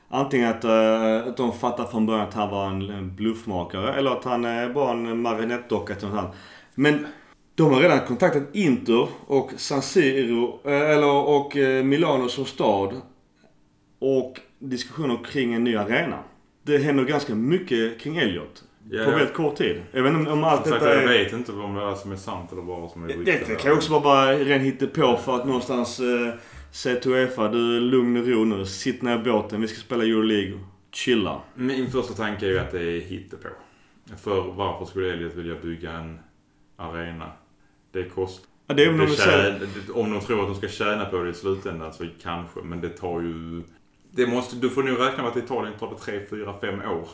Antingen 0.08 0.50
att, 0.50 0.64
eh, 0.64 1.28
att 1.28 1.36
de 1.36 1.52
fattade 1.52 1.90
från 1.90 2.06
början 2.06 2.28
att 2.28 2.34
han 2.34 2.50
var 2.50 2.66
en, 2.66 2.90
en 2.90 3.16
bluffmakare 3.16 3.94
eller 3.94 4.10
att 4.10 4.24
han 4.24 4.44
eh, 4.44 4.50
är 4.50 4.68
bara 4.68 4.90
en 4.90 5.22
marionettdocka 5.22 5.94
till 5.94 6.08
något 6.08 6.18
annat. 6.18 6.36
Men 6.74 7.06
de 7.54 7.72
har 7.72 7.80
redan 7.80 8.06
kontaktat 8.06 8.42
Inter 8.52 9.08
och 9.26 9.50
San 9.56 9.82
Siro, 9.82 10.60
eh, 10.64 10.90
eller, 10.90 11.12
och 11.12 11.56
eh, 11.56 11.84
Milano 11.84 12.28
som 12.28 12.44
stad. 12.44 13.00
Och 13.98 14.40
diskussioner 14.58 15.18
kring 15.24 15.54
en 15.54 15.64
ny 15.64 15.76
arena. 15.76 16.18
Det 16.68 16.78
händer 16.78 17.04
ganska 17.04 17.34
mycket 17.34 18.00
kring 18.00 18.16
Elliot. 18.16 18.64
Ja, 18.90 19.04
på 19.04 19.10
ja. 19.10 19.16
väldigt 19.16 19.34
kort 19.34 19.56
tid. 19.56 19.82
Jag 19.92 20.02
vet 20.02 20.14
inte 20.14 20.30
om, 20.30 20.44
allt 20.44 20.62
Som 20.62 20.70
sagt, 20.70 20.84
detta 20.84 20.94
jag 20.94 21.14
är... 21.14 21.24
vet 21.24 21.32
inte 21.32 21.52
om 21.52 21.74
det 21.74 21.82
är 21.82 21.94
som 21.94 22.12
är 22.12 22.16
sant 22.16 22.52
eller 22.52 22.62
bara 22.62 22.88
som 22.88 23.04
är 23.04 23.08
rykten. 23.08 23.48
det 23.48 23.54
kan 23.54 23.72
också 23.72 23.92
vara 23.92 24.00
bara 24.00 24.32
ren 24.32 24.60
hittepå 24.60 25.16
för 25.16 25.36
att 25.36 25.46
någonstans 25.46 26.00
eh, 26.00 26.34
säga 26.70 27.00
till 27.00 27.12
Uefa, 27.12 27.48
du 27.48 27.76
är 27.76 27.80
lugn 27.80 28.16
och 28.16 28.26
ro 28.26 28.44
nu. 28.44 28.66
Sitt 28.66 29.02
ner 29.02 29.20
i 29.20 29.22
båten, 29.24 29.60
vi 29.60 29.68
ska 29.68 29.80
spela 29.80 30.04
Euroleague. 30.04 30.58
Chilla. 30.92 31.40
Min 31.54 31.90
första 31.90 32.14
tanke 32.14 32.46
är 32.46 32.50
ju 32.50 32.58
att 32.58 32.70
det 32.70 32.82
är 32.82 33.00
hittepå. 33.00 33.48
För 34.22 34.52
varför 34.52 34.84
skulle 34.84 35.12
Elliot 35.12 35.34
vilja 35.34 35.54
bygga 35.62 35.92
en 35.92 36.18
arena? 36.76 37.32
Det 37.92 38.04
kostar. 38.04 38.46
Ja, 38.66 38.74
det 38.74 38.84
är 38.84 38.90
om 38.90 38.98
de 38.98 39.06
det 39.06 39.12
säger... 39.12 39.58
tjä- 39.58 39.92
om 39.92 40.12
de 40.12 40.20
tror 40.20 40.40
att 40.42 40.48
de 40.48 40.54
ska 40.54 40.68
tjäna 40.68 41.04
på 41.04 41.22
det 41.22 41.30
i 41.30 41.34
slutändan 41.34 41.92
så 41.92 42.06
kanske. 42.22 42.60
Men 42.60 42.80
det 42.80 42.88
tar 42.88 43.20
ju... 43.20 43.62
Det 44.18 44.26
måste, 44.26 44.56
du 44.56 44.70
får 44.70 44.82
nog 44.82 45.00
räkna 45.00 45.22
med 45.22 45.30
att 45.30 45.36
i 45.36 45.40
Italien 45.40 45.74
tar 45.78 45.90
det 45.90 45.96
3, 45.96 46.20
4, 46.30 46.54
5 46.60 46.80
år. 46.80 47.08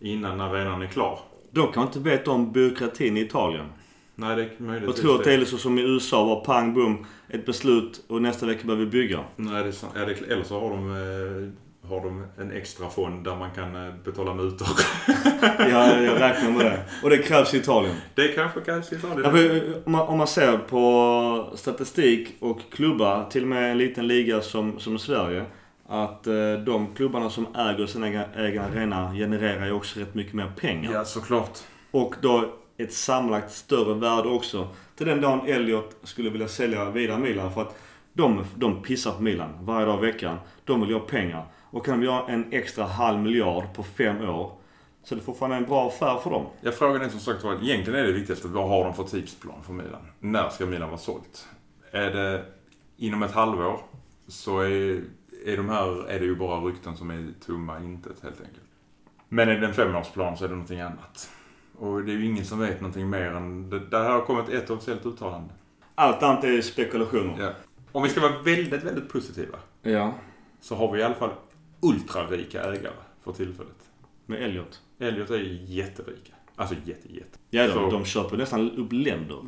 Innan 0.00 0.40
arenan 0.40 0.82
är 0.82 0.86
klar. 0.86 1.18
De 1.50 1.72
kan 1.72 1.82
inte 1.82 1.98
veta 1.98 2.30
om 2.30 2.52
byråkratin 2.52 3.16
i 3.16 3.20
Italien. 3.20 3.66
Nej, 4.14 4.36
det 4.36 4.42
är 4.42 4.50
möjligt. 4.58 4.88
Och 4.88 4.96
tror 4.96 5.14
att 5.14 5.24
det 5.24 5.34
är 5.34 5.44
så 5.44 5.58
som 5.58 5.78
i 5.78 5.82
USA, 5.82 6.24
var 6.24 6.44
pang 6.44 6.74
bum, 6.74 7.06
ett 7.28 7.46
beslut 7.46 8.04
och 8.08 8.22
nästa 8.22 8.46
vecka 8.46 8.66
börjar 8.66 8.80
vi 8.80 8.86
bygga. 8.86 9.24
Nej, 9.36 9.62
det 9.62 9.68
är 9.68 9.72
sant. 9.72 9.96
Eller 9.96 10.44
så 10.44 10.60
har 10.60 10.70
de, 10.70 10.90
eh, 10.90 11.90
har 11.90 12.00
de 12.00 12.26
en 12.38 12.52
extra 12.52 12.88
fond 12.88 13.24
där 13.24 13.36
man 13.36 13.50
kan 13.50 13.86
eh, 13.86 13.94
betala 14.04 14.34
mutor. 14.34 14.68
Ja, 15.58 16.00
jag 16.02 16.20
räknar 16.20 16.50
med 16.50 16.66
det. 16.66 16.84
Och 17.02 17.10
det 17.10 17.18
krävs 17.18 17.54
i 17.54 17.56
Italien. 17.56 17.94
Det 18.14 18.28
kanske 18.28 18.60
kanske 18.60 18.94
i 18.94 18.98
Italien. 18.98 19.36
Ja, 19.36 19.56
eh, 19.56 19.62
om, 19.84 19.92
man, 19.92 20.08
om 20.08 20.18
man 20.18 20.26
ser 20.26 20.58
på 20.58 21.52
statistik 21.54 22.36
och 22.40 22.60
klubbar, 22.72 23.30
till 23.30 23.42
och 23.42 23.48
med 23.48 23.70
en 23.70 23.78
liten 23.78 24.06
liga 24.06 24.40
som, 24.40 24.78
som 24.78 24.98
Sverige. 24.98 25.44
Att 25.92 26.26
eh, 26.26 26.52
de 26.66 26.94
klubbarna 26.94 27.30
som 27.30 27.46
äger 27.54 27.86
sin 27.86 28.04
egen, 28.04 28.24
egen 28.36 28.62
arena 28.62 29.12
genererar 29.12 29.66
ju 29.66 29.72
också 29.72 30.00
rätt 30.00 30.14
mycket 30.14 30.34
mer 30.34 30.52
pengar. 30.56 30.92
Ja, 30.92 31.04
såklart. 31.04 31.58
Och 31.90 32.14
då 32.22 32.54
ett 32.76 32.92
sammanlagt 32.92 33.52
större 33.52 33.94
värde 33.94 34.28
också. 34.28 34.68
Till 34.96 35.06
den 35.06 35.20
dagen 35.20 35.46
Elliot 35.46 35.96
skulle 36.02 36.30
vilja 36.30 36.48
sälja 36.48 36.90
vidare 36.90 37.18
Milan. 37.18 37.52
För 37.52 37.62
att 37.62 37.78
de, 38.12 38.44
de 38.54 38.82
pissar 38.82 39.12
på 39.12 39.22
Milan 39.22 39.48
varje 39.60 39.86
dag 39.86 40.04
i 40.04 40.06
veckan. 40.06 40.36
De 40.64 40.80
vill 40.80 40.92
ha 40.92 41.00
pengar. 41.00 41.44
Och 41.70 41.86
kan 41.86 42.00
vi 42.00 42.06
ha 42.06 42.28
en 42.28 42.52
extra 42.52 42.84
halv 42.84 43.18
miljard 43.18 43.74
på 43.74 43.82
fem 43.82 44.28
år. 44.28 44.52
Så 45.04 45.14
det 45.14 45.20
är 45.20 45.24
fortfarande 45.24 45.56
en 45.56 45.64
bra 45.64 45.88
affär 45.88 46.16
för 46.16 46.30
dem. 46.30 46.46
Jag 46.60 46.74
frågar 46.74 47.00
den 47.00 47.10
som 47.10 47.20
sagt 47.20 47.44
var, 47.44 47.52
egentligen 47.52 48.00
är 48.00 48.04
det 48.04 48.12
viktigaste, 48.12 48.48
vad 48.48 48.68
har 48.68 48.84
de 48.84 48.94
för 48.94 49.04
tidsplan 49.04 49.62
för 49.62 49.72
Milan? 49.72 50.06
När 50.20 50.48
ska 50.48 50.66
Milan 50.66 50.88
vara 50.88 50.98
sålt? 50.98 51.48
Är 51.92 52.10
det 52.10 52.44
inom 52.96 53.22
ett 53.22 53.32
halvår 53.32 53.80
så 54.28 54.60
är, 54.60 55.02
är 55.46 55.56
de 55.56 55.68
här, 55.68 56.08
är 56.08 56.20
det 56.20 56.24
ju 56.26 56.36
bara 56.36 56.60
rykten 56.60 56.96
som 56.96 57.10
är 57.10 57.32
tomma 57.46 57.78
intet 57.78 58.20
helt 58.22 58.40
enkelt. 58.40 58.64
Men 59.28 59.48
är 59.48 59.60
det 59.60 59.66
en 59.66 59.74
femårsplan 59.74 60.36
så 60.36 60.44
är 60.44 60.48
det 60.48 60.54
någonting 60.54 60.80
annat. 60.80 61.30
Och 61.78 62.02
det 62.04 62.12
är 62.12 62.16
ju 62.16 62.24
ingen 62.26 62.44
som 62.44 62.58
vet 62.58 62.80
någonting 62.80 63.10
mer 63.10 63.30
än, 63.30 63.70
det, 63.70 63.78
där 63.78 64.10
har 64.10 64.20
kommit 64.20 64.48
ett 64.48 64.70
officiellt 64.70 65.06
uttalande. 65.06 65.54
Allt 65.94 66.22
annat 66.22 66.44
är 66.44 66.62
spekulationer. 66.62 67.34
Ja. 67.44 67.50
Om 67.92 68.02
vi 68.02 68.08
ska 68.08 68.20
vara 68.20 68.42
väldigt, 68.42 68.82
väldigt 68.84 69.08
positiva 69.08 69.58
Ja. 69.82 70.14
så 70.60 70.74
har 70.74 70.92
vi 70.92 71.00
i 71.00 71.02
alla 71.02 71.14
fall 71.14 71.30
ultrarika 71.82 72.62
ägare 72.62 72.92
för 73.24 73.32
tillfället. 73.32 73.90
Med 74.26 74.42
Elliot. 74.42 74.80
Elliot 74.98 75.30
är 75.30 75.38
jätterika. 75.64 76.32
Alltså 76.56 76.74
jätte, 76.84 77.12
jätte. 77.14 77.38
Ja, 77.50 77.66
de, 77.66 77.72
Så- 77.72 77.90
de 77.90 78.04
köper 78.04 78.36
nästan 78.36 78.70
upp 78.70 78.92
länder. 78.92 79.38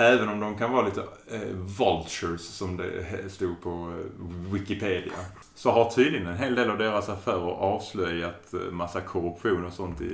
Även 0.00 0.28
om 0.28 0.40
de 0.40 0.58
kan 0.58 0.72
vara 0.72 0.86
lite 0.86 1.00
eh, 1.30 1.56
vultures 1.78 2.42
som 2.42 2.76
det 2.76 3.30
stod 3.32 3.60
på 3.60 3.70
eh, 3.70 4.52
Wikipedia. 4.52 5.12
Så 5.54 5.70
har 5.70 5.90
tydligen 5.90 6.26
en 6.26 6.36
hel 6.36 6.54
del 6.54 6.70
av 6.70 6.78
deras 6.78 7.08
affärer 7.08 7.50
avslöjat 7.50 8.54
eh, 8.54 8.60
massa 8.72 9.00
korruption 9.00 9.64
och 9.64 9.72
sånt 9.72 10.00
i, 10.00 10.04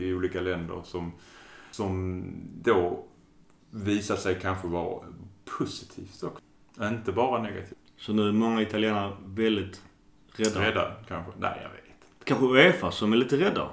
i 0.00 0.14
olika 0.14 0.40
länder 0.40 0.80
som, 0.84 1.12
som 1.70 2.24
då 2.62 3.04
visar 3.70 4.16
sig 4.16 4.38
kanske 4.40 4.68
vara 4.68 5.04
positivt 5.58 6.22
också. 6.22 6.42
Inte 6.82 7.12
bara 7.12 7.42
negativt. 7.42 7.78
Så 7.96 8.12
nu 8.12 8.28
är 8.28 8.32
många 8.32 8.62
italienare 8.62 9.12
väldigt 9.24 9.82
rädda. 10.36 10.60
Rädda 10.60 10.92
kanske? 11.08 11.32
Nej, 11.38 11.60
jag 11.62 11.70
vet. 11.70 12.24
Kanske 12.24 12.46
Uefa 12.46 12.90
som 12.90 13.12
är 13.12 13.16
lite 13.16 13.36
rädda. 13.36 13.68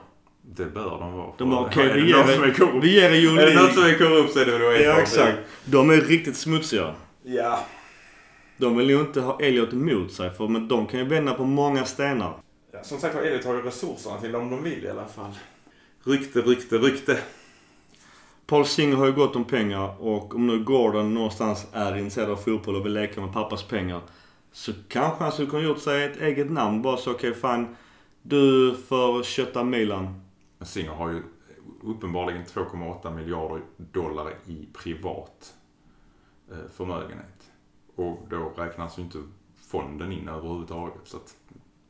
Det 0.47 0.65
bör 0.65 0.99
de 0.99 1.13
vara. 1.13 1.31
De 1.37 1.49
bara, 1.49 1.71
är 1.71 1.93
vi 1.93 2.11
det 2.11 2.17
någon 2.17 2.27
som 2.27 2.43
är 2.43 2.47
ger 2.47 2.53
korrupt? 2.53 2.85
vi 2.85 2.93
ger 2.93 3.09
er 3.09 3.39
Är 3.39 3.45
det 3.45 3.61
någon 3.61 3.73
som 3.73 3.83
är 3.83 3.97
korrupt 3.97 4.33
så 4.33 4.39
är 4.39 4.45
det 4.45 4.57
väl. 4.57 4.83
Ja, 4.83 5.01
exakt. 5.01 5.37
De 5.65 5.89
är 5.89 6.01
riktigt 6.01 6.37
smutsiga. 6.37 6.93
Ja. 7.23 7.65
De 8.57 8.77
vill 8.77 8.89
ju 8.89 8.99
inte 8.99 9.21
ha 9.21 9.39
Elliot 9.39 9.73
emot 9.73 10.11
sig, 10.11 10.31
för 10.31 10.47
men 10.47 10.67
de 10.67 10.87
kan 10.87 10.99
ju 10.99 11.05
vända 11.05 11.33
på 11.33 11.45
många 11.45 11.85
stenar. 11.85 12.33
Ja, 12.71 12.83
som 12.83 12.99
sagt 12.99 13.15
var, 13.15 13.21
Elliot 13.21 13.45
har 13.45 13.53
ju 13.53 13.61
resurserna 13.61 14.17
till 14.17 14.35
om 14.35 14.49
de 14.49 14.63
vill 14.63 14.85
i 14.85 14.89
alla 14.89 15.05
fall. 15.05 15.31
Rykte, 16.03 16.41
rykte, 16.41 16.77
rykte. 16.77 17.17
Paul 18.47 18.65
Singer 18.65 18.95
har 18.95 19.05
ju 19.05 19.11
gott 19.11 19.35
om 19.35 19.43
pengar 19.43 20.01
och 20.01 20.35
om 20.35 20.47
nu 20.47 20.63
Gordon 20.63 21.13
någonstans 21.13 21.67
är 21.73 21.97
intresserad 21.97 22.29
av 22.29 22.35
fotboll 22.35 22.75
och 22.75 22.85
vill 22.85 22.93
leka 22.93 23.21
med 23.21 23.33
pappas 23.33 23.63
pengar 23.63 24.01
Så 24.51 24.71
kanske 24.87 25.23
han 25.23 25.31
skulle 25.31 25.49
kunna 25.49 25.63
gjort 25.63 25.79
sig 25.79 26.03
ett 26.03 26.21
eget 26.21 26.51
namn. 26.51 26.81
Bara 26.81 26.97
så 26.97 27.11
okej 27.11 27.29
okay, 27.29 27.41
fan. 27.41 27.75
Du 28.21 28.75
får 28.87 29.23
kötta 29.23 29.63
Milan. 29.63 30.24
Singer 30.65 30.91
har 30.91 31.09
ju 31.09 31.23
uppenbarligen 31.83 32.43
2,8 32.43 33.15
miljarder 33.15 33.61
dollar 33.77 34.33
i 34.45 34.67
privat 34.73 35.53
eh, 36.51 36.57
förmögenhet. 36.75 37.51
Och 37.95 38.27
då 38.29 38.53
räknas 38.57 38.99
ju 38.99 39.01
inte 39.01 39.17
fonden 39.55 40.11
in 40.11 40.29
överhuvudtaget. 40.29 41.01
Så 41.03 41.17
att 41.17 41.35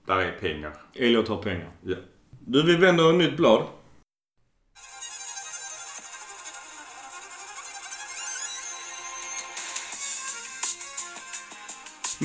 där 0.05 0.17
är 0.17 0.31
pengar. 0.31 0.73
Elliot 0.93 1.27
har 1.27 1.41
pengar. 1.41 1.71
Ja. 1.81 1.95
Du, 2.39 2.65
vi 2.65 2.75
vänder 2.75 3.09
ett 3.09 3.15
nytt 3.15 3.37
blad. 3.37 3.63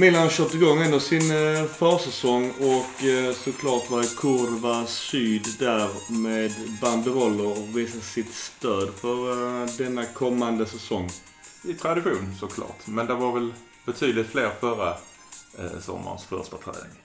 Milan 0.00 0.22
har 0.22 0.28
kört 0.28 0.54
igång 0.54 0.82
ändå 0.82 1.00
sin 1.00 1.30
eh, 1.30 1.64
försäsong 1.64 2.50
och 2.50 3.04
eh, 3.04 3.32
såklart 3.32 3.90
var 3.90 4.00
det 4.00 4.16
Kurva 4.16 4.86
Syd 4.86 5.46
där 5.58 5.88
med 6.22 6.52
banderoller 6.82 7.46
och 7.46 7.78
visade 7.78 8.02
sitt 8.02 8.34
stöd 8.34 8.88
för 8.88 9.32
eh, 9.62 9.68
denna 9.78 10.04
kommande 10.04 10.66
säsong. 10.66 11.08
I 11.64 11.74
tradition 11.74 12.34
såklart. 12.38 12.86
Men 12.86 13.06
det 13.06 13.14
var 13.14 13.32
väl 13.32 13.52
betydligt 13.86 14.26
fler 14.26 14.50
förra 14.60 14.88
eh, 15.58 15.80
sommarens 15.80 16.24
första 16.24 16.56
träning. 16.56 16.96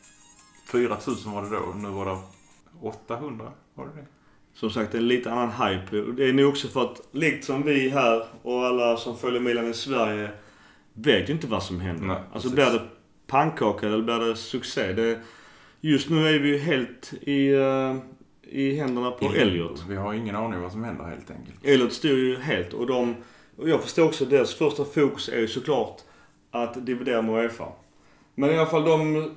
4000 0.68 1.32
var 1.32 1.42
det 1.42 1.50
då. 1.50 1.74
Nu 1.76 1.90
var 1.90 2.06
det 2.06 2.18
800. 2.82 3.52
Var 3.74 3.86
det 3.86 3.92
det? 4.02 4.08
Som 4.54 4.70
sagt, 4.70 4.96
en 4.96 5.08
lite 5.08 5.32
annan 5.32 5.52
hype. 5.52 5.98
Det 5.98 6.30
är 6.30 6.34
nog 6.34 6.50
också 6.50 6.68
för 6.68 6.84
att, 6.84 7.02
likt 7.12 7.46
som 7.46 7.64
vi 7.64 7.90
här 7.90 8.26
och 8.42 8.66
alla 8.66 8.98
som 8.98 9.18
följer 9.18 9.42
Milan 9.42 9.70
i 9.70 9.74
Sverige 9.74 10.30
vet 10.96 11.30
ju 11.30 11.34
inte 11.34 11.48
vad 11.48 11.64
som 11.64 11.82
händer. 11.82 12.06
Nej, 12.06 12.18
alltså 12.34 12.50
precis. 12.50 12.56
blir 12.72 12.80
det 12.80 12.86
pannkaka 13.28 13.88
eller 13.88 14.02
blir 14.02 14.20
det 14.20 14.36
succé? 14.36 14.94
Det, 14.94 15.20
just 15.82 16.10
nu 16.10 16.28
är 16.28 16.40
vi 16.40 16.50
ju 16.50 16.58
helt 16.58 17.14
i, 17.22 17.50
uh, 17.50 17.96
i 18.42 18.76
händerna 18.76 19.12
på 19.12 19.26
Elliot. 19.26 19.86
Vi 19.90 19.96
har 19.96 20.14
ingen 20.14 20.36
aning 20.36 20.62
vad 20.62 20.72
som 20.72 20.84
händer 20.84 21.06
helt 21.06 21.32
enkelt. 21.32 21.66
Elliot 21.66 21.94
styr 21.94 22.18
ju 22.18 22.40
helt 22.40 22.74
och 22.74 22.88
de... 22.88 23.16
Och 23.58 23.70
jag 23.70 23.82
förstår 23.82 24.06
också 24.06 24.26
deras 24.26 24.54
första 24.54 24.86
fokus 24.86 25.30
är 25.30 25.40
ju 25.40 25.48
såklart 25.48 26.02
att 26.52 26.86
dividera 26.86 27.22
med 27.22 27.44
Uefa. 27.44 27.68
Men 28.36 28.50
i 28.50 28.58
alla 28.58 28.70
fall 28.70 28.84
de... 28.84 29.32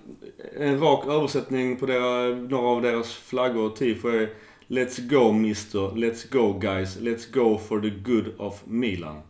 En 0.56 0.80
rak 0.80 1.06
översättning 1.06 1.76
på 1.76 1.86
deras, 1.86 2.50
några 2.50 2.68
av 2.68 2.82
deras 2.82 3.14
flaggor 3.14 3.66
och 3.66 3.76
tifo 3.76 4.08
är 4.08 4.30
Let's 4.70 5.08
go 5.08 5.32
mister, 5.32 5.78
let's 5.78 6.32
go 6.32 6.52
guys, 6.52 6.98
let's 7.00 7.32
go 7.32 7.58
for 7.58 7.80
the 7.80 7.90
good 7.90 8.34
of 8.38 8.62
Milan. 8.66 9.22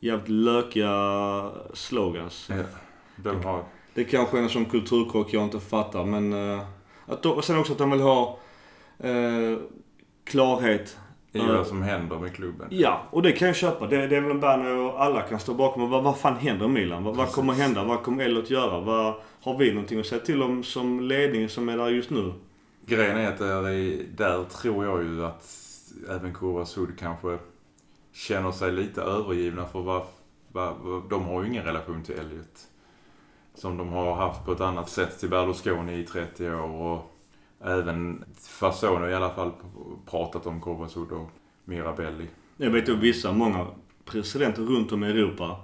Jävligt 0.00 0.28
lökiga 0.28 1.50
slogans. 1.74 2.48
Ja, 2.50 2.62
de 3.16 3.44
har... 3.44 3.64
Det 3.94 4.04
kanske 4.04 4.38
är 4.38 4.42
en 4.42 4.48
sån 4.48 4.64
kulturkrock 4.64 5.32
jag 5.32 5.44
inte 5.44 5.60
fattar 5.60 6.04
men... 6.04 6.32
Uh, 6.32 6.60
att 7.06 7.22
de, 7.22 7.32
och 7.32 7.44
sen 7.44 7.58
också 7.58 7.72
att 7.72 7.78
de 7.78 7.90
vill 7.90 8.00
ha 8.00 8.38
uh, 9.04 9.58
klarhet. 10.24 10.98
I 11.32 11.38
Uh, 11.38 11.56
vad 11.56 11.66
som 11.66 11.82
händer 11.82 12.18
med 12.18 12.34
klubben. 12.34 12.68
Ja, 12.70 13.02
och 13.10 13.22
det 13.22 13.32
kan 13.32 13.48
jag 13.48 13.56
köpa. 13.56 13.86
Det, 13.86 14.06
det 14.06 14.16
är 14.16 14.20
väl 14.20 14.30
en 14.30 14.40
banner 14.40 14.76
och 14.76 15.02
alla 15.02 15.22
kan 15.22 15.40
stå 15.40 15.54
bakom. 15.54 15.90
Vad, 15.90 16.02
vad 16.02 16.18
fan 16.18 16.36
händer 16.36 16.68
Milan? 16.68 17.04
Vad, 17.04 17.16
vad 17.16 17.32
kommer 17.32 17.52
hända? 17.52 17.84
Vad 17.84 18.02
kommer 18.02 18.24
Elliot 18.24 18.50
göra? 18.50 18.80
Vad, 18.80 19.14
har 19.42 19.58
vi 19.58 19.72
någonting 19.72 20.00
att 20.00 20.06
säga 20.06 20.20
till 20.20 20.42
om 20.42 20.64
som 20.64 21.00
ledning 21.00 21.48
som 21.48 21.68
är 21.68 21.76
där 21.76 21.88
just 21.88 22.10
nu? 22.10 22.32
Grejen 22.86 23.16
är 23.16 23.28
att 23.28 23.38
där, 23.38 23.68
är, 23.68 24.02
där 24.16 24.44
tror 24.44 24.84
jag 24.84 25.02
ju 25.04 25.24
att 25.24 25.44
även 26.10 26.34
Kurva 26.34 26.64
Sud 26.64 26.88
kanske 26.98 27.38
känner 28.16 28.52
sig 28.52 28.72
lite 28.72 29.02
övergivna 29.02 29.66
för 29.66 29.80
vad, 29.80 30.02
vad, 30.52 30.74
vad, 30.80 31.10
de 31.10 31.24
har 31.24 31.42
ju 31.42 31.48
ingen 31.48 31.64
relation 31.64 32.02
till 32.02 32.14
Elliot. 32.14 32.68
Som 33.54 33.76
de 33.76 33.88
har 33.88 34.14
haft 34.14 34.44
på 34.44 34.52
ett 34.52 34.60
annat 34.60 34.90
sätt 34.90 35.20
till 35.20 35.28
Berlusconi 35.28 36.00
i 36.00 36.04
30 36.04 36.50
år 36.50 36.70
och 36.70 37.12
även 37.60 38.24
Fasone 38.40 39.10
i 39.10 39.14
alla 39.14 39.30
fall 39.30 39.52
pratat 40.10 40.46
om 40.46 40.62
Kurva 40.62 40.84
och 41.16 41.30
Mirabelli. 41.64 42.26
Jag 42.56 42.70
vet 42.70 42.88
ju 42.88 42.96
vissa, 42.96 43.32
många 43.32 43.66
presidenter 44.04 44.62
runt 44.62 44.92
om 44.92 45.04
i 45.04 45.10
Europa. 45.10 45.56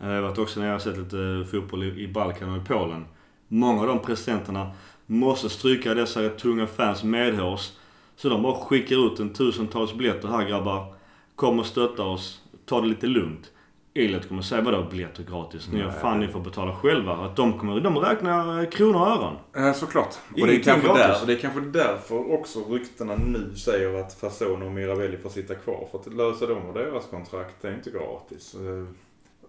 Eh, 0.00 0.08
jag 0.08 0.14
har 0.14 0.22
varit 0.22 0.38
också 0.38 0.60
när 0.60 0.66
jag 0.66 0.74
har 0.74 0.80
sett 0.80 0.98
lite 0.98 1.18
eh, 1.18 1.44
fotboll 1.44 1.84
i 1.84 2.08
Balkan 2.08 2.50
och 2.50 2.62
i 2.62 2.66
Polen. 2.66 3.04
Många 3.48 3.80
av 3.80 3.86
de 3.86 3.98
presidenterna 3.98 4.70
måste 5.06 5.48
stryka 5.48 5.94
dessa 5.94 6.28
tunga 6.28 6.66
fans 6.66 7.04
medhårs. 7.04 7.72
Så 8.16 8.28
de 8.28 8.42
bara 8.42 8.54
skickar 8.54 9.06
ut 9.06 9.20
en 9.20 9.32
tusentals 9.32 9.94
biljetter 9.94 10.28
här 10.28 10.48
grabbar. 10.48 10.99
Kom 11.40 11.58
och 11.58 11.66
stötta 11.66 12.02
oss. 12.02 12.42
Ta 12.66 12.80
det 12.80 12.86
lite 12.86 13.06
lugnt. 13.06 13.52
Elliot 13.94 14.28
kommer 14.28 14.42
säga 14.42 14.62
vadå 14.62 14.82
biljetter 14.90 15.22
gratis? 15.22 15.68
Ni 15.72 15.80
har 15.82 15.90
fan 15.90 16.20
ni 16.20 16.28
får 16.28 16.40
betala 16.40 16.76
själva. 16.76 17.12
Att 17.12 17.36
de 17.36 17.58
kommer, 17.58 17.80
de 17.80 17.98
räknar 17.98 18.62
eh, 18.62 18.68
kronor 18.68 19.00
och 19.00 19.06
öron. 19.06 19.36
Eh, 19.56 19.72
såklart. 19.72 20.14
Och 20.40 20.46
det, 20.46 20.56
är 20.56 20.62
kanske 20.62 20.86
gratis. 20.86 21.02
där, 21.02 21.20
och 21.20 21.26
det 21.26 21.32
är 21.32 21.36
kanske 21.36 21.60
därför 21.60 22.32
också 22.32 22.64
ryktena 22.68 23.16
nu 23.16 23.54
säger 23.56 24.00
att 24.00 24.14
Fasone 24.14 24.64
och 24.64 24.72
Mirabelli 24.72 25.16
får 25.16 25.30
sitta 25.30 25.54
kvar. 25.54 25.88
För 25.90 25.98
att 25.98 26.14
lösa 26.14 26.46
dem 26.46 26.66
och 26.66 26.74
deras 26.74 27.06
kontrakt 27.06 27.54
det 27.62 27.68
är 27.68 27.74
inte 27.74 27.90
gratis. 27.90 28.54
Eh, 28.54 28.84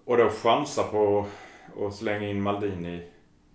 Och 0.05 0.17
då 0.17 0.29
chansa 0.29 0.83
på 0.83 1.25
att 1.81 1.95
slänga 1.95 2.29
in 2.29 2.41
Maldini, 2.41 3.03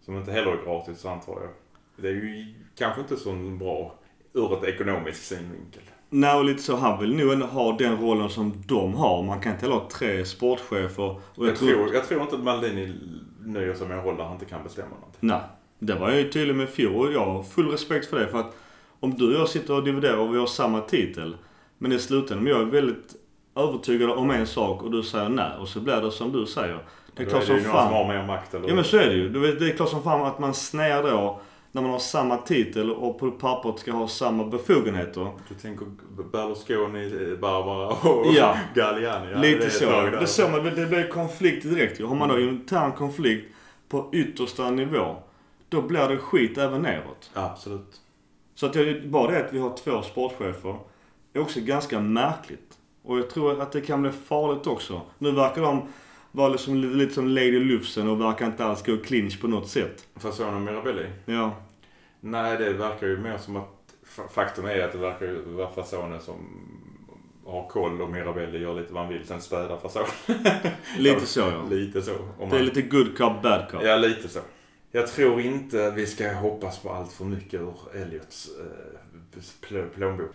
som 0.04 0.16
inte 0.16 0.32
heller 0.32 0.52
är 0.52 0.64
gratis 0.64 1.04
antar 1.04 1.32
jag. 1.32 1.50
Det 1.96 2.08
är 2.08 2.12
ju 2.12 2.54
kanske 2.78 3.00
inte 3.00 3.16
så 3.16 3.32
bra 3.32 3.94
ur 4.32 4.52
ett 4.58 4.64
ekonomisk 4.64 5.22
synvinkel. 5.22 5.82
Nej, 6.10 6.36
och 6.38 6.44
lite 6.44 6.62
så. 6.62 6.76
Han 6.76 7.00
vill 7.00 7.16
nog 7.16 7.32
ändå 7.32 7.46
ha 7.46 7.72
den 7.72 7.96
rollen 8.00 8.28
som 8.28 8.62
de 8.66 8.94
har. 8.94 9.22
Man 9.22 9.40
kan 9.40 9.52
inte 9.52 9.66
ha 9.66 9.88
tre 9.92 10.24
sportchefer. 10.24 11.16
Och 11.34 11.46
Jag 11.48 11.56
tror, 11.56 11.94
jag 11.94 12.08
tror 12.08 12.22
inte 12.22 12.34
att 12.34 12.42
Maldini 12.42 12.94
nöjer 13.40 13.74
sig 13.74 13.88
med 13.88 13.98
en 13.98 14.04
roll 14.04 14.16
där 14.16 14.24
han 14.24 14.32
inte 14.32 14.44
kan 14.44 14.62
bestämma 14.62 14.88
någonting. 14.88 15.18
Nej, 15.20 15.40
det 15.78 15.94
var 15.94 16.08
jag 16.10 16.18
ju 16.18 16.30
tydlig 16.30 16.54
med 16.56 16.68
fjol 16.68 17.06
och 17.06 17.12
jag 17.12 17.26
har 17.26 17.42
full 17.42 17.68
respekt 17.70 18.06
för 18.10 18.18
det. 18.20 18.28
För 18.28 18.38
att 18.40 18.56
om 19.00 19.14
du 19.14 19.34
och 19.34 19.40
jag 19.40 19.48
sitter 19.48 19.74
och 19.74 19.84
dividerar 19.84 20.16
och 20.16 20.34
vi 20.34 20.38
har 20.38 20.46
samma 20.46 20.80
titel. 20.80 21.36
Men 21.78 21.92
i 21.92 21.98
slutändan, 21.98 22.38
om 22.38 22.46
jag 22.46 22.60
är 22.60 22.64
väldigt 22.64 23.14
övertygad 23.56 24.10
om 24.10 24.30
en 24.30 24.46
sak 24.46 24.82
och 24.82 24.90
du 24.90 25.02
säger 25.02 25.28
nej 25.28 25.50
och 25.60 25.68
så 25.68 25.80
blir 25.80 26.00
det 26.00 26.10
som 26.10 26.32
du 26.32 26.46
säger. 26.46 26.78
Det 27.16 27.22
är 27.22 27.24
Då 27.24 27.30
klart 27.30 27.42
är 27.42 27.46
som 27.46 27.54
det 27.54 27.60
ju 27.60 27.66
någon 27.66 27.76
som 27.76 27.82
fan. 27.90 27.92
har 27.94 28.08
mer 28.14 28.26
makt 28.26 28.54
eller 28.54 28.68
Ja 28.68 28.74
men 28.74 28.84
så 28.84 28.96
är 28.96 29.06
det 29.06 29.14
ju. 29.14 29.28
Det 29.58 29.66
är 29.70 29.76
klart 29.76 29.88
som 29.88 30.02
fan 30.02 30.26
att 30.26 30.38
man 30.38 30.54
snäar 30.54 31.02
då 31.02 31.40
när 31.76 31.82
man 31.82 31.90
har 31.90 31.98
samma 31.98 32.36
titel 32.36 32.90
och 32.90 33.18
på 33.18 33.30
pappret 33.30 33.78
ska 33.78 33.92
ha 33.92 34.08
samma 34.08 34.44
befogenheter. 34.44 35.28
Du 35.48 35.54
tänker 35.54 35.86
Berlusconi, 36.32 37.36
Barbara 37.40 37.86
och 37.88 38.26
Ja. 38.34 38.58
Galliani. 38.74 39.32
Ja, 39.32 39.38
Lite 39.38 39.64
det 39.64 39.70
så. 39.70 39.84
Det, 39.84 40.16
är 40.16 40.26
så 40.26 40.48
men 40.48 40.64
det 40.64 40.86
blir 40.86 41.08
konflikt 41.08 41.62
direkt. 41.62 42.02
Har 42.02 42.14
man 42.14 42.28
då 42.28 42.40
intern 42.40 42.92
konflikt 42.92 43.54
på 43.88 44.08
yttersta 44.12 44.70
nivå. 44.70 45.16
Då 45.68 45.82
blir 45.82 46.08
det 46.08 46.16
skit 46.16 46.58
även 46.58 46.82
neråt. 46.82 47.30
Absolut. 47.34 48.00
Så 48.54 48.66
att 48.66 48.74
jag, 48.74 49.08
bara 49.08 49.30
det 49.30 49.46
att 49.46 49.54
vi 49.54 49.58
har 49.58 49.76
två 49.76 50.02
sportchefer 50.02 50.76
är 51.32 51.40
också 51.40 51.60
ganska 51.60 52.00
märkligt. 52.00 52.78
Och 53.04 53.18
jag 53.18 53.30
tror 53.30 53.62
att 53.62 53.72
det 53.72 53.80
kan 53.80 54.02
bli 54.02 54.10
farligt 54.10 54.66
också. 54.66 55.00
Nu 55.18 55.32
verkar 55.32 55.62
de 55.62 55.82
vara 56.32 56.48
liksom 56.48 56.74
lite, 56.74 56.94
lite 56.94 57.14
som 57.14 57.28
Lady 57.28 57.60
Lufsen 57.60 58.08
och 58.08 58.20
verkar 58.20 58.46
inte 58.46 58.64
alls 58.64 58.82
gå 58.82 58.96
clinch 58.96 59.40
på 59.40 59.48
något 59.48 59.68
sätt. 59.68 60.06
Och 60.14 60.60
Mirabelli? 60.60 61.06
Ja. 61.24 61.52
Nej, 62.30 62.56
det 62.58 62.72
verkar 62.72 63.06
ju 63.06 63.16
mer 63.18 63.38
som 63.38 63.56
att 63.56 63.68
fa- 64.16 64.28
faktum 64.30 64.64
är 64.66 64.80
att 64.84 64.92
det 64.92 64.98
verkar 64.98 65.52
vara 65.56 65.70
Fasone 65.70 66.20
som 66.20 66.34
har 67.46 67.68
koll 67.68 68.02
och 68.02 68.10
Mirabelli 68.10 68.58
gör 68.58 68.74
lite 68.74 68.92
vad 68.92 69.02
han 69.04 69.12
vill. 69.12 69.26
Sen 69.26 69.40
städar 69.40 69.76
Fasone. 69.78 70.06
Lite 70.98 71.26
så 71.26 71.40
ja. 71.40 71.62
Lite 71.70 72.02
så. 72.02 72.12
Om 72.12 72.18
Det 72.38 72.44
är 72.44 72.58
man- 72.58 72.64
lite 72.64 72.82
good 72.82 73.18
cop, 73.18 73.42
bad 73.42 73.66
cop. 73.70 73.80
Ja, 73.84 73.96
lite 73.96 74.28
så. 74.28 74.40
Jag 74.92 75.06
tror 75.06 75.40
inte 75.40 75.90
vi 75.90 76.06
ska 76.06 76.32
hoppas 76.32 76.78
på 76.78 76.90
allt 76.90 77.12
för 77.12 77.24
mycket 77.24 77.60
ur 77.60 77.74
Elliots 77.94 78.48
eh, 78.60 79.68
pl- 79.68 79.88
plånbok. 79.94 80.30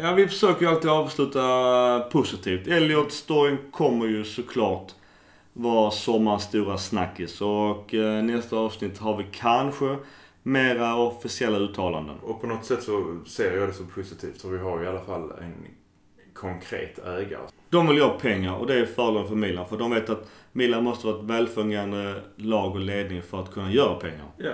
Ja, 0.00 0.12
vi 0.14 0.28
försöker 0.28 0.62
ju 0.62 0.68
alltid 0.72 0.90
avsluta 0.90 2.00
positivt. 2.00 2.66
Elliot-storyn 2.66 3.56
kommer 3.70 4.06
ju 4.06 4.24
såklart 4.24 4.92
vara 5.52 5.90
sommarens 5.90 6.42
stora 6.42 6.78
snackis. 6.78 7.40
Och 7.40 7.94
eh, 7.94 8.22
nästa 8.22 8.56
avsnitt 8.56 8.98
har 8.98 9.16
vi 9.16 9.26
kanske 9.32 9.96
mera 10.42 10.96
officiella 10.96 11.58
uttalanden. 11.58 12.16
Och 12.18 12.40
på 12.40 12.46
något 12.46 12.64
sätt 12.64 12.82
så 12.82 13.20
ser 13.26 13.56
jag 13.56 13.68
det 13.68 13.72
som 13.72 13.86
positivt 13.86 14.42
för 14.42 14.48
vi 14.48 14.58
har 14.58 14.78
ju 14.78 14.84
i 14.84 14.88
alla 14.88 15.04
fall 15.04 15.32
en 15.40 15.54
konkret 16.34 16.98
ägare. 16.98 17.42
De 17.68 17.88
vill 17.88 18.02
ha 18.02 18.18
pengar 18.18 18.54
och 18.54 18.66
det 18.66 18.74
är 18.74 18.86
fördelen 18.86 19.28
för 19.28 19.34
Milan. 19.34 19.68
För 19.68 19.76
de 19.76 19.90
vet 19.90 20.10
att 20.10 20.28
Milan 20.52 20.84
måste 20.84 21.06
vara 21.06 21.18
ett 21.18 21.24
välfungerande 21.24 22.22
lag 22.36 22.72
och 22.72 22.80
ledning 22.80 23.22
för 23.22 23.40
att 23.40 23.52
kunna 23.52 23.72
göra 23.72 23.94
pengar. 23.94 24.26
Ja. 24.36 24.52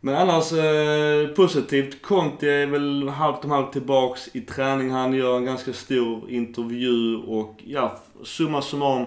Men 0.00 0.14
annars 0.14 0.52
eh, 0.52 1.28
positivt. 1.28 2.02
Conti 2.02 2.48
är 2.48 2.66
väl 2.66 3.08
halvt 3.08 3.44
om 3.44 3.50
halvt 3.50 3.72
tillbaks 3.72 4.28
i 4.32 4.40
träning. 4.40 4.90
Han 4.90 5.12
gör 5.12 5.36
en 5.36 5.44
ganska 5.44 5.72
stor 5.72 6.30
intervju 6.30 7.16
och 7.16 7.60
ja, 7.64 7.98
summa 8.24 8.62
summarum. 8.62 9.06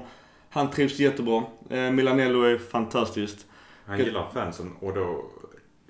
Han 0.50 0.72
trivs 0.72 1.00
jättebra. 1.00 1.44
Eh, 1.70 1.92
Milanello 1.92 2.42
är 2.42 2.58
fantastiskt. 2.58 3.46
Han 3.86 4.00
gillar 4.00 4.26
fansen 4.34 4.72
och 4.80 4.94
då, 4.94 5.26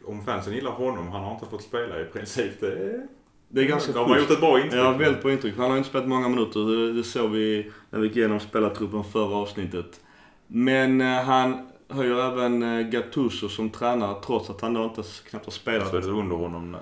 om 0.07 0.25
fansen 0.25 0.53
gillar 0.53 0.71
honom, 0.71 1.07
han 1.11 1.23
har 1.23 1.33
inte 1.33 1.45
fått 1.45 1.63
spela 1.63 2.01
i 2.01 2.05
princip. 2.05 2.59
Det 2.59 2.67
är, 2.67 3.07
Det 3.49 3.61
är 3.61 3.65
ganska 3.65 3.91
de 3.91 3.99
har 3.99 4.15
schysst. 4.15 4.29
gjort 4.29 4.37
ett 4.37 4.39
bra 4.41 4.59
intryck. 4.61 4.81
Ja, 4.81 4.91
väldigt 4.91 5.21
bra 5.23 5.31
intryck. 5.31 5.57
Han 5.57 5.69
har 5.69 5.77
inte 5.77 5.89
spelat 5.89 6.07
många 6.07 6.29
minuter. 6.29 6.59
Det, 6.59 6.93
det 6.93 7.03
såg 7.03 7.29
vi 7.31 7.71
när 7.89 7.99
vi 7.99 8.07
gick 8.07 8.17
igenom 8.17 8.39
spelartruppen 8.39 9.03
förra 9.03 9.35
avsnittet. 9.35 9.99
Men 10.47 11.01
eh, 11.01 11.07
han 11.23 11.67
höjer 11.89 12.31
även 12.31 12.63
eh, 12.63 12.87
Gattuso 12.87 13.49
som 13.49 13.69
tränare 13.69 14.15
trots 14.25 14.49
att 14.49 14.61
han 14.61 14.73
då 14.73 14.83
inte 14.83 15.03
knappt 15.29 15.45
har 15.45 15.51
spelat. 15.51 15.89
Så 15.89 15.97
är 15.97 16.01
det 16.01 16.07
under 16.07 16.35
honom. 16.35 16.71
Nej. 16.71 16.81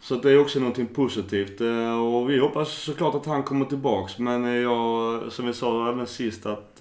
Så 0.00 0.14
det 0.14 0.30
är 0.30 0.38
också 0.40 0.58
någonting 0.58 0.86
positivt. 0.86 1.60
Eh, 1.60 2.00
Och 2.04 2.30
vi 2.30 2.38
hoppas 2.38 2.68
såklart 2.72 3.14
att 3.14 3.26
han 3.26 3.42
kommer 3.42 3.64
tillbaks. 3.64 4.18
Men 4.18 4.44
jag, 4.44 5.22
som 5.32 5.46
vi 5.46 5.52
sa 5.52 5.88
även 5.88 6.06
sist, 6.06 6.46
att 6.46 6.80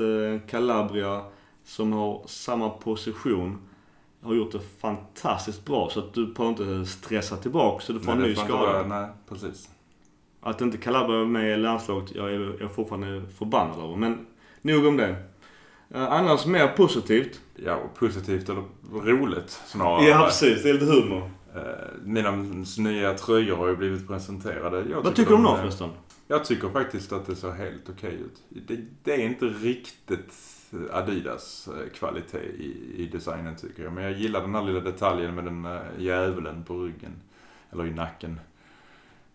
Calabria 0.49 1.21
som 1.65 1.93
har 1.93 2.21
samma 2.27 2.69
position 2.69 3.57
har 4.23 4.33
gjort 4.33 4.51
det 4.51 4.59
fantastiskt 4.81 5.65
bra. 5.65 5.89
Så 5.89 5.99
att 5.99 6.13
du 6.13 6.33
behöver 6.33 6.49
inte 6.73 6.91
stressa 6.91 7.37
tillbaks 7.37 7.85
så 7.85 7.93
du 7.93 7.99
får 7.99 8.11
en 8.11 8.17
Nej, 8.17 8.27
ny 8.29 8.35
får 8.35 8.43
inte 8.43 8.53
skada. 8.53 8.83
Nej, 8.87 9.09
precis. 9.29 9.69
Att 10.41 10.61
inte 10.61 10.77
Calabria 10.77 11.21
är 11.21 11.25
med 11.25 11.53
i 11.53 11.57
landslaget, 11.57 12.15
jag 12.15 12.33
är, 12.33 12.39
jag 12.39 12.61
är 12.61 12.67
fortfarande 12.67 13.23
förbannad 13.37 13.79
över. 13.83 13.95
Men 13.95 14.25
nog 14.61 14.85
om 14.85 14.97
det. 14.97 15.15
Eh, 15.93 16.11
Annars 16.13 16.45
mer 16.45 16.67
positivt. 16.67 17.39
Ja, 17.55 17.79
positivt 17.95 18.49
eller 18.49 18.63
roligt 18.93 19.61
snarare. 19.67 20.05
Ja, 20.05 20.23
precis. 20.25 20.63
Det 20.63 20.69
är 20.69 20.73
lite 20.73 20.85
humor. 20.85 21.29
Eh, 21.55 21.61
Mina 22.03 22.31
nya 22.77 23.13
tröjor 23.13 23.57
har 23.57 23.67
ju 23.67 23.75
blivit 23.75 24.07
presenterade. 24.07 24.89
Jag 24.89 25.01
Vad 25.01 25.15
tycker 25.15 25.29
du 25.29 25.35
om 25.35 25.43
dem 25.43 25.57
förresten? 25.57 25.89
Jag 26.27 26.45
tycker 26.45 26.69
faktiskt 26.69 27.11
att 27.13 27.25
det 27.25 27.35
ser 27.35 27.51
helt 27.51 27.89
okej 27.89 28.13
ut. 28.13 28.65
Det, 28.67 28.77
det 29.03 29.13
är 29.13 29.25
inte 29.25 29.45
riktigt 29.45 30.33
Adidas 30.91 31.67
eh, 31.67 31.89
kvalitet 31.93 32.37
i, 32.59 32.93
i 32.97 33.09
designen 33.11 33.55
tycker 33.55 33.83
jag. 33.83 33.93
Men 33.93 34.03
jag 34.03 34.13
gillar 34.13 34.41
den 34.41 34.55
här 34.55 34.63
lilla 34.63 34.79
detaljen 34.79 35.35
med 35.35 35.43
den 35.43 35.65
eh, 35.65 35.77
djävulen 35.99 36.63
på 36.63 36.83
ryggen. 36.83 37.11
Eller 37.71 37.85
i 37.85 37.91
nacken. 37.93 38.39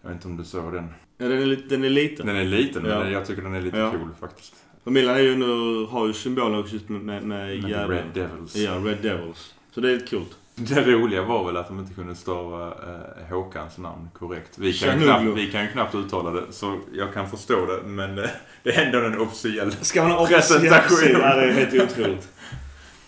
Jag 0.02 0.08
vet 0.08 0.16
inte 0.16 0.28
om 0.28 0.36
du 0.36 0.44
såg 0.44 0.72
den. 0.72 0.88
Ja, 1.18 1.28
den 1.28 1.42
är, 1.42 1.56
den 1.68 1.84
är 1.84 1.90
liten. 1.90 2.26
Den 2.26 2.36
är 2.36 2.44
liten 2.44 2.84
Ja. 2.84 2.98
men 3.02 3.12
jag 3.12 3.26
tycker 3.26 3.42
den 3.42 3.54
är 3.54 3.60
lite 3.60 3.78
Ja. 3.78 3.90
cool 3.90 4.10
faktiskt. 4.20 4.54
Och 4.84 4.92
Milan 4.92 5.14
är 5.16 5.20
ju 5.20 5.36
nu, 5.36 5.84
har 5.86 6.06
ju 6.06 6.12
symbolen 6.12 6.58
också 6.58 6.74
just 6.74 6.88
med, 6.88 7.00
med, 7.02 7.22
med 7.22 7.62
Med. 7.62 7.90
Red 7.90 8.04
Devils. 8.14 8.56
Ja, 8.56 8.72
Red 8.84 8.98
Devils. 9.02 9.54
Så 9.70 9.80
det 9.80 9.90
är 9.90 9.94
lite 9.94 10.16
coolt. 10.16 10.38
Det 10.58 10.82
roliga 10.82 11.22
var 11.22 11.44
väl 11.44 11.56
att 11.56 11.68
de 11.68 11.78
inte 11.78 11.94
kunde 11.94 12.14
stava 12.14 12.66
eh, 12.66 13.34
Håkans 13.34 13.78
namn 13.78 14.08
korrekt. 14.18 14.58
Vi 14.58 14.72
kan, 14.72 15.00
knappt, 15.00 15.24
vi 15.24 15.50
kan 15.52 15.62
ju 15.62 15.68
knappt 15.68 15.94
uttala 15.94 16.30
det, 16.30 16.44
så 16.50 16.78
jag 16.92 17.14
kan 17.14 17.30
förstå 17.30 17.66
det. 17.66 17.88
Men 17.88 18.18
eh, 18.18 18.24
det 18.62 18.70
är 18.70 18.86
ändå 18.86 18.98
en 18.98 19.20
officiell... 19.20 19.72
Ska 19.80 20.02
man 20.02 20.12
ha 20.12 20.26
Presentation. 20.26 21.20
Ja, 21.20 21.36
det 21.36 21.44
är 21.44 21.52
helt 21.52 21.92
otroligt. 21.92 22.28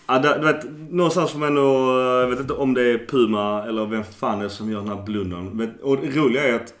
Ja, 0.07 0.19
det, 0.19 0.37
du 0.37 0.45
vet, 0.45 0.65
någonstans 0.89 1.31
får 1.31 1.39
man 1.39 1.55
nog, 1.55 1.89
jag 1.99 2.27
vet 2.27 2.39
inte 2.39 2.53
om 2.53 2.73
det 2.73 2.83
är 2.83 2.97
Puma 2.97 3.63
eller 3.63 3.85
vem 3.85 4.03
fan 4.03 4.39
det 4.39 4.45
är 4.45 4.49
som 4.49 4.71
gör 4.71 4.79
den 4.79 4.89
här 4.89 5.03
blundern. 5.03 5.73
Och 5.81 5.97
det 5.97 6.07
roliga 6.07 6.43
är 6.43 6.55
att 6.55 6.73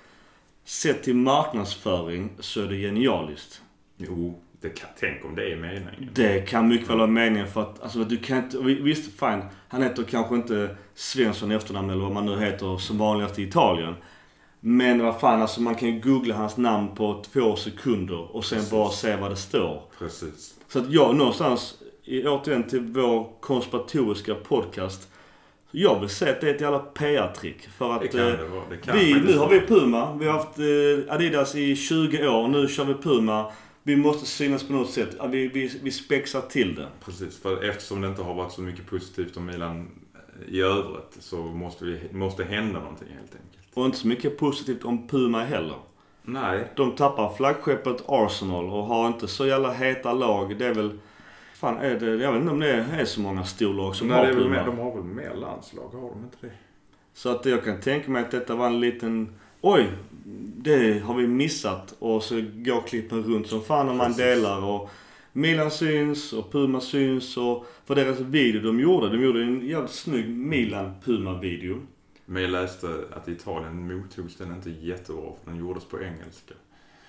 sett 0.65 1.03
till 1.03 1.15
marknadsföring 1.15 2.29
så 2.39 2.61
är 2.61 2.67
det 2.67 2.75
genialiskt. 2.75 3.61
Jo, 3.97 4.41
det 4.61 4.69
kan, 4.69 4.89
tänk 4.99 5.25
om 5.25 5.35
det 5.35 5.51
är 5.51 5.55
meningen. 5.55 6.09
Det 6.13 6.47
kan 6.49 6.67
mycket 6.67 6.89
väl 6.89 6.97
vara 6.97 7.07
meningen 7.07 7.47
för 7.47 7.61
att, 7.61 7.81
alltså 7.81 7.99
du 7.99 8.17
kan 8.17 8.37
inte, 8.37 8.57
visst 8.57 9.19
fine, 9.19 9.43
han 9.67 9.83
heter 9.83 10.03
kanske 10.03 10.35
inte 10.35 10.75
Svensson 10.95 11.51
i 11.51 11.55
efternamn 11.55 11.89
eller 11.89 12.01
vad 12.01 12.11
man 12.11 12.25
nu 12.25 12.39
heter 12.39 12.77
som 12.77 12.97
vanligast 12.97 13.39
i 13.39 13.43
Italien. 13.43 13.95
Men 14.59 15.03
vad 15.03 15.19
fan, 15.19 15.41
alltså 15.41 15.61
man 15.61 15.75
kan 15.75 15.89
ju 15.89 15.99
googla 15.99 16.35
hans 16.35 16.57
namn 16.57 16.95
på 16.95 17.23
två 17.33 17.55
sekunder 17.55 18.35
och 18.35 18.45
sen 18.45 18.57
Precis. 18.57 18.71
bara 18.71 18.89
se 18.89 19.15
vad 19.15 19.31
det 19.31 19.35
står. 19.35 19.83
Precis. 19.99 20.55
Så 20.67 20.79
att 20.79 20.91
jag 20.91 21.15
någonstans, 21.15 21.75
återigen 22.25 22.63
till 22.63 22.79
vår 22.81 23.29
konspiratoriska 23.39 24.35
podcast. 24.35 25.07
Jag 25.71 25.99
vill 25.99 26.09
säga 26.09 26.31
att 26.31 26.41
det 26.41 26.49
är 26.49 26.55
ett 26.55 26.61
jävla 26.61 26.79
PR-trick. 26.79 27.69
För 27.77 27.87
Det 27.87 27.95
att 27.95 28.11
kan 28.11 28.19
eh, 28.19 28.25
det 28.25 28.45
vara. 28.45 28.63
Det 28.69 28.77
kan 28.77 28.97
vi, 28.97 29.13
nu 29.13 29.37
har 29.37 29.49
vi 29.49 29.59
Puma. 29.59 30.15
Vi 30.15 30.25
har 30.25 30.33
haft 30.33 30.59
eh, 30.59 31.15
Adidas 31.15 31.55
i 31.55 31.75
20 31.75 32.27
år. 32.27 32.47
Nu 32.47 32.67
kör 32.67 32.85
vi 32.85 32.93
Puma. 32.93 33.51
Vi 33.83 33.95
måste 33.95 34.25
synas 34.25 34.63
på 34.63 34.73
något 34.73 34.89
sätt. 34.89 35.15
Vi, 35.29 35.47
vi, 35.47 35.79
vi 35.83 35.91
spexar 35.91 36.41
till 36.41 36.75
det. 36.75 36.87
Precis, 37.05 37.41
för 37.41 37.63
eftersom 37.63 38.01
det 38.01 38.07
inte 38.07 38.21
har 38.21 38.33
varit 38.33 38.51
så 38.51 38.61
mycket 38.61 38.85
positivt 38.85 39.37
om 39.37 39.45
Milan 39.45 39.87
eh, 40.13 40.53
i 40.53 40.61
övrigt 40.61 41.17
så 41.19 41.37
måste 41.37 41.85
vi 41.85 41.99
måste 42.11 42.43
hända 42.43 42.79
någonting 42.79 43.07
helt 43.07 43.35
enkelt. 43.35 43.73
Och 43.73 43.85
inte 43.85 43.97
så 43.97 44.07
mycket 44.07 44.37
positivt 44.37 44.83
om 44.83 45.07
Puma 45.07 45.43
heller. 45.43 45.75
Nej. 46.23 46.67
De 46.75 46.91
tappar 46.95 47.33
flaggskeppet 47.33 48.03
Arsenal 48.07 48.65
och 48.69 48.83
har 48.83 49.07
inte 49.07 49.27
så 49.27 49.45
jävla 49.45 49.71
heta 49.71 50.13
lag. 50.13 50.57
Det 50.59 50.65
är 50.65 50.73
väl... 50.73 50.99
Fan 51.53 51.77
är 51.77 51.99
det... 51.99 52.05
Jag 52.05 52.31
vet 52.31 52.41
inte 52.41 52.53
om 52.53 52.59
det 52.59 52.71
är 52.71 53.05
så 53.05 53.21
många 53.21 53.43
storlag 53.43 53.95
som 53.95 54.07
Nej, 54.07 54.17
har 54.17 54.25
det 54.25 54.33
Puma. 54.33 54.49
mer, 54.49 54.65
de 54.65 54.77
har 54.77 54.95
väl 54.95 55.03
mer 55.03 55.35
landslag, 55.35 55.89
har 55.93 56.09
de 56.09 56.23
inte 56.23 56.37
det? 56.41 56.51
Så 57.13 57.29
att 57.29 57.45
jag 57.45 57.63
kan 57.63 57.81
tänka 57.81 58.11
mig 58.11 58.21
att 58.21 58.31
detta 58.31 58.55
var 58.55 58.67
en 58.67 58.79
liten... 58.79 59.35
Oj! 59.61 59.89
Det 60.57 60.99
har 60.99 61.13
vi 61.15 61.27
missat. 61.27 61.95
Och 61.99 62.23
så 62.23 62.35
går 62.53 62.81
klippen 62.87 63.23
runt 63.23 63.47
som 63.47 63.61
fan 63.63 63.89
och 63.89 63.95
man 63.95 64.13
delar. 64.13 64.63
Och 64.63 64.89
Milan 65.33 65.71
syns 65.71 66.33
och 66.33 66.51
Puma 66.51 66.81
syns. 66.81 67.37
Och 67.37 67.65
för 67.85 67.95
deras 67.95 68.19
video 68.19 68.61
de 68.61 68.79
gjorde. 68.79 69.09
De 69.09 69.23
gjorde 69.23 69.43
en 69.43 69.67
jävligt 69.67 69.91
snygg 69.91 70.29
Milan-Puma-video. 70.29 71.77
Men 72.25 72.41
jag 72.41 72.51
läste 72.51 72.87
att 73.15 73.27
i 73.27 73.31
Italien 73.31 73.87
mottogs 73.97 74.35
den 74.37 74.51
inte 74.55 74.69
jättebra 74.69 75.23
för 75.43 75.51
den 75.51 75.59
gjordes 75.59 75.83
på 75.85 76.01
engelska. 76.01 76.53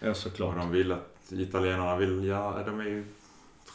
Ja, 0.01 0.11
Och 0.11 0.16
såklart. 0.16 0.57
de 0.57 0.70
vill 0.70 0.93
att 0.93 1.33
italienarna 1.33 1.97
vill, 1.97 2.25
ja 2.27 2.62
de 2.66 2.81
är 2.81 2.85
ju 2.85 3.05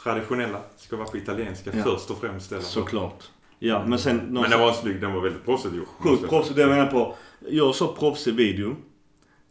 traditionella. 0.04 0.60
Ska 0.78 0.96
vara 0.96 1.08
på 1.08 1.18
italienska 1.18 1.72
Ja. 1.78 1.84
först 1.84 2.12
och 2.12 2.18
främst. 2.18 2.52
Eller? 2.52 2.62
Såklart. 2.62 3.24
Ja, 3.60 3.86
men 3.86 4.00
sen... 4.00 4.18
Men 4.18 4.50
den 4.50 4.60
var 4.60 4.74
snygg, 4.74 5.02
den 5.02 5.14
var 5.14 5.22
väldigt 5.22 5.46
proffsigt 5.46 5.76
gjord. 5.76 5.88
Sjukt 5.88 6.30
proffsigt. 6.30 6.56
Det 6.56 6.62
jag 6.62 6.70
menar 6.70 6.86
på. 6.92 7.16
Gör 7.48 7.72
så 7.72 7.88
proffsig 7.88 8.34
video. 8.36 8.76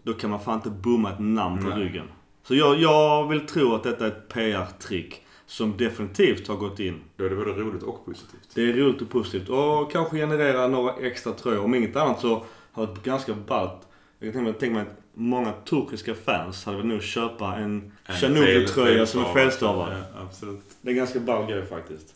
Då 0.06 0.12
kan 0.12 0.30
man 0.30 0.40
fan 0.40 0.54
inte 0.54 0.70
bomma 0.70 1.10
ett 1.12 1.18
namn 1.18 1.62
på 1.62 1.68
Nej. 1.68 1.78
ryggen. 1.78 2.08
Så 2.42 2.54
jag, 2.54 2.76
jag 2.76 3.28
vill 3.28 3.40
tro 3.46 3.74
att 3.74 3.82
detta 3.82 4.04
är 4.04 4.08
ett 4.08 4.28
PR-trick. 4.28 5.22
Som 5.46 5.76
definitivt 5.76 6.48
har 6.48 6.56
gått 6.56 6.80
in. 6.80 7.00
Då 7.16 7.24
är 7.24 7.30
det 7.30 7.36
både 7.36 7.50
roligt 7.52 7.82
och 7.82 8.04
positivt. 8.06 8.48
Det 8.54 8.62
är 8.62 8.72
roligt 8.72 9.02
och 9.02 9.10
positivt. 9.10 9.48
Och 9.48 9.92
kanske 9.92 10.16
generera 10.16 10.68
några 10.68 10.92
extra 10.92 11.32
tröjor. 11.32 11.64
Om 11.64 11.74
inget 11.74 11.96
annat 11.96 12.20
så 12.20 12.44
har 12.72 12.86
det 12.86 13.10
ganska 13.10 13.34
ballt. 13.34 13.80
Jag 14.18 14.32
kan 14.32 14.54
tänka 14.54 14.74
mig, 14.74 14.82
att 14.82 15.02
många 15.14 15.52
turkiska 15.52 16.14
fans 16.14 16.64
hade 16.64 16.76
väl 16.76 16.86
nog 16.86 17.02
köpa 17.02 17.56
en 17.56 17.92
En 18.06 18.14
fel- 18.14 19.06
som 19.06 19.20
är 19.20 19.32
felstavad. 19.32 19.92
Ja, 19.92 20.22
absolut. 20.22 20.60
Det 20.80 20.88
är 20.88 20.92
en 20.92 20.98
ganska 20.98 21.20
ball 21.20 21.46
grej 21.46 21.66
faktiskt. 21.66 22.14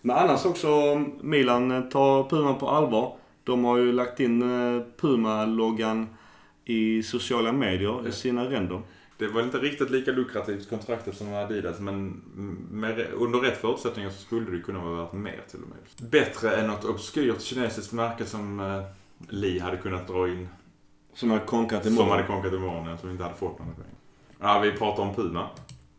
Men 0.00 0.16
annars 0.16 0.44
också, 0.44 0.68
Milan 1.20 1.70
eh, 1.70 1.80
tar 1.80 2.28
Puma 2.28 2.54
på 2.54 2.68
allvar. 2.68 3.12
De 3.44 3.64
har 3.64 3.78
ju 3.78 3.92
lagt 3.92 4.20
in 4.20 4.42
eh, 4.42 4.82
Puma-loggan 5.00 6.08
i 6.64 7.02
sociala 7.02 7.52
medier 7.52 8.08
i 8.08 8.12
sina 8.12 8.50
ränder. 8.50 8.82
Det 9.18 9.28
var 9.28 9.42
inte 9.42 9.58
riktigt 9.58 9.90
lika 9.90 10.12
lukrativt 10.12 10.70
kontraktet 10.70 11.16
som 11.16 11.34
Adidas 11.34 11.80
men 11.80 12.08
med, 12.70 13.06
under 13.14 13.38
rätt 13.38 13.56
förutsättningar 13.60 14.10
så 14.10 14.18
skulle 14.22 14.50
det 14.50 14.62
kunna 14.62 14.84
vara 14.84 15.04
värt 15.04 15.12
mer 15.12 15.42
till 15.50 15.60
och 15.62 15.68
med. 15.68 16.10
Bättre 16.10 16.56
än 16.56 16.66
något 16.66 16.84
obskyrt 16.84 17.40
kinesiskt 17.40 17.92
märke 17.92 18.24
som 18.26 18.60
eh, 18.60 18.82
Li 19.28 19.58
hade 19.58 19.76
kunnat 19.76 20.08
dra 20.08 20.28
in. 20.28 20.48
Som 21.14 21.30
har 21.30 21.38
konkat 21.38 21.82
Som 21.84 21.92
imorgon. 21.92 22.10
hade 22.10 22.22
konkat 22.26 22.52
imorgon, 22.52 22.86
ja, 22.88 22.96
som 22.96 23.10
inte 23.10 23.22
hade 23.22 23.34
fått 23.34 23.58
några 23.58 23.72
pengar. 23.72 23.90
Ja, 24.40 24.60
vi 24.60 24.72
pratade 24.72 25.08
om 25.08 25.14
Puma. 25.14 25.48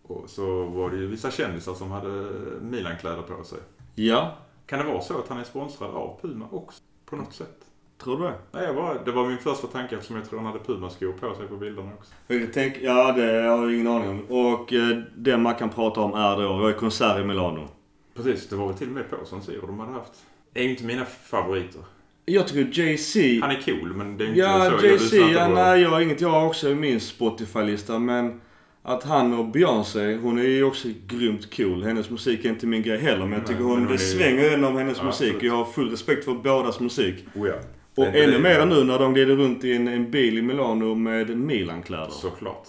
Och 0.03 0.29
så 0.29 0.63
var 0.63 0.89
det 0.89 0.97
ju 0.97 1.07
vissa 1.07 1.31
kändisar 1.31 1.73
som 1.73 1.91
hade 1.91 2.29
Milan-kläder 2.61 3.21
på 3.21 3.43
sig. 3.43 3.59
Ja, 3.95 4.37
Kan 4.65 4.79
det 4.79 4.85
vara 4.85 5.01
så 5.01 5.19
att 5.19 5.27
han 5.27 5.37
är 5.39 5.43
sponsrad 5.43 5.89
av 5.89 6.19
Puma 6.21 6.47
också? 6.51 6.81
På 7.05 7.15
något 7.15 7.33
sätt? 7.33 7.65
Tror 8.03 8.17
du 8.19 8.23
det? 8.23 8.33
Nej, 8.51 8.63
jag 8.63 8.75
bara, 8.75 9.03
det 9.03 9.11
var 9.11 9.27
min 9.27 9.37
första 9.37 9.67
tanke 9.67 9.95
eftersom 9.95 10.15
jag 10.15 10.29
tror 10.29 10.39
han 10.39 10.47
hade 10.47 10.59
Puma-skor 10.59 11.11
på 11.11 11.35
sig 11.35 11.47
på 11.47 11.55
bilderna 11.57 11.89
också. 11.99 12.13
Jag 12.27 12.53
tänk, 12.53 12.77
ja, 12.81 13.11
det 13.11 13.21
har 13.21 13.31
jag 13.63 13.73
ingen 13.73 13.87
aning 13.87 14.09
om. 14.09 14.21
Och 14.37 14.73
eh, 14.73 14.97
det 15.15 15.37
man 15.37 15.55
kan 15.55 15.69
prata 15.69 16.01
om 16.01 16.13
är 16.13 16.41
då, 16.41 16.53
var 16.57 16.71
konsert 16.71 17.19
i 17.19 17.23
Milano. 17.23 17.67
Precis, 18.15 18.49
det 18.49 18.55
var 18.55 18.67
väl 18.67 18.77
till 18.77 18.87
och 18.87 18.93
med 18.93 19.09
på 19.09 19.25
som 19.25 19.41
Siro 19.41 19.67
de 19.67 19.79
hade 19.79 19.91
haft. 19.93 20.11
Det 20.53 20.59
är 20.59 20.63
ju 20.63 20.69
inte 20.69 20.83
mina 20.83 21.05
favoriter. 21.05 21.81
Jag 22.25 22.47
tycker 22.47 22.81
Jay-Z... 22.81 23.39
Han 23.41 23.51
är 23.51 23.61
cool, 23.65 23.93
men 23.95 24.17
det 24.17 24.23
är 24.23 24.27
inte 24.27 24.39
Ja, 24.39 24.65
så. 24.79 24.85
Jag 24.85 24.91
Jay-Z, 24.91 25.15
inte 25.17 25.33
ja, 25.33 25.45
på- 25.47 25.53
nej, 25.53 25.81
jag 25.81 25.89
har 25.89 26.01
inget 26.01 26.21
jag 26.21 26.29
har 26.29 26.45
också 26.45 26.67
min 26.69 26.99
Spotify-lista. 26.99 27.99
Men 27.99 28.41
att 28.83 29.03
han 29.03 29.33
och 29.39 29.45
Beyoncé, 29.45 30.15
hon 30.15 30.39
är 30.39 30.43
ju 30.43 30.63
också 30.63 30.87
grymt 31.07 31.55
cool. 31.57 31.83
Hennes 31.83 32.09
musik 32.09 32.45
är 32.45 32.49
inte 32.49 32.67
min 32.67 32.81
grej 32.83 32.97
heller. 32.97 33.19
Men 33.19 33.31
jag 33.31 33.37
Nej, 33.39 33.47
tycker 33.47 33.59
men 33.61 33.69
hon, 33.69 33.77
hon 33.79 33.87
det 33.87 33.93
är- 33.93 33.97
svänger 33.97 34.53
inom 34.57 34.75
hennes 34.77 34.97
Ja, 34.97 35.03
musik. 35.03 35.27
absolut. 35.27 35.43
Jag 35.43 35.53
har 35.57 35.65
full 35.65 35.89
respekt 35.91 36.25
för 36.25 36.33
bådas 36.33 36.79
musik. 36.79 37.25
Oh, 37.35 37.47
ja. 37.47 37.55
Och 37.95 38.05
ännu 38.05 38.31
det- 38.31 38.39
mer 38.39 38.65
nu 38.65 38.83
när 38.83 38.99
de 38.99 39.13
glider 39.13 39.35
runt 39.35 39.63
i 39.63 39.75
en, 39.75 39.87
en 39.87 40.11
bil 40.11 40.37
i 40.37 40.41
Milano 40.41 40.95
med 40.95 41.37
Milan-kläder. 41.37 42.09
Såklart. 42.09 42.67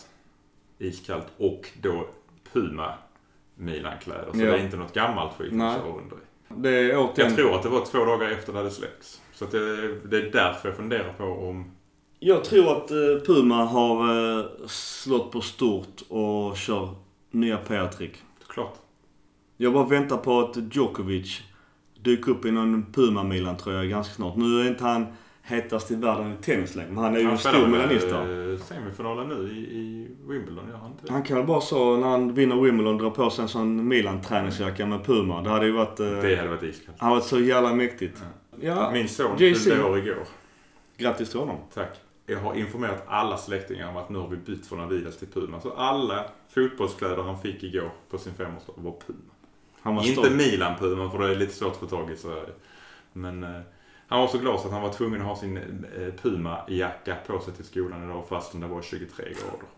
Iskallt. 0.79 1.27
Och 1.39 1.69
då 1.83 2.07
Puma 2.53 2.95
Milan-kläder. 3.55 4.29
Så 4.33 4.39
Ja. 4.41 4.45
det 4.53 4.59
är 4.59 4.65
inte 4.65 4.77
något 4.77 4.95
gammalt 4.95 5.33
skit 5.39 5.51
de 5.51 5.59
kör 5.59 5.99
under. 5.99 6.19
Återigen... 6.99 7.15
Jag 7.17 7.37
tror 7.37 7.55
att 7.55 7.63
det 7.63 7.69
var 7.69 7.85
två 7.85 8.05
dagar 8.05 8.31
efter 8.31 8.53
det 8.53 8.59
hade 8.59 8.71
släppts. 8.71 9.21
Så 9.33 9.45
det, 9.45 9.59
det 10.09 10.17
är 10.17 10.31
därför 10.33 10.69
jag 10.69 10.77
funderar 10.77 11.13
på 11.13 11.25
om... 11.25 11.71
Jag 12.19 12.45
tror 12.45 12.73
att 12.77 12.91
eh, 12.91 12.97
Puma 13.27 13.65
har 13.65 14.09
eh, 14.39 14.45
slått 14.67 15.33
på 15.33 15.41
stort 15.41 16.03
och 16.09 16.57
kör 16.57 16.89
nya 17.31 17.57
PR-trick. 17.57 18.13
Klart. 18.49 18.75
Jag 19.57 19.73
bara 19.73 19.85
väntar 19.87 20.17
på 20.17 20.41
att 20.41 20.57
Djokovic 20.75 21.43
dyker 22.11 22.33
upp 22.33 22.45
i 22.45 22.51
någon 22.51 22.93
Puma 22.93 23.23
Milan-tröja 23.25 23.85
ganska 23.85 24.15
snart. 24.15 24.37
Nu 24.37 24.61
är 24.61 24.69
inte 24.69 24.85
han 24.85 25.07
hetast 25.43 25.91
i 25.91 25.95
världen 25.95 26.33
i 26.33 26.43
tennislängd. 26.43 26.93
Men 26.93 27.05
han 27.05 27.15
är 27.17 27.21
ju 27.21 27.31
en 27.31 27.39
stor 27.39 27.67
medaljist 27.67 28.09
där. 28.09 28.53
eh, 28.53 28.59
semifinalen 28.59 29.29
nu 29.29 29.49
i, 29.53 29.59
i 29.61 30.09
Wimbledon, 30.29 30.69
gör 30.69 30.77
han 30.77 30.91
inte? 30.91 31.13
Han 31.13 31.23
kan 31.23 31.37
väl 31.37 31.47
bara 31.47 31.61
så 31.61 31.97
när 31.97 32.07
han 32.09 32.35
vinner 32.35 32.57
Wimbledon 32.57 32.99
dra 32.99 33.11
på 33.11 33.31
sig 33.31 33.43
en 33.43 33.49
sån 33.49 33.89
Milan-träningsjacka 33.89 34.87
med 34.87 35.05
Puma. 35.05 35.43
Det 35.43 35.51
hade 35.51 35.67
ju 35.67 35.73
varit... 35.73 36.01
Eh, 36.01 36.07
Det 36.07 36.37
hade 36.37 36.49
varit 36.49 36.63
iskallt. 36.63 37.01
har 37.01 37.11
varit 37.11 37.25
så 37.25 37.41
jävla 37.41 37.75
mäktigt. 37.75 38.23
Ja, 38.61 38.91
Min 38.93 39.09
son 39.09 39.39
fyllde 39.39 39.83
år 39.85 39.99
igår. 39.99 40.17
grattis 40.99 41.31
till 41.31 41.41
honom. 41.41 41.57
Tack. 41.75 42.01
Jag 42.27 42.39
har 42.39 42.55
informerat 42.55 43.05
alla 43.07 43.37
släktingar 43.37 43.89
om 43.89 43.97
att 43.97 44.11
nu 44.11 44.19
har 44.19 44.29
vi 44.29 44.37
bytt 44.37 44.67
från 44.67 44.81
Adidas 44.81 45.17
till 45.19 45.29
Puma. 45.29 45.61
Så 45.61 45.71
alla 45.73 46.25
fotbollskläder 46.55 47.23
han 47.23 47.39
fick 47.39 47.63
igår 47.63 47.91
på 48.11 48.19
sin 48.19 48.35
femårsdag 48.35 48.73
var 48.77 48.95
Puma. 49.07 49.19
Han 49.87 49.97
var 49.97 50.03
Inte 50.03 50.13
stolt. 50.13 50.33
Milan-Puma 50.37 51.11
för 51.11 51.19
det 51.19 51.31
är 51.31 51.35
lite 51.35 51.53
svårt 51.53 51.73
att 51.73 51.79
få 51.79 51.87
tag 51.87 52.11
i 52.11 52.17
så. 52.17 52.43
Men 53.13 53.45
eh, 53.45 53.61
han 54.07 54.21
var 54.21 54.29
så 54.29 54.39
glad 54.39 54.61
så 54.61 54.67
att 54.67 54.73
han 54.73 54.83
var 54.83 54.93
tvungen 54.93 55.21
att 55.21 55.27
ha 55.27 55.37
sin 55.37 55.57
eh, 55.57 56.15
Puma-jacka 56.23 57.17
på 57.27 57.41
sig 57.41 57.55
till 57.55 57.65
skolan 57.65 58.05
idag 58.05 58.29
fastän 58.29 58.61
det 58.61 58.67
var 58.67 58.83
23 58.83 59.25
grader. 59.25 59.69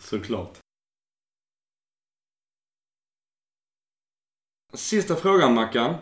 Såklart. 0.00 0.58
Sista 4.74 5.16
frågan 5.16 5.54
Mackan. 5.54 5.94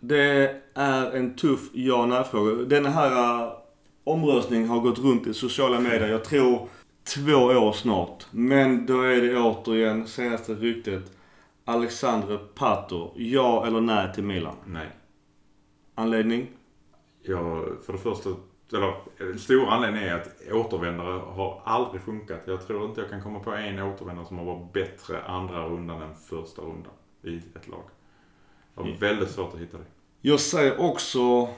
Det 0.00 0.60
är 0.74 1.10
en 1.10 1.36
tuff 1.36 1.60
ja 1.72 2.06
nej-fråga. 2.06 2.52
Den 2.52 2.86
här 2.86 3.42
uh, 3.42 3.52
omröstningen 4.04 4.68
har 4.68 4.80
gått 4.80 4.98
runt 4.98 5.26
i 5.26 5.34
sociala 5.34 5.80
medier. 5.80 6.08
Jag 6.08 6.24
tror 6.24 6.68
två 7.04 7.34
år 7.34 7.72
snart. 7.72 8.26
Men 8.30 8.86
då 8.86 9.02
är 9.02 9.20
det 9.20 9.36
återigen 9.36 10.06
senaste 10.06 10.54
ryktet. 10.54 11.21
Alexandre 11.64 12.38
Pato. 12.38 13.12
Ja 13.16 13.66
eller 13.66 13.80
nej 13.80 14.14
till 14.14 14.24
Milan? 14.24 14.56
Nej. 14.66 14.90
Anledning? 15.94 16.48
Jag, 17.22 17.64
för 17.86 17.92
det 17.92 17.98
första, 17.98 18.30
eller 18.72 18.94
en 19.32 19.38
stor 19.38 19.68
anledning 19.68 20.02
är 20.02 20.14
att 20.14 20.28
återvändare 20.52 21.18
har 21.18 21.62
aldrig 21.64 22.02
funkat. 22.02 22.40
Jag 22.46 22.66
tror 22.66 22.84
inte 22.84 23.00
jag 23.00 23.10
kan 23.10 23.22
komma 23.22 23.40
på 23.40 23.52
en 23.52 23.78
återvändare 23.78 24.26
som 24.26 24.38
har 24.38 24.44
varit 24.44 24.72
bättre 24.72 25.22
andra 25.22 25.68
rundan 25.68 26.02
än 26.02 26.14
första 26.14 26.62
rundan 26.62 26.92
i 27.22 27.36
ett 27.36 27.68
lag. 27.68 27.84
Det 28.74 28.80
var 28.80 28.88
väldigt 28.88 29.30
svårt 29.30 29.54
att 29.54 29.60
hitta 29.60 29.78
det. 29.78 29.84
Jag 30.20 30.40
säger 30.40 30.80
också 30.80 31.48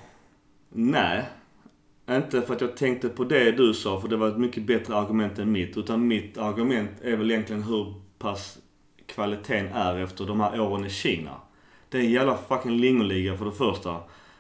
nej. 0.69 1.29
Inte 2.11 2.43
för 2.43 2.55
att 2.55 2.61
jag 2.61 2.77
tänkte 2.77 3.09
på 3.09 3.25
det 3.25 3.53
du 3.53 3.75
sa, 3.75 4.01
för 4.01 4.09
det 4.09 4.17
var 4.17 4.29
ett 4.29 4.39
mycket 4.39 4.67
bättre 4.67 4.97
argument 4.97 5.39
än 5.39 5.53
mitt. 5.53 5.77
Utan 5.77 6.07
mitt 6.07 6.39
argument 6.39 6.91
är 7.03 7.17
väl 7.17 7.31
egentligen 7.31 7.63
hur 7.63 7.95
pass 8.19 8.59
kvaliteten 9.07 9.67
är 9.73 9.97
efter 9.99 10.25
de 10.27 10.41
här 10.41 10.61
åren 10.61 10.85
i 10.87 10.91
Kina. 10.91 11.31
Det 11.89 11.99
är 11.99 12.03
en 12.03 12.11
jävla 12.11 12.37
fucking 12.37 12.77
lingonliga 12.77 13.37
för 13.37 13.45
det 13.45 13.53
första. 13.53 13.97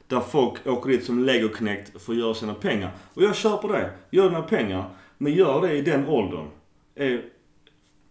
Där 0.06 0.20
folk 0.20 0.66
åker 0.66 0.90
dit 0.90 1.04
som 1.04 1.24
legoknekt 1.24 2.02
för 2.02 2.12
att 2.12 2.18
göra 2.18 2.34
sina 2.34 2.54
pengar. 2.54 2.90
Och 3.14 3.22
jag 3.22 3.36
köper 3.36 3.68
det. 3.68 3.90
Gör 4.10 4.28
dina 4.30 4.42
pengar. 4.42 4.84
Men 5.18 5.32
gör 5.32 5.60
det 5.60 5.72
i 5.72 5.82
den 5.82 6.08
åldern. 6.08 6.46
Är, 6.94 7.24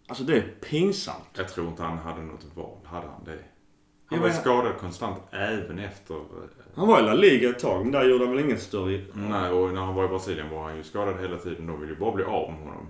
alltså 0.07 0.23
det 0.23 0.37
är 0.37 0.41
pinsamt. 0.69 1.29
Jag 1.37 1.49
tror 1.49 1.67
inte 1.67 1.83
han 1.83 1.97
hade 1.97 2.21
något 2.21 2.45
val. 2.55 2.77
Hade 2.83 3.07
han 3.07 3.23
det? 3.25 3.37
Han 4.05 4.19
var 4.19 4.27
menar- 4.27 4.41
skadad 4.41 4.77
konstant 4.79 5.17
även 5.31 5.79
efter... 5.79 6.13
eh, 6.15 6.21
Han 6.75 6.87
var 6.87 6.99
i 6.99 7.03
La 7.03 7.13
Liga 7.13 7.49
ett 7.49 7.59
tag, 7.59 7.81
men 7.83 7.91
där 7.91 8.03
gjorde 8.09 8.25
han 8.25 8.35
väl 8.35 8.45
inget 8.45 8.61
större... 8.61 9.01
Nej, 9.13 9.51
och 9.51 9.73
när 9.73 9.81
han 9.81 9.95
var 9.95 10.05
i 10.05 10.07
Brasilien 10.07 10.49
var 10.49 10.63
han 10.63 10.77
ju 10.77 10.83
skadad 10.83 11.21
hela 11.21 11.37
tiden. 11.37 11.67
De 11.67 11.79
ville 11.79 11.93
ju 11.93 11.99
bara 11.99 12.11
bli 12.11 12.23
av 12.23 12.51
med 12.51 12.59
honom. 12.59 12.87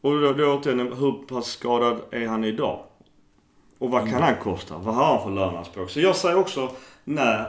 Och 0.00 0.20
då, 0.20 0.32
då 0.32 0.54
återigen, 0.58 0.92
hur 0.92 1.12
pass 1.26 1.46
skadad 1.46 2.00
är 2.10 2.26
han 2.26 2.44
idag? 2.44 2.84
Och 3.78 3.90
vad 3.90 4.10
kan 4.10 4.22
han 4.22 4.36
kosta? 4.36 4.78
Vad 4.78 4.94
har 4.94 5.04
han 5.04 5.22
för 5.22 5.30
löneanspråk? 5.30 5.90
Så 5.90 6.00
jag 6.00 6.16
säger 6.16 6.36
också 6.36 6.70
nej, 7.04 7.46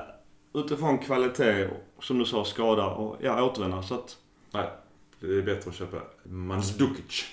utifrån 0.53 0.97
kvalitet, 0.97 1.69
som 1.99 2.19
du 2.19 2.25
sa, 2.25 2.45
skada 2.45 2.85
och 2.85 3.17
ja, 3.21 3.43
återvända. 3.43 3.83
Så 3.83 3.95
att, 3.95 4.17
Nej, 4.53 4.69
det 5.19 5.27
är 5.27 5.41
bättre 5.41 5.69
att 5.69 5.75
köpa 5.75 5.97
Mandzukic. 6.23 7.25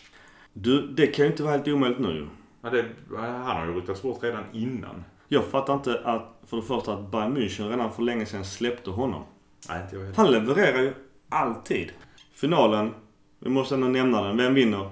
du, 0.53 0.87
det 0.87 1.07
kan 1.07 1.25
ju 1.25 1.31
inte 1.31 1.43
vara 1.43 1.53
helt 1.53 1.69
omöjligt 1.69 2.01
nu. 2.01 2.29
Ja, 2.63 2.71
det, 2.71 2.85
han 3.17 3.57
har 3.57 3.67
ju 3.67 3.75
ryktats 3.75 4.03
bort 4.03 4.23
redan 4.23 4.45
innan. 4.53 5.05
Jag 5.29 5.45
fattar 5.45 5.75
inte 5.75 6.01
att, 6.05 6.41
för 6.47 6.57
det 6.57 6.63
första, 6.63 6.95
att 6.95 7.11
Bayern 7.11 7.37
München 7.37 7.71
redan 7.71 7.93
för 7.93 8.03
länge 8.03 8.27
sedan 8.27 8.45
släppte 8.45 8.91
honom. 8.91 9.23
Nej, 9.69 9.83
inte 9.83 9.97
jag 9.97 10.03
heller. 10.03 10.17
Han 10.17 10.31
levererar 10.31 10.83
ju 10.83 10.95
alltid. 11.29 11.93
Finalen, 12.33 12.95
vi 13.39 13.51
måste 13.51 13.75
ändå 13.75 13.89
nämna 13.89 14.23
den. 14.23 14.37
Vem 14.37 14.55
vinner? 14.55 14.91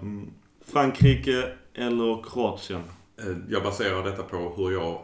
Frankrike 0.65 1.49
eller 1.75 2.23
Kroatien? 2.23 2.83
Eh, 3.23 3.37
jag 3.49 3.63
baserar 3.63 4.05
detta 4.05 4.23
på 4.23 4.37
hur 4.57 4.71
jag 4.71 4.99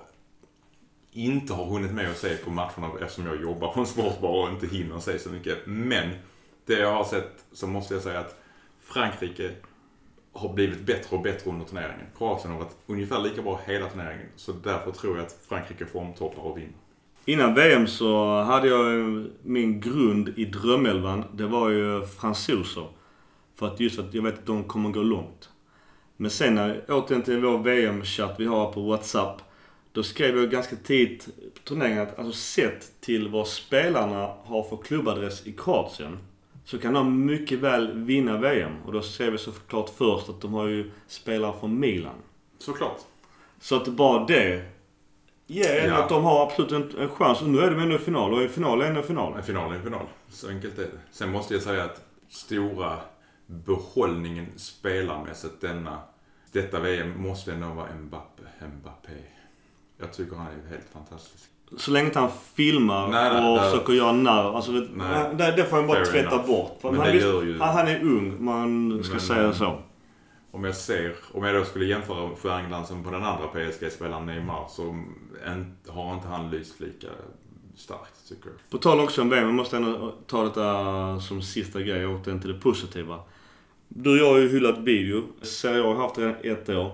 inte 1.13 1.55
har 1.55 1.65
hunnit 1.65 1.93
med 1.93 2.11
att 2.11 2.19
se 2.19 2.37
på 2.37 2.51
matcherna 2.51 2.91
eftersom 3.01 3.27
jag 3.27 3.43
jobbar 3.43 3.73
på 3.73 3.81
en 3.81 3.87
sportbar 3.87 4.43
och 4.43 4.51
inte 4.51 4.67
hinner 4.67 4.99
se 4.99 5.19
så 5.19 5.31
mycket. 5.31 5.59
Men 5.67 6.11
det 6.67 6.79
jag 6.79 6.93
har 6.93 7.05
sett 7.05 7.45
så 7.53 7.67
måste 7.67 7.95
jag 7.95 8.03
säga 8.03 8.21
att 8.21 8.41
Frankrike 8.81 9.51
har 10.33 10.55
blivit 10.55 10.81
bättre 10.81 11.17
och 11.17 11.23
bättre 11.23 11.51
under 11.51 11.67
turneringen. 11.67 12.07
Kroatien 12.19 12.53
har 12.53 12.59
varit 12.59 12.77
ungefär 12.87 13.21
lika 13.21 13.43
bra 13.43 13.61
hela 13.67 13.89
turneringen. 13.89 14.27
Så 14.37 14.53
därför 14.53 14.91
tror 14.91 15.17
jag 15.17 15.27
att 15.27 15.39
Frankrike 15.49 15.87
formtoppar 15.87 16.43
och 16.43 16.59
vinner. 16.59 16.73
Innan 17.25 17.55
VM 17.55 17.87
så 17.87 18.41
hade 18.43 18.69
jag 18.69 18.93
ju 18.93 19.31
min 19.43 19.81
grund 19.81 20.29
i 20.29 20.45
drömelvan. 20.45 21.25
Det 21.33 21.47
var 21.47 21.69
ju 21.71 22.07
fransoser. 22.07 22.87
För 23.55 23.67
att 23.67 23.81
just 23.81 23.99
att 23.99 24.15
jag 24.15 24.23
vet 24.23 24.39
att 24.39 24.47
de 24.47 24.65
kommer 24.65 24.91
gå 24.91 25.03
långt. 25.03 25.51
Men 26.21 26.31
sen 26.31 26.55
när, 26.55 26.85
återigen 26.89 27.23
till 27.23 27.41
vår 27.41 27.59
VM-chatt 27.59 28.35
vi 28.39 28.47
har 28.47 28.73
på 28.73 28.81
WhatsApp. 28.81 29.43
Då 29.93 30.03
skrev 30.03 30.37
jag 30.39 30.51
ganska 30.51 30.77
tidigt 30.77 31.27
på 31.55 31.61
turneringen 31.65 32.03
att 32.03 32.19
alltså 32.19 32.33
sett 32.33 33.01
till 33.01 33.29
vad 33.29 33.49
spelarna 33.49 34.29
har 34.45 34.63
för 34.63 34.77
klubbadress 34.77 35.47
i 35.47 35.53
Kroatien. 35.53 36.19
Så 36.65 36.79
kan 36.79 36.93
de 36.93 37.27
mycket 37.27 37.59
väl 37.59 37.93
vinna 37.93 38.37
VM. 38.37 38.73
Och 38.87 38.93
då 38.93 39.03
skrev 39.03 39.31
jag 39.31 39.41
såklart 39.41 39.91
först 39.97 40.29
att 40.29 40.41
de 40.41 40.55
har 40.55 40.67
ju 40.67 40.91
spelare 41.07 41.55
från 41.61 41.81
Milan. 41.81 42.15
Såklart. 42.59 42.99
Så 43.61 43.77
att 43.77 43.89
bara 43.89 44.25
det 44.27 44.63
ger 45.47 45.87
Ja. 45.89 45.95
att 45.95 46.09
de 46.09 46.25
har 46.25 46.47
absolut 46.47 46.73
en, 46.73 47.01
en 47.01 47.09
chans. 47.09 47.43
Och 47.43 47.49
nu 47.49 47.59
är 47.61 47.71
de 47.71 47.81
ändå 47.83 47.95
i 47.95 47.99
final 47.99 48.35
och 48.35 48.43
i 48.43 48.49
final 48.49 48.83
är 48.83 48.87
ändå 48.87 49.03
final. 49.03 49.37
En 49.37 49.43
final 49.43 49.73
är 49.73 49.77
en 49.77 49.83
final. 49.83 50.07
Så 50.29 50.49
enkelt 50.49 50.79
är 50.79 50.83
det. 50.83 50.99
Sen 51.13 51.31
måste 51.31 51.55
jag 51.55 51.63
säga 51.63 51.85
att 51.85 52.03
stora 52.29 52.97
behållningen 53.49 54.47
spelarmässigt 54.57 55.61
denna, 55.61 55.99
detta 56.53 56.81
VM 56.81 57.23
måste 57.23 57.53
ändå 57.53 57.69
vara 57.69 57.95
Mbappe. 57.95 58.43
Mbappé. 58.81 59.13
Jag 59.99 60.13
tycker 60.13 60.37
han 60.37 60.47
är 60.47 60.71
helt 60.71 60.89
fantastisk. 60.93 61.45
Så 61.77 61.91
länge 61.91 62.07
inte 62.07 62.19
han 62.19 62.31
filmar 62.55 63.09
Nej, 63.09 63.33
nej, 63.33 63.51
och 63.53 63.57
nej. 63.57 63.71
försöker 63.71 63.93
göra 63.93 64.13
narr. 64.13 64.57
Alltså, 64.57 64.73
det, 64.73 64.89
Nej. 64.95 65.35
det, 65.35 65.53
det 65.57 65.65
får 65.65 65.77
han 65.77 65.87
bara 65.87 66.05
tvätta 66.05 66.35
enough. 66.35 66.47
bort. 66.47 66.79
Men 66.83 66.97
han, 66.97 67.13
ju- 67.13 67.59
han, 67.59 67.75
han 67.77 67.89
är 67.89 68.01
ung, 68.03 68.45
man 68.45 69.01
ska 69.05 69.13
Men, 69.13 69.21
säga 69.21 69.43
eh, 69.45 69.53
så. 69.53 69.79
Om 70.51 70.65
jag 70.65 70.77
ser, 70.77 71.17
om 71.33 71.45
jag 71.45 71.55
då 71.55 71.65
skulle 71.65 71.85
jämföra 71.85 72.31
stjärnglansen 72.37 73.05
på 73.05 73.11
den 73.11 73.25
andra 73.25 73.47
PSG-spelaren 73.49 74.27
Neymar 74.27 74.67
så 74.69 74.83
en, 75.47 75.77
har 75.89 76.15
inte 76.15 76.29
han 76.29 76.51
lyst 76.51 76.81
lika 76.81 77.07
starkt 77.77 78.29
tycker 78.29 78.47
jag. 78.51 78.71
På 78.71 78.79
tal 78.79 79.01
också 79.01 79.23
om 79.23 79.29
VM, 79.31 79.45
jag 79.45 79.55
måste 79.55 79.77
ändå 79.77 80.15
ta 80.27 80.45
detta 80.45 81.21
som 81.21 81.43
sista 81.43 81.81
grej 81.81 82.07
och 82.07 82.21
återigen 82.21 82.41
till 82.41 82.53
det 82.53 82.61
positiva. 82.61 83.21
Du 83.89 84.11
och 84.11 84.17
jag 84.17 84.33
har 84.33 84.39
ju 84.39 84.49
hyllat 84.49 84.79
video. 84.79 85.23
Serie 85.43 85.83
A 85.83 85.87
har 85.87 85.95
haft 85.95 86.19
redan 86.19 86.35
ett 86.43 86.69
år. 86.69 86.93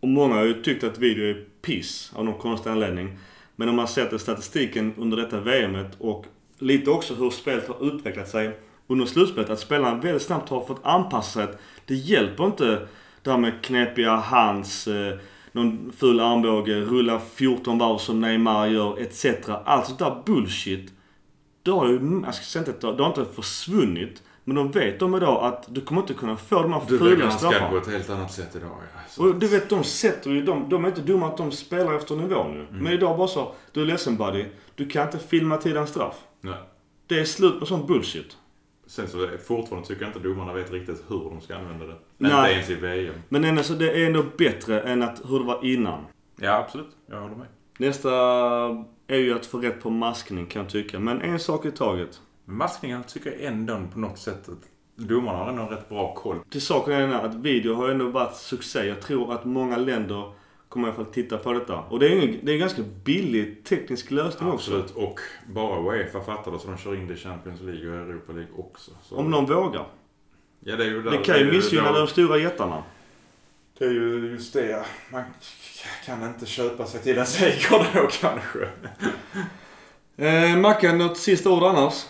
Och 0.00 0.08
många 0.08 0.34
har 0.34 0.44
ju 0.44 0.62
tyckt 0.62 0.84
att 0.84 0.98
video 0.98 1.24
är 1.24 1.44
piss 1.62 2.12
av 2.14 2.24
någon 2.24 2.38
konstig 2.40 2.70
anledning. 2.70 3.18
Men 3.56 3.68
om 3.68 3.76
man 3.76 3.88
sätter 3.88 4.18
statistiken 4.18 4.94
under 4.98 5.16
detta 5.16 5.40
VMet 5.40 5.96
och 5.98 6.26
lite 6.58 6.90
också 6.90 7.14
hur 7.14 7.30
spelet 7.30 7.68
har 7.68 7.86
utvecklat 7.94 8.28
sig 8.28 8.58
under 8.86 9.06
slutspelet. 9.06 9.50
Att 9.50 9.60
spelarna 9.60 10.00
väldigt 10.00 10.22
snabbt 10.22 10.48
har 10.48 10.64
fått 10.64 10.80
anpassa 10.82 11.46
sig. 11.46 11.54
Det 11.86 11.94
hjälper 11.94 12.44
inte 12.46 12.86
det 13.22 13.30
här 13.30 13.38
med 13.38 13.62
knepiga 13.62 14.16
hands, 14.16 14.88
eh, 14.88 15.18
någon 15.52 15.92
ful 15.96 16.20
armbåge, 16.20 16.80
rulla 16.80 17.20
14 17.34 17.78
varv 17.78 17.98
som 17.98 18.20
Neymar 18.20 18.66
gör 18.66 18.98
etc. 18.98 19.26
Allt 19.64 19.86
sånt 19.86 19.98
där 19.98 20.22
bullshit. 20.26 20.92
Det 21.62 21.70
har 21.70 21.88
ju, 21.88 22.22
jag 22.24 22.34
ska 22.34 22.44
säga 22.44 22.64
inte 22.74 22.86
har- 22.86 22.94
det 22.96 23.02
har 23.02 23.08
inte 23.20 23.34
försvunnit. 23.34 24.22
Men 24.48 24.56
de 24.56 24.70
vet 24.70 25.00
de 25.00 25.14
idag 25.14 25.44
att 25.44 25.74
du 25.74 25.80
kommer 25.80 26.00
inte 26.00 26.14
kunna 26.14 26.36
få 26.36 26.62
de 26.62 26.72
här 26.72 26.82
Du 26.88 26.98
lägger 26.98 27.10
fula 27.10 27.24
hans 27.24 27.40
skatt 27.40 27.50
på 27.50 27.56
straffarna. 27.56 27.80
ett 27.80 27.86
helt 27.88 28.10
annat 28.10 28.32
sätt 28.32 28.56
idag 28.56 28.70
ja. 28.94 29.00
Så, 29.08 29.22
Och 29.28 29.34
du 29.34 29.46
vet, 29.48 29.68
de 29.70 29.84
sätter 29.84 30.30
ju, 30.30 30.42
de, 30.42 30.68
de 30.68 30.84
är 30.84 30.88
inte 30.88 31.00
dumma 31.00 31.26
att 31.26 31.36
de 31.36 31.52
spelar 31.52 31.94
efter 31.94 32.16
nivå 32.16 32.44
nu. 32.44 32.60
Mm. 32.60 32.82
Men 32.82 32.92
idag 32.92 33.18
bara 33.18 33.28
så, 33.28 33.52
du 33.72 33.82
är 33.82 33.86
ledsen 33.86 34.16
buddy. 34.16 34.44
Du 34.74 34.86
kan 34.88 35.06
inte 35.06 35.18
filma 35.18 35.56
till 35.56 35.76
en 35.76 35.86
straff. 35.86 36.14
nej. 36.40 36.54
Det 37.08 37.20
är 37.20 37.24
slut 37.24 37.60
på 37.60 37.66
sån 37.66 37.86
bullshit. 37.86 38.36
Sen 38.86 39.08
så 39.08 39.28
fortfarande 39.46 39.88
tycker 39.88 40.02
jag 40.02 40.08
inte 40.08 40.28
domarna 40.28 40.52
vet 40.52 40.72
riktigt 40.72 41.04
hur 41.08 41.18
de 41.18 41.40
ska 41.40 41.56
använda 41.56 41.86
det. 41.86 41.94
Nej. 42.18 42.30
Inte 42.40 42.52
ens 42.52 42.70
i 42.70 42.74
VM. 42.74 43.14
Men 43.28 43.44
ändå, 43.44 43.62
så 43.62 43.72
det 43.72 43.90
är 44.02 44.06
ändå 44.06 44.24
bättre 44.38 44.80
än 44.80 45.02
att, 45.02 45.22
hur 45.28 45.38
det 45.38 45.44
var 45.44 45.64
innan. 45.64 46.04
Ja 46.36 46.56
absolut, 46.56 46.88
jag 47.10 47.20
håller 47.20 47.36
med. 47.36 47.46
Nästa 47.78 48.10
är 49.06 49.16
ju 49.18 49.34
att 49.34 49.46
få 49.46 49.58
rätt 49.58 49.82
på 49.82 49.90
maskning 49.90 50.46
kan 50.46 50.62
jag 50.62 50.70
tycka. 50.70 50.98
Men 50.98 51.20
en 51.22 51.38
sak 51.38 51.66
i 51.66 51.70
taget. 51.70 52.20
Men 52.46 52.56
maskningen 52.56 53.04
tycker 53.04 53.30
jag 53.30 53.42
ändå 53.42 53.80
på 53.92 53.98
något 53.98 54.18
sätt 54.18 54.48
att 54.48 54.68
domarna 55.06 55.38
har 55.38 55.48
ändå 55.48 55.62
rätt 55.62 55.88
bra 55.88 56.14
koll. 56.14 56.38
Till 56.50 56.60
saken 56.60 56.92
är 56.92 57.00
den 57.00 57.10
här 57.10 57.24
att 57.24 57.34
video 57.34 57.74
har 57.74 57.88
ändå 57.88 58.08
varit 58.08 58.36
succé. 58.36 58.86
Jag 58.86 59.00
tror 59.02 59.32
att 59.32 59.44
många 59.44 59.76
länder 59.76 60.32
kommer 60.68 60.88
i 60.88 60.90
alla 60.90 61.04
fall 61.04 61.12
titta 61.12 61.38
på 61.38 61.52
detta. 61.52 61.78
Och 61.78 61.98
det 61.98 62.06
är 62.06 62.22
ju 62.22 62.40
det 62.42 62.50
är 62.50 62.54
en 62.54 62.60
ganska 62.60 62.82
billig 63.04 63.64
teknisk 63.64 64.10
lösning 64.10 64.50
också. 64.50 64.78
Absolut. 64.78 64.90
Och 64.96 65.20
bara 65.46 65.80
Uefa 65.80 66.20
fattar 66.20 66.52
det 66.52 66.58
så 66.58 66.68
de 66.68 66.78
kör 66.78 66.94
in 66.94 67.06
det 67.06 67.14
i 67.14 67.16
Champions 67.16 67.60
League 67.60 67.90
och 67.90 68.08
Europa 68.08 68.32
League 68.32 68.52
också. 68.56 68.90
Så. 69.02 69.16
Om 69.16 69.30
någon 69.30 69.46
vågar. 69.46 69.86
Ja, 70.60 70.76
det 70.76 70.84
är 70.84 70.88
ju 70.88 71.02
där, 71.02 71.10
Det 71.10 71.18
kan 71.18 71.38
ju 71.38 71.52
missgynna 71.52 71.92
de 71.92 72.06
stora 72.06 72.38
jättarna. 72.38 72.82
Det 73.78 73.84
är 73.84 73.90
ju 73.90 74.30
just 74.30 74.52
det. 74.52 74.84
Man 75.12 75.22
kan 76.06 76.28
inte 76.28 76.46
köpa 76.46 76.86
sig 76.86 77.02
till 77.02 77.18
en 77.18 77.26
seger 77.26 77.86
då 77.94 78.08
kanske. 78.20 78.68
Eh, 80.16 80.56
Mackan, 80.56 80.98
något 80.98 81.16
sista 81.16 81.50
ord 81.50 81.62
annars? 81.62 82.06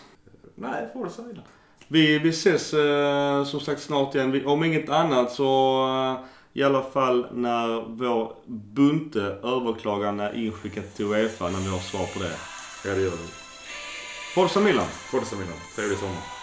Nej, 0.56 0.88
får 0.92 1.04
du 1.04 1.10
säga. 1.10 1.42
Vi, 1.88 2.18
vi 2.18 2.28
ses 2.28 2.74
eh, 2.74 3.44
som 3.44 3.60
sagt 3.60 3.82
snart 3.82 4.14
igen. 4.14 4.32
Vi, 4.32 4.44
om 4.44 4.64
inget 4.64 4.90
annat 4.90 5.32
så 5.32 5.82
eh, 5.88 6.26
i 6.52 6.62
alla 6.62 6.82
fall 6.82 7.26
när 7.32 7.84
vår 7.88 8.32
bunte 8.46 9.20
överklagan 9.42 10.20
är 10.20 10.36
inskickat 10.36 10.94
till 10.94 11.06
Uefa 11.06 11.48
när 11.48 11.58
vi 11.58 11.68
har 11.68 11.78
svar 11.78 12.06
på 12.14 12.18
det. 12.18 12.32
Ja, 12.84 12.94
det 12.94 13.00
gör 13.00 13.10
vi. 13.10 13.28
Forza 14.34 14.60
Milan! 14.60 14.86
Forza 15.10 15.36
Milan. 15.36 15.54
Trevlig 15.76 15.98
sommar. 15.98 16.35